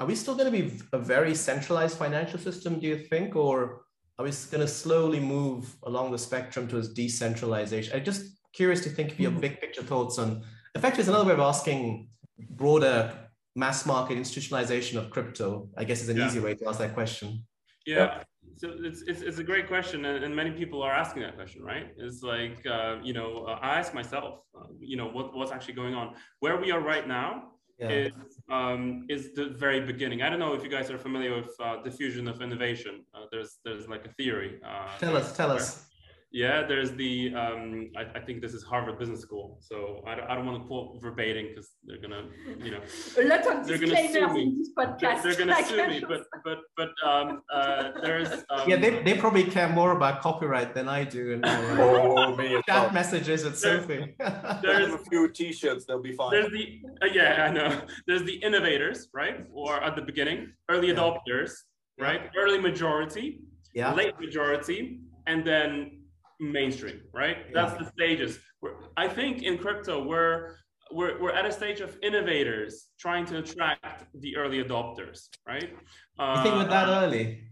are 0.00 0.06
we 0.06 0.14
still 0.14 0.36
going 0.36 0.50
to 0.50 0.56
be 0.56 0.80
a 0.92 0.98
very 0.98 1.34
centralized 1.34 1.98
financial 1.98 2.38
system 2.38 2.78
do 2.78 2.86
you 2.86 2.96
think 2.96 3.34
or 3.34 3.82
are 4.18 4.24
we 4.24 4.30
going 4.50 4.60
to 4.60 4.68
slowly 4.68 5.18
move 5.18 5.74
along 5.82 6.12
the 6.12 6.18
spectrum 6.18 6.68
towards 6.68 6.90
decentralization 6.90 7.96
i'm 7.96 8.04
just 8.04 8.38
curious 8.52 8.80
to 8.80 8.88
think 8.88 9.10
of 9.10 9.18
your 9.18 9.32
mm-hmm. 9.32 9.40
big 9.40 9.60
picture 9.60 9.82
thoughts 9.82 10.16
on 10.16 10.42
effectively 10.76 11.00
it's 11.00 11.08
another 11.08 11.26
way 11.26 11.34
of 11.34 11.40
asking 11.40 12.08
broader 12.50 13.12
mass 13.56 13.84
market 13.84 14.16
institutionalization 14.16 14.96
of 14.96 15.10
crypto 15.10 15.68
i 15.76 15.82
guess 15.82 16.02
is 16.02 16.08
an 16.08 16.18
yeah. 16.18 16.26
easy 16.28 16.38
way 16.38 16.54
to 16.54 16.68
ask 16.68 16.78
that 16.78 16.94
question 16.94 17.44
yeah. 17.88 18.22
So 18.56 18.74
it's, 18.88 19.02
it's, 19.02 19.22
it's, 19.22 19.38
a 19.38 19.44
great 19.44 19.68
question 19.68 20.04
and, 20.04 20.24
and, 20.24 20.34
many 20.34 20.50
people 20.50 20.82
are 20.82 20.92
asking 20.92 21.22
that 21.22 21.36
question 21.36 21.62
right? 21.62 21.86
It's 21.96 22.22
like 22.22 22.58
uh, 22.66 22.96
you 23.02 23.12
know 23.12 23.44
uh, 23.48 23.58
i 23.62 23.78
ask 23.78 23.94
myself 23.94 24.42
uh, 24.58 24.66
you 24.80 24.96
know 24.96 25.06
what, 25.06 25.26
what's 25.36 25.52
actually 25.52 25.74
going 25.74 25.94
on. 25.94 26.14
Where 26.40 26.56
we 26.56 26.70
are 26.72 26.80
right 26.80 27.06
now 27.06 27.30
yeah. 27.78 27.88
is 27.90 28.12
um, 28.50 29.06
is 29.08 29.32
the 29.34 29.46
very 29.50 29.80
beginning. 29.80 30.22
I 30.22 30.28
don't 30.30 30.40
know 30.40 30.54
if 30.54 30.62
you 30.64 30.68
guys 30.70 30.90
are 30.90 30.98
familiar 30.98 31.34
with 31.36 31.50
uh, 31.60 31.82
diffusion 31.82 32.26
of 32.26 32.42
innovation. 32.42 33.04
Uh, 33.14 33.26
there's 33.30 33.58
there's 33.64 33.88
like 33.88 34.04
a 34.04 34.12
theory 34.18 34.60
uh, 34.64 34.88
tell 34.98 35.16
us 35.16 35.36
tell 35.36 35.52
us 35.52 35.87
yeah, 36.30 36.66
there's 36.66 36.92
the, 36.92 37.34
um, 37.34 37.90
I, 37.96 38.18
I, 38.18 38.20
think 38.20 38.42
this 38.42 38.52
is 38.52 38.62
Harvard 38.62 38.98
Business 38.98 39.22
School. 39.22 39.56
So 39.60 40.02
I 40.06 40.14
don't, 40.14 40.28
I 40.28 40.34
don't 40.34 40.44
want 40.44 40.62
to 40.62 40.68
quote 40.68 41.00
verbatim 41.00 41.46
because 41.48 41.70
they're 41.86 41.96
going 41.96 42.10
to, 42.10 42.64
you 42.64 42.70
know. 42.70 42.80
A 43.18 43.24
lot 43.24 43.46
of 43.46 43.66
they're 43.66 43.78
disclaimers 43.78 44.36
in 44.36 44.58
this 44.58 44.70
podcast. 44.76 45.22
They're, 45.22 45.34
they're 45.34 45.46
going 45.46 45.56
to 45.64 45.64
sue 45.64 45.88
me, 45.88 46.04
but, 46.06 46.24
but, 46.44 46.58
but 46.76 46.90
um, 47.02 47.42
uh, 47.50 47.92
there's. 48.02 48.44
Um, 48.50 48.68
yeah, 48.68 48.76
they, 48.76 49.02
they 49.02 49.16
probably 49.16 49.44
care 49.44 49.70
more 49.70 49.92
about 49.92 50.20
copyright 50.20 50.74
than 50.74 50.86
I 50.86 51.04
do. 51.04 51.32
And, 51.32 51.44
oh, 51.46 52.36
me. 52.36 52.60
Chat 52.68 52.92
messages 52.92 53.44
with 53.44 53.58
Sophie. 53.58 54.14
there's 54.62 54.92
a 54.92 54.98
few 54.98 55.30
t-shirts, 55.30 55.86
they'll 55.86 56.02
be 56.02 56.12
fine. 56.12 56.32
There's 56.32 56.52
the, 56.52 56.80
uh, 57.02 57.06
yeah, 57.06 57.46
I 57.48 57.50
know. 57.50 57.80
There's 58.06 58.24
the 58.24 58.34
innovators, 58.34 59.08
right? 59.14 59.46
Or 59.54 59.82
at 59.82 59.96
the 59.96 60.02
beginning, 60.02 60.52
early 60.68 60.88
yeah. 60.88 60.94
adopters, 60.94 61.52
right? 61.98 62.20
Yeah. 62.34 62.42
Early 62.42 62.60
majority, 62.60 63.40
yeah. 63.72 63.94
late 63.94 64.20
majority, 64.20 65.00
and 65.26 65.46
then 65.46 65.97
mainstream, 66.40 67.02
right? 67.12 67.52
That's 67.52 67.78
the 67.78 67.90
stages. 67.90 68.38
I 68.96 69.08
think 69.08 69.42
in 69.42 69.58
crypto 69.58 70.02
we're 70.06 70.56
we're, 70.90 71.20
we're 71.20 71.32
at 71.32 71.44
a 71.44 71.52
stage 71.52 71.80
of 71.80 71.96
innovators 72.02 72.86
trying 72.98 73.26
to 73.26 73.38
attract 73.38 74.06
the 74.20 74.36
early 74.36 74.64
adopters, 74.64 75.28
right? 75.46 75.70
You 76.18 76.42
think 76.42 76.54
we're 76.54 76.64
that 76.64 76.88
uh, 76.88 77.02
early? 77.04 77.42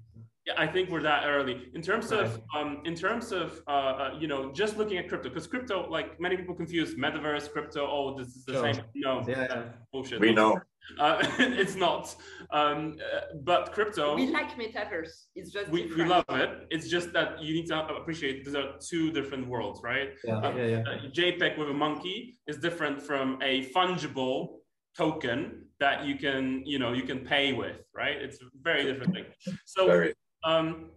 Yeah, 0.46 0.52
I 0.56 0.66
think 0.66 0.90
we're 0.90 1.02
that 1.02 1.24
early. 1.26 1.70
In 1.74 1.82
terms 1.82 2.12
right. 2.12 2.20
of 2.20 2.40
um, 2.56 2.80
in 2.84 2.94
terms 2.94 3.32
of 3.32 3.60
uh, 3.66 3.70
uh, 3.70 4.10
you 4.18 4.28
know 4.28 4.52
just 4.52 4.76
looking 4.76 4.96
at 4.98 5.08
crypto 5.08 5.28
because 5.28 5.46
crypto 5.48 5.88
like 5.90 6.20
many 6.20 6.36
people 6.36 6.54
confuse 6.54 6.94
metaverse 6.94 7.50
crypto 7.50 7.84
oh 7.84 8.16
this 8.16 8.28
is 8.28 8.44
the 8.44 8.52
sure. 8.52 8.72
same. 8.72 8.84
No. 8.94 9.24
Yeah, 9.26 9.64
bullshit. 9.92 10.20
We 10.20 10.32
know. 10.32 10.60
Uh, 11.00 11.18
it's 11.40 11.74
not. 11.74 12.14
Um, 12.52 12.96
uh, 13.12 13.20
but 13.42 13.72
crypto 13.72 14.14
we 14.14 14.28
like 14.28 14.56
metaverse. 14.56 15.24
It's 15.34 15.50
just 15.50 15.68
we, 15.68 15.86
we 15.96 16.04
love 16.04 16.24
it. 16.28 16.50
It's 16.70 16.88
just 16.88 17.12
that 17.12 17.42
you 17.42 17.52
need 17.52 17.66
to 17.66 17.84
appreciate 17.84 18.44
these 18.44 18.54
are 18.54 18.74
two 18.78 19.10
different 19.10 19.48
worlds 19.48 19.80
right? 19.82 20.10
Yeah, 20.22 20.36
um, 20.38 20.56
yeah, 20.56 20.66
yeah. 20.66 20.82
Uh, 20.88 21.10
JPEG 21.10 21.58
with 21.58 21.70
a 21.70 21.74
monkey 21.74 22.38
is 22.46 22.58
different 22.58 23.02
from 23.02 23.40
a 23.42 23.66
fungible 23.72 24.58
token 24.96 25.64
that 25.80 26.04
you 26.04 26.16
can 26.16 26.62
you 26.64 26.78
know 26.78 26.92
you 26.92 27.02
can 27.02 27.18
pay 27.18 27.52
with 27.52 27.78
right? 27.92 28.16
It's 28.16 28.36
a 28.40 28.46
very 28.62 28.84
different 28.84 29.12
thing. 29.12 29.24
So 29.64 29.86
very. 29.86 30.14
Um, 30.44 30.90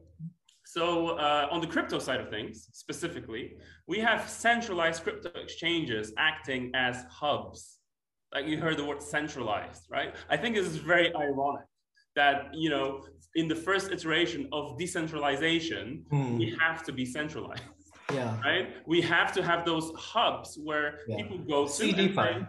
so 0.66 1.18
uh, 1.18 1.48
on 1.52 1.62
the 1.62 1.68
crypto 1.68 1.98
side 1.98 2.20
of 2.20 2.30
things, 2.30 2.68
specifically, 2.74 3.58
we 3.88 3.98
have 4.00 4.30
centralized 4.30 5.04
crypto 5.04 5.32
exchanges 5.42 6.14
acting 6.18 6.72
as 6.76 7.06
hubs. 7.10 7.80
Like 8.34 8.46
you 8.46 8.58
heard 8.58 8.78
the 8.78 8.86
word 8.86 9.02
centralized, 9.02 9.88
right? 9.90 10.14
I 10.30 10.38
think 10.38 10.56
this 10.56 10.68
is 10.68 10.78
very 10.78 11.14
ironic 11.16 11.66
that, 12.16 12.54
you 12.54 12.70
know, 12.70 13.04
in 13.36 13.48
the 13.48 13.56
first 13.56 13.92
iteration 13.92 14.48
of 14.52 14.78
decentralization, 14.78 16.06
mm. 16.12 16.38
we 16.38 16.56
have 16.60 16.84
to 16.84 16.92
be 16.92 17.06
centralized. 17.06 17.64
Yeah. 18.14 18.40
Right? 18.42 18.70
We 18.86 19.02
have 19.02 19.32
to 19.34 19.44
have 19.44 19.66
those 19.66 19.92
hubs 19.96 20.58
where 20.64 21.00
yeah. 21.08 21.18
people 21.18 21.38
go 21.40 21.66
to. 21.66 21.72
CeDeFi. 21.72 22.48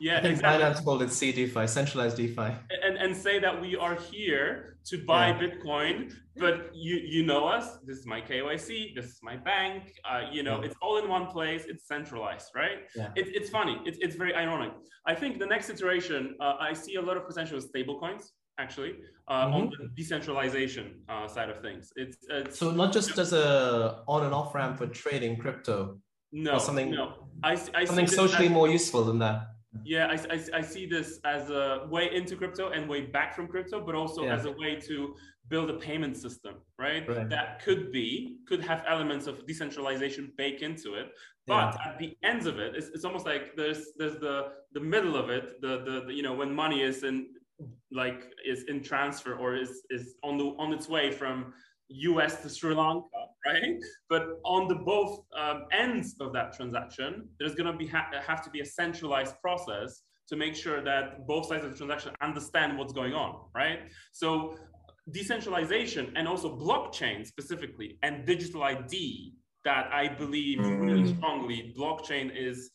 Yeah, 0.00 0.18
I 0.18 0.22
think 0.22 0.34
exactly. 0.34 0.64
Binance 0.64 0.84
called 0.84 1.02
it 1.02 1.08
CeDeFi, 1.08 1.68
centralized 1.68 2.16
DeFi. 2.16 2.52
And, 2.84 2.96
and 2.96 3.16
say 3.16 3.38
that 3.40 3.60
we 3.60 3.76
are 3.76 3.94
here 3.94 4.76
to 4.86 5.04
buy 5.04 5.28
yeah. 5.28 5.40
Bitcoin, 5.40 6.12
but 6.36 6.70
you 6.74 6.96
you 6.96 7.24
know 7.24 7.46
us. 7.46 7.78
This 7.84 7.98
is 7.98 8.06
my 8.06 8.20
KYC. 8.20 8.94
This 8.94 9.06
is 9.06 9.18
my 9.22 9.36
bank. 9.36 9.92
Uh, 10.08 10.22
you 10.30 10.42
know, 10.42 10.60
yeah. 10.60 10.66
it's 10.66 10.76
all 10.80 10.98
in 10.98 11.08
one 11.08 11.26
place. 11.26 11.64
It's 11.66 11.86
centralized, 11.86 12.50
right? 12.54 12.78
Yeah. 12.96 13.08
It, 13.16 13.26
it's 13.28 13.50
funny. 13.50 13.80
It's 13.84 13.98
it's 14.00 14.16
very 14.16 14.34
ironic. 14.34 14.72
I 15.06 15.14
think 15.14 15.38
the 15.38 15.46
next 15.46 15.68
iteration, 15.70 16.36
uh, 16.40 16.54
I 16.60 16.72
see 16.72 16.96
a 16.96 17.02
lot 17.02 17.16
of 17.16 17.26
potential 17.26 17.56
with 17.56 17.72
stablecoins 17.72 18.24
actually 18.58 18.96
uh, 19.28 19.46
mm-hmm. 19.46 19.54
on 19.54 19.70
the 19.70 19.88
decentralization 19.96 21.00
uh, 21.08 21.26
side 21.26 21.48
of 21.48 21.60
things. 21.62 21.92
It's, 21.96 22.18
it's, 22.28 22.58
so 22.58 22.70
not 22.72 22.92
just 22.92 23.16
as 23.18 23.32
a 23.32 24.02
on 24.06 24.24
and 24.24 24.34
off 24.34 24.54
ramp 24.54 24.78
for 24.78 24.86
trading 24.86 25.38
crypto. 25.38 25.98
No, 26.32 26.58
something 26.58 26.90
no. 26.90 27.28
I, 27.42 27.52
I 27.74 27.84
something 27.84 28.06
socially 28.06 28.46
as, 28.46 28.52
more 28.52 28.68
useful 28.68 29.04
than 29.04 29.18
that. 29.20 29.46
Yeah, 29.84 30.06
I, 30.06 30.34
I, 30.34 30.58
I, 30.58 30.60
see 30.60 30.86
this 30.86 31.20
as 31.24 31.50
a 31.50 31.86
way 31.90 32.10
into 32.14 32.36
crypto 32.36 32.70
and 32.70 32.88
way 32.88 33.02
back 33.02 33.34
from 33.34 33.48
crypto, 33.48 33.84
but 33.84 33.94
also 33.94 34.24
yeah. 34.24 34.34
as 34.34 34.44
a 34.44 34.52
way 34.52 34.76
to 34.86 35.14
build 35.48 35.70
a 35.70 35.74
payment 35.74 36.16
system, 36.16 36.56
right? 36.78 37.08
right? 37.08 37.28
That 37.28 37.62
could 37.62 37.90
be, 37.90 38.38
could 38.46 38.62
have 38.62 38.82
elements 38.86 39.26
of 39.26 39.46
decentralization 39.46 40.32
baked 40.36 40.62
into 40.62 40.94
it. 40.94 41.10
But 41.46 41.74
yeah. 41.74 41.90
at 41.90 41.98
the 41.98 42.16
ends 42.22 42.46
of 42.46 42.58
it, 42.58 42.74
it's, 42.76 42.88
it's 42.88 43.04
almost 43.04 43.24
like 43.24 43.56
there's 43.56 43.92
there's 43.96 44.18
the 44.18 44.52
the 44.72 44.80
middle 44.80 45.16
of 45.16 45.30
it, 45.30 45.60
the, 45.62 45.82
the, 45.84 46.04
the 46.06 46.12
you 46.12 46.22
know 46.22 46.34
when 46.34 46.54
money 46.54 46.82
is 46.82 47.04
in 47.04 47.28
like 47.90 48.30
is 48.46 48.64
in 48.64 48.82
transfer 48.82 49.34
or 49.34 49.56
is 49.56 49.82
is 49.90 50.14
on 50.22 50.36
the 50.36 50.44
on 50.58 50.72
its 50.72 50.88
way 50.88 51.10
from 51.10 51.54
US 51.88 52.42
to 52.42 52.48
Sri 52.48 52.74
Lanka, 52.74 53.06
right? 53.46 53.78
But 54.08 54.40
on 54.44 54.68
the 54.68 54.74
both 54.74 55.20
um, 55.36 55.64
ends 55.72 56.16
of 56.20 56.32
that 56.32 56.52
transaction, 56.52 57.28
there's 57.38 57.54
going 57.54 57.70
to 57.70 57.76
be 57.76 57.86
ha- 57.86 58.10
have 58.26 58.42
to 58.44 58.50
be 58.50 58.60
a 58.60 58.64
centralized 58.64 59.40
process 59.40 60.02
to 60.28 60.36
make 60.36 60.54
sure 60.54 60.82
that 60.82 61.26
both 61.26 61.46
sides 61.46 61.64
of 61.64 61.70
the 61.72 61.76
transaction 61.76 62.12
understand 62.20 62.76
what's 62.76 62.92
going 62.92 63.14
on, 63.14 63.40
right? 63.54 63.80
So 64.12 64.56
decentralization 65.10 66.12
and 66.16 66.28
also 66.28 66.56
blockchain 66.58 67.26
specifically 67.26 67.98
and 68.02 68.26
digital 68.26 68.62
ID 68.62 69.34
that 69.64 69.88
I 69.92 70.08
believe 70.08 70.58
mm. 70.58 70.80
really 70.80 71.14
strongly 71.14 71.74
blockchain 71.76 72.30
is 72.34 72.70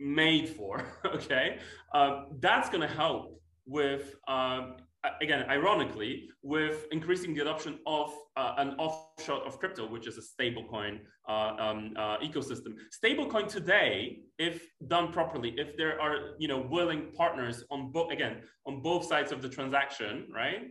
made 0.00 0.48
for, 0.48 0.84
okay? 1.06 1.58
Um, 1.94 2.26
that's 2.40 2.68
going 2.68 2.86
to 2.86 2.94
help 2.94 3.40
with 3.66 4.16
um, 4.28 4.76
again, 5.20 5.44
ironically, 5.48 6.28
with 6.42 6.86
increasing 6.92 7.34
the 7.34 7.42
adoption 7.42 7.78
of 7.86 8.12
uh, 8.36 8.54
an 8.58 8.70
offshore 8.78 9.46
of 9.46 9.58
crypto, 9.58 9.88
which 9.88 10.06
is 10.06 10.16
a 10.18 10.20
stablecoin 10.20 11.00
uh, 11.28 11.32
um, 11.58 11.94
uh, 11.96 12.18
ecosystem. 12.18 12.74
Stablecoin 12.96 13.48
today, 13.48 14.20
if 14.38 14.62
done 14.88 15.12
properly, 15.12 15.54
if 15.56 15.76
there 15.76 16.00
are 16.00 16.34
you 16.38 16.48
know 16.48 16.60
willing 16.70 17.12
partners 17.12 17.64
on 17.70 17.92
both 17.92 18.12
again 18.12 18.42
on 18.66 18.82
both 18.82 19.04
sides 19.06 19.32
of 19.32 19.42
the 19.42 19.48
transaction, 19.48 20.28
right, 20.34 20.62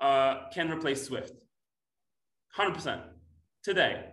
uh, 0.00 0.48
can 0.52 0.70
replace 0.70 1.06
Swift. 1.06 1.44
Hundred 2.52 2.74
percent 2.74 3.02
today 3.62 4.06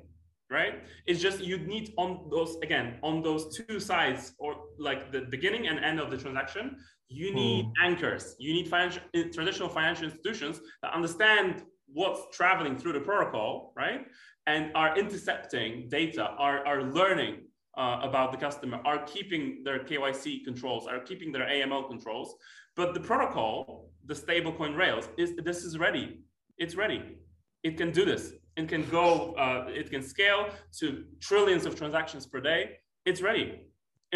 right 0.50 0.84
it's 1.08 1.22
just 1.22 1.40
you 1.40 1.58
need 1.58 1.94
on 1.98 2.28
those 2.30 2.58
again 2.62 2.98
on 3.02 3.22
those 3.22 3.58
two 3.58 3.80
sides 3.80 4.34
or 4.38 4.56
like 4.80 5.12
the 5.12 5.22
beginning 5.22 5.68
and 5.68 5.80
end 5.80 6.00
of 6.00 6.10
the 6.12 6.18
transaction 6.18 6.78
you 7.08 7.30
hmm. 7.30 7.36
need 7.36 7.66
hmm. 7.66 7.86
anchors 7.86 8.36
you 8.40 8.54
need 8.54 8.68
financial 8.68 9.02
traditional 9.34 9.70
financial 9.70 10.06
institutions 10.06 10.62
that 10.82 10.94
understand 10.94 11.64
what's 11.88 12.22
traveling 12.36 12.78
through 12.78 12.94
the 12.94 13.00
protocol 13.00 13.74
right 13.76 14.02
and 14.48 14.72
are 14.76 14.98
intercepting 14.98 15.88
data 15.90 16.24
are, 16.38 16.66
are 16.66 16.84
learning 16.84 17.42
uh, 17.78 18.00
about 18.04 18.32
the 18.32 18.38
customer 18.38 18.80
are 18.86 19.04
keeping 19.04 19.62
their 19.64 19.80
kyc 19.80 20.44
controls 20.44 20.88
are 20.88 21.00
keeping 21.00 21.32
their 21.32 21.48
aml 21.48 21.88
controls 21.88 22.36
but 22.76 22.94
the 22.94 23.00
protocol 23.00 23.90
the 24.06 24.14
stablecoin 24.14 24.76
rails 24.76 25.10
is 25.18 25.36
this 25.44 25.64
is 25.64 25.78
ready 25.78 26.20
it's 26.58 26.76
ready 26.76 27.18
it 27.64 27.78
can 27.78 27.92
do 27.92 28.06
this 28.06 28.34
It 28.58 28.70
can 28.70 28.88
go, 28.90 29.34
uh, 29.34 29.66
it 29.68 29.90
can 29.90 30.02
scale 30.02 30.50
to 30.80 31.04
trillions 31.20 31.66
of 31.66 31.76
transactions 31.76 32.26
per 32.26 32.40
day. 32.40 32.62
It's 33.06 33.22
ready 33.22 33.68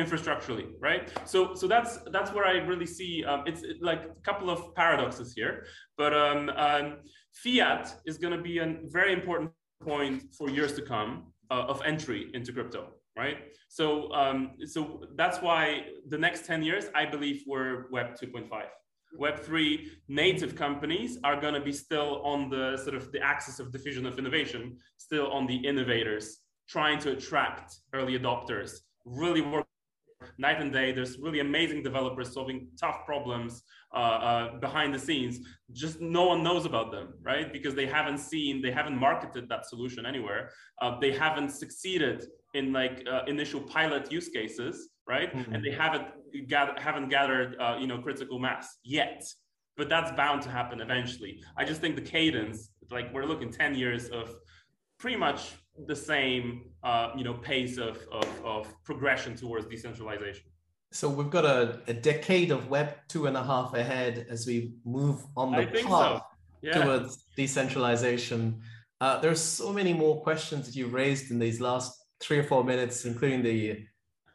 infrastructurally, 0.03 0.67
right? 0.79 1.11
So, 1.25 1.53
so 1.53 1.67
that's 1.67 1.99
that's 2.11 2.31
where 2.33 2.45
I 2.45 2.55
really 2.71 2.85
see 2.85 3.23
um, 3.25 3.43
it's 3.45 3.63
like 3.81 4.01
a 4.03 4.21
couple 4.21 4.49
of 4.49 4.73
paradoxes 4.75 5.33
here, 5.33 5.65
but 5.97 6.13
um, 6.13 6.49
um, 6.55 6.97
fiat 7.33 7.85
is 8.05 8.17
going 8.17 8.35
to 8.35 8.41
be 8.41 8.59
a 8.59 8.77
very 8.85 9.13
important 9.13 9.51
point 9.83 10.23
for 10.37 10.49
years 10.49 10.73
to 10.73 10.81
come 10.81 11.11
uh, 11.51 11.65
of 11.73 11.81
entry 11.85 12.31
into 12.33 12.51
crypto, 12.51 12.81
right? 13.17 13.37
So, 13.67 14.11
um, 14.13 14.51
so 14.65 15.03
that's 15.15 15.41
why 15.41 15.85
the 16.07 16.17
next 16.17 16.45
ten 16.45 16.63
years, 16.63 16.85
I 16.95 17.05
believe, 17.05 17.43
we're 17.47 17.89
Web 17.91 18.15
2.5. 18.21 18.49
Web3 19.19 19.87
native 20.07 20.55
companies 20.55 21.17
are 21.23 21.39
going 21.39 21.55
to 21.55 21.61
be 21.61 21.71
still 21.71 22.21
on 22.23 22.49
the 22.49 22.77
sort 22.77 22.95
of 22.95 23.11
the 23.11 23.21
axis 23.21 23.59
of 23.59 23.71
diffusion 23.71 24.05
of 24.05 24.19
innovation, 24.19 24.77
still 24.97 25.31
on 25.31 25.47
the 25.47 25.55
innovators, 25.55 26.39
trying 26.67 26.99
to 26.99 27.11
attract 27.13 27.75
early 27.93 28.17
adopters, 28.17 28.71
really 29.05 29.41
work 29.41 29.65
night 30.38 30.61
and 30.61 30.72
day. 30.72 30.91
There's 30.91 31.17
really 31.20 31.39
amazing 31.39 31.84
developers 31.84 32.34
solving 32.34 32.67
tough 32.80 33.05
problems 33.05 33.63
uh, 33.93 33.97
uh, 33.97 34.59
behind 34.59 34.93
the 34.93 34.99
scenes. 34.99 35.39
Just 35.72 36.01
no 36.01 36.26
one 36.26 36.43
knows 36.43 36.65
about 36.65 36.91
them, 36.91 37.13
right? 37.22 37.51
Because 37.51 37.76
they 37.76 37.86
haven't 37.86 38.20
seen, 38.20 38.61
they 38.61 38.72
haven't 38.72 38.97
marketed 38.97 39.49
that 39.49 39.65
solution 39.65 40.05
anywhere. 40.05 40.51
Uh, 40.82 40.99
they 40.99 41.11
haven't 41.11 41.49
succeeded 41.49 42.26
in 42.53 42.74
like 42.74 43.03
uh, 43.11 43.22
initial 43.28 43.61
pilot 43.61 44.11
use 44.11 44.30
cases, 44.30 44.89
right? 45.07 45.34
Mm-hmm. 45.34 45.53
And 45.53 45.63
they 45.63 45.72
haven't 45.72 46.07
haven't 46.78 47.09
gathered 47.09 47.55
uh, 47.59 47.78
you 47.80 47.88
know 47.88 47.99
critical 47.99 48.39
mass 48.39 48.78
yet. 48.84 49.24
But 49.78 49.88
that's 49.88 50.11
bound 50.11 50.41
to 50.41 50.49
happen 50.49 50.82
eventually. 50.82 51.41
I 51.57 51.63
just 51.63 51.80
think 51.80 51.95
the 51.95 52.01
cadence, 52.01 52.72
like 52.91 53.13
we're 53.13 53.24
looking 53.24 53.49
10 53.49 53.76
years 53.76 54.09
of 54.09 54.30
pretty 54.99 55.17
much 55.17 55.53
the 55.87 55.95
same 55.95 56.65
uh, 56.83 57.11
you 57.15 57.23
know 57.23 57.33
pace 57.33 57.77
of, 57.77 57.97
of, 58.11 58.45
of 58.45 58.83
progression 58.83 59.35
towards 59.35 59.65
decentralization. 59.65 60.45
So 60.91 61.07
we've 61.07 61.29
got 61.29 61.45
a, 61.45 61.79
a 61.87 61.93
decade 61.93 62.51
of 62.51 62.69
Web 62.69 62.95
two 63.07 63.27
and 63.27 63.37
a 63.37 63.43
half 63.43 63.73
ahead 63.73 64.25
as 64.29 64.45
we 64.45 64.73
move 64.85 65.23
on 65.37 65.51
the 65.51 65.67
path 65.67 65.83
so. 65.83 66.21
yeah. 66.61 66.83
towards 66.83 67.25
decentralization. 67.35 68.61
Uh, 69.01 69.21
are 69.23 69.35
so 69.35 69.71
many 69.71 69.93
more 69.93 70.21
questions 70.21 70.65
that 70.65 70.75
you've 70.75 70.93
raised 70.93 71.31
in 71.31 71.39
these 71.39 71.61
last 71.61 71.97
three 72.19 72.37
or 72.37 72.43
four 72.43 72.65
minutes, 72.65 73.05
including 73.05 73.41
the, 73.41 73.85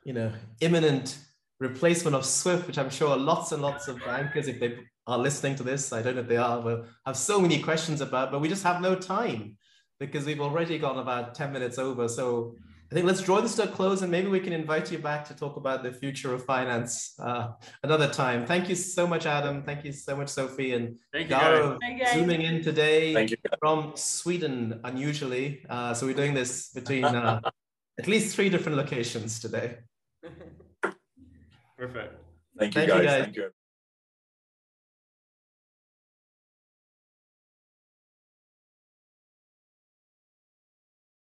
you 0.05 0.13
know, 0.15 0.33
imminent 0.61 1.19
replacement 1.61 2.17
of 2.17 2.25
Swift, 2.25 2.67
which 2.67 2.79
I'm 2.79 2.89
sure 2.89 3.15
lots 3.15 3.53
and 3.53 3.61
lots 3.61 3.89
of 3.89 4.03
bankers, 4.05 4.49
if 4.49 4.59
they 4.61 4.79
are 5.07 5.19
listening 5.19 5.55
to 5.57 5.63
this, 5.63 5.93
I 5.93 6.01
don't 6.01 6.15
know 6.15 6.23
if 6.23 6.29
they 6.29 6.39
are, 6.39 6.61
will 6.61 6.87
have 7.05 7.17
so 7.17 7.39
many 7.41 7.63
questions 7.63 8.01
about, 8.01 8.33
but 8.33 8.41
we 8.41 8.49
just 8.49 8.63
have 8.63 8.81
no 8.81 8.95
time 8.95 9.59
because 10.07 10.27
we've 10.27 10.41
already 10.41 10.79
gone 10.79 10.99
about 10.99 11.35
10 11.35 11.53
minutes 11.53 11.79
over. 11.79 12.09
So 12.09 12.55
I 12.91 12.95
think 12.95 13.07
let's 13.07 13.23
draw 13.23 13.41
this 13.41 13.57
to 13.57 13.65
a 13.65 13.67
close 13.67 14.03
and 14.03 14.11
maybe 14.11 14.29
we 14.29 14.41
can 14.41 14.53
invite 14.53 14.93
you 14.93 14.99
back 14.99 15.25
to 15.29 15.35
talk 15.35 15.57
about 15.57 15.83
the 15.83 15.93
future 15.93 16.35
of 16.35 16.45
finance 16.45 17.15
uh, 17.19 17.49
another 17.83 18.09
time. 18.09 18.47
Thank 18.47 18.69
you 18.69 18.75
so 18.75 19.07
much, 19.07 19.25
Adam. 19.27 19.63
Thank 19.63 19.85
you 19.85 19.93
so 19.93 20.17
much, 20.17 20.29
Sophie. 20.29 20.73
And 20.75 20.97
Thank 21.13 21.31
you, 21.31 21.37
Gaurav 21.37 21.79
zooming 22.15 22.43
in 22.43 22.63
today 22.63 23.15
Thank 23.15 23.31
you. 23.31 23.37
from 23.59 23.93
Sweden, 23.97 24.81
unusually. 24.85 25.65
Uh, 25.69 25.95
so 25.95 26.07
we're 26.07 26.15
doing 26.15 26.35
this 26.35 26.71
between 26.71 27.05
uh, 27.05 27.41
at 27.99 28.07
least 28.07 28.37
three 28.37 28.51
different 28.51 28.77
locations 28.77 29.41
today. 29.41 29.79
Perfect. 31.79 32.15
Thank 32.59 32.75
you, 32.75 32.81
Thank 32.81 32.89
you, 32.89 32.95
guys. 32.95 33.05
guys. 33.05 33.25
Thank 33.25 33.37
you. 33.37 33.51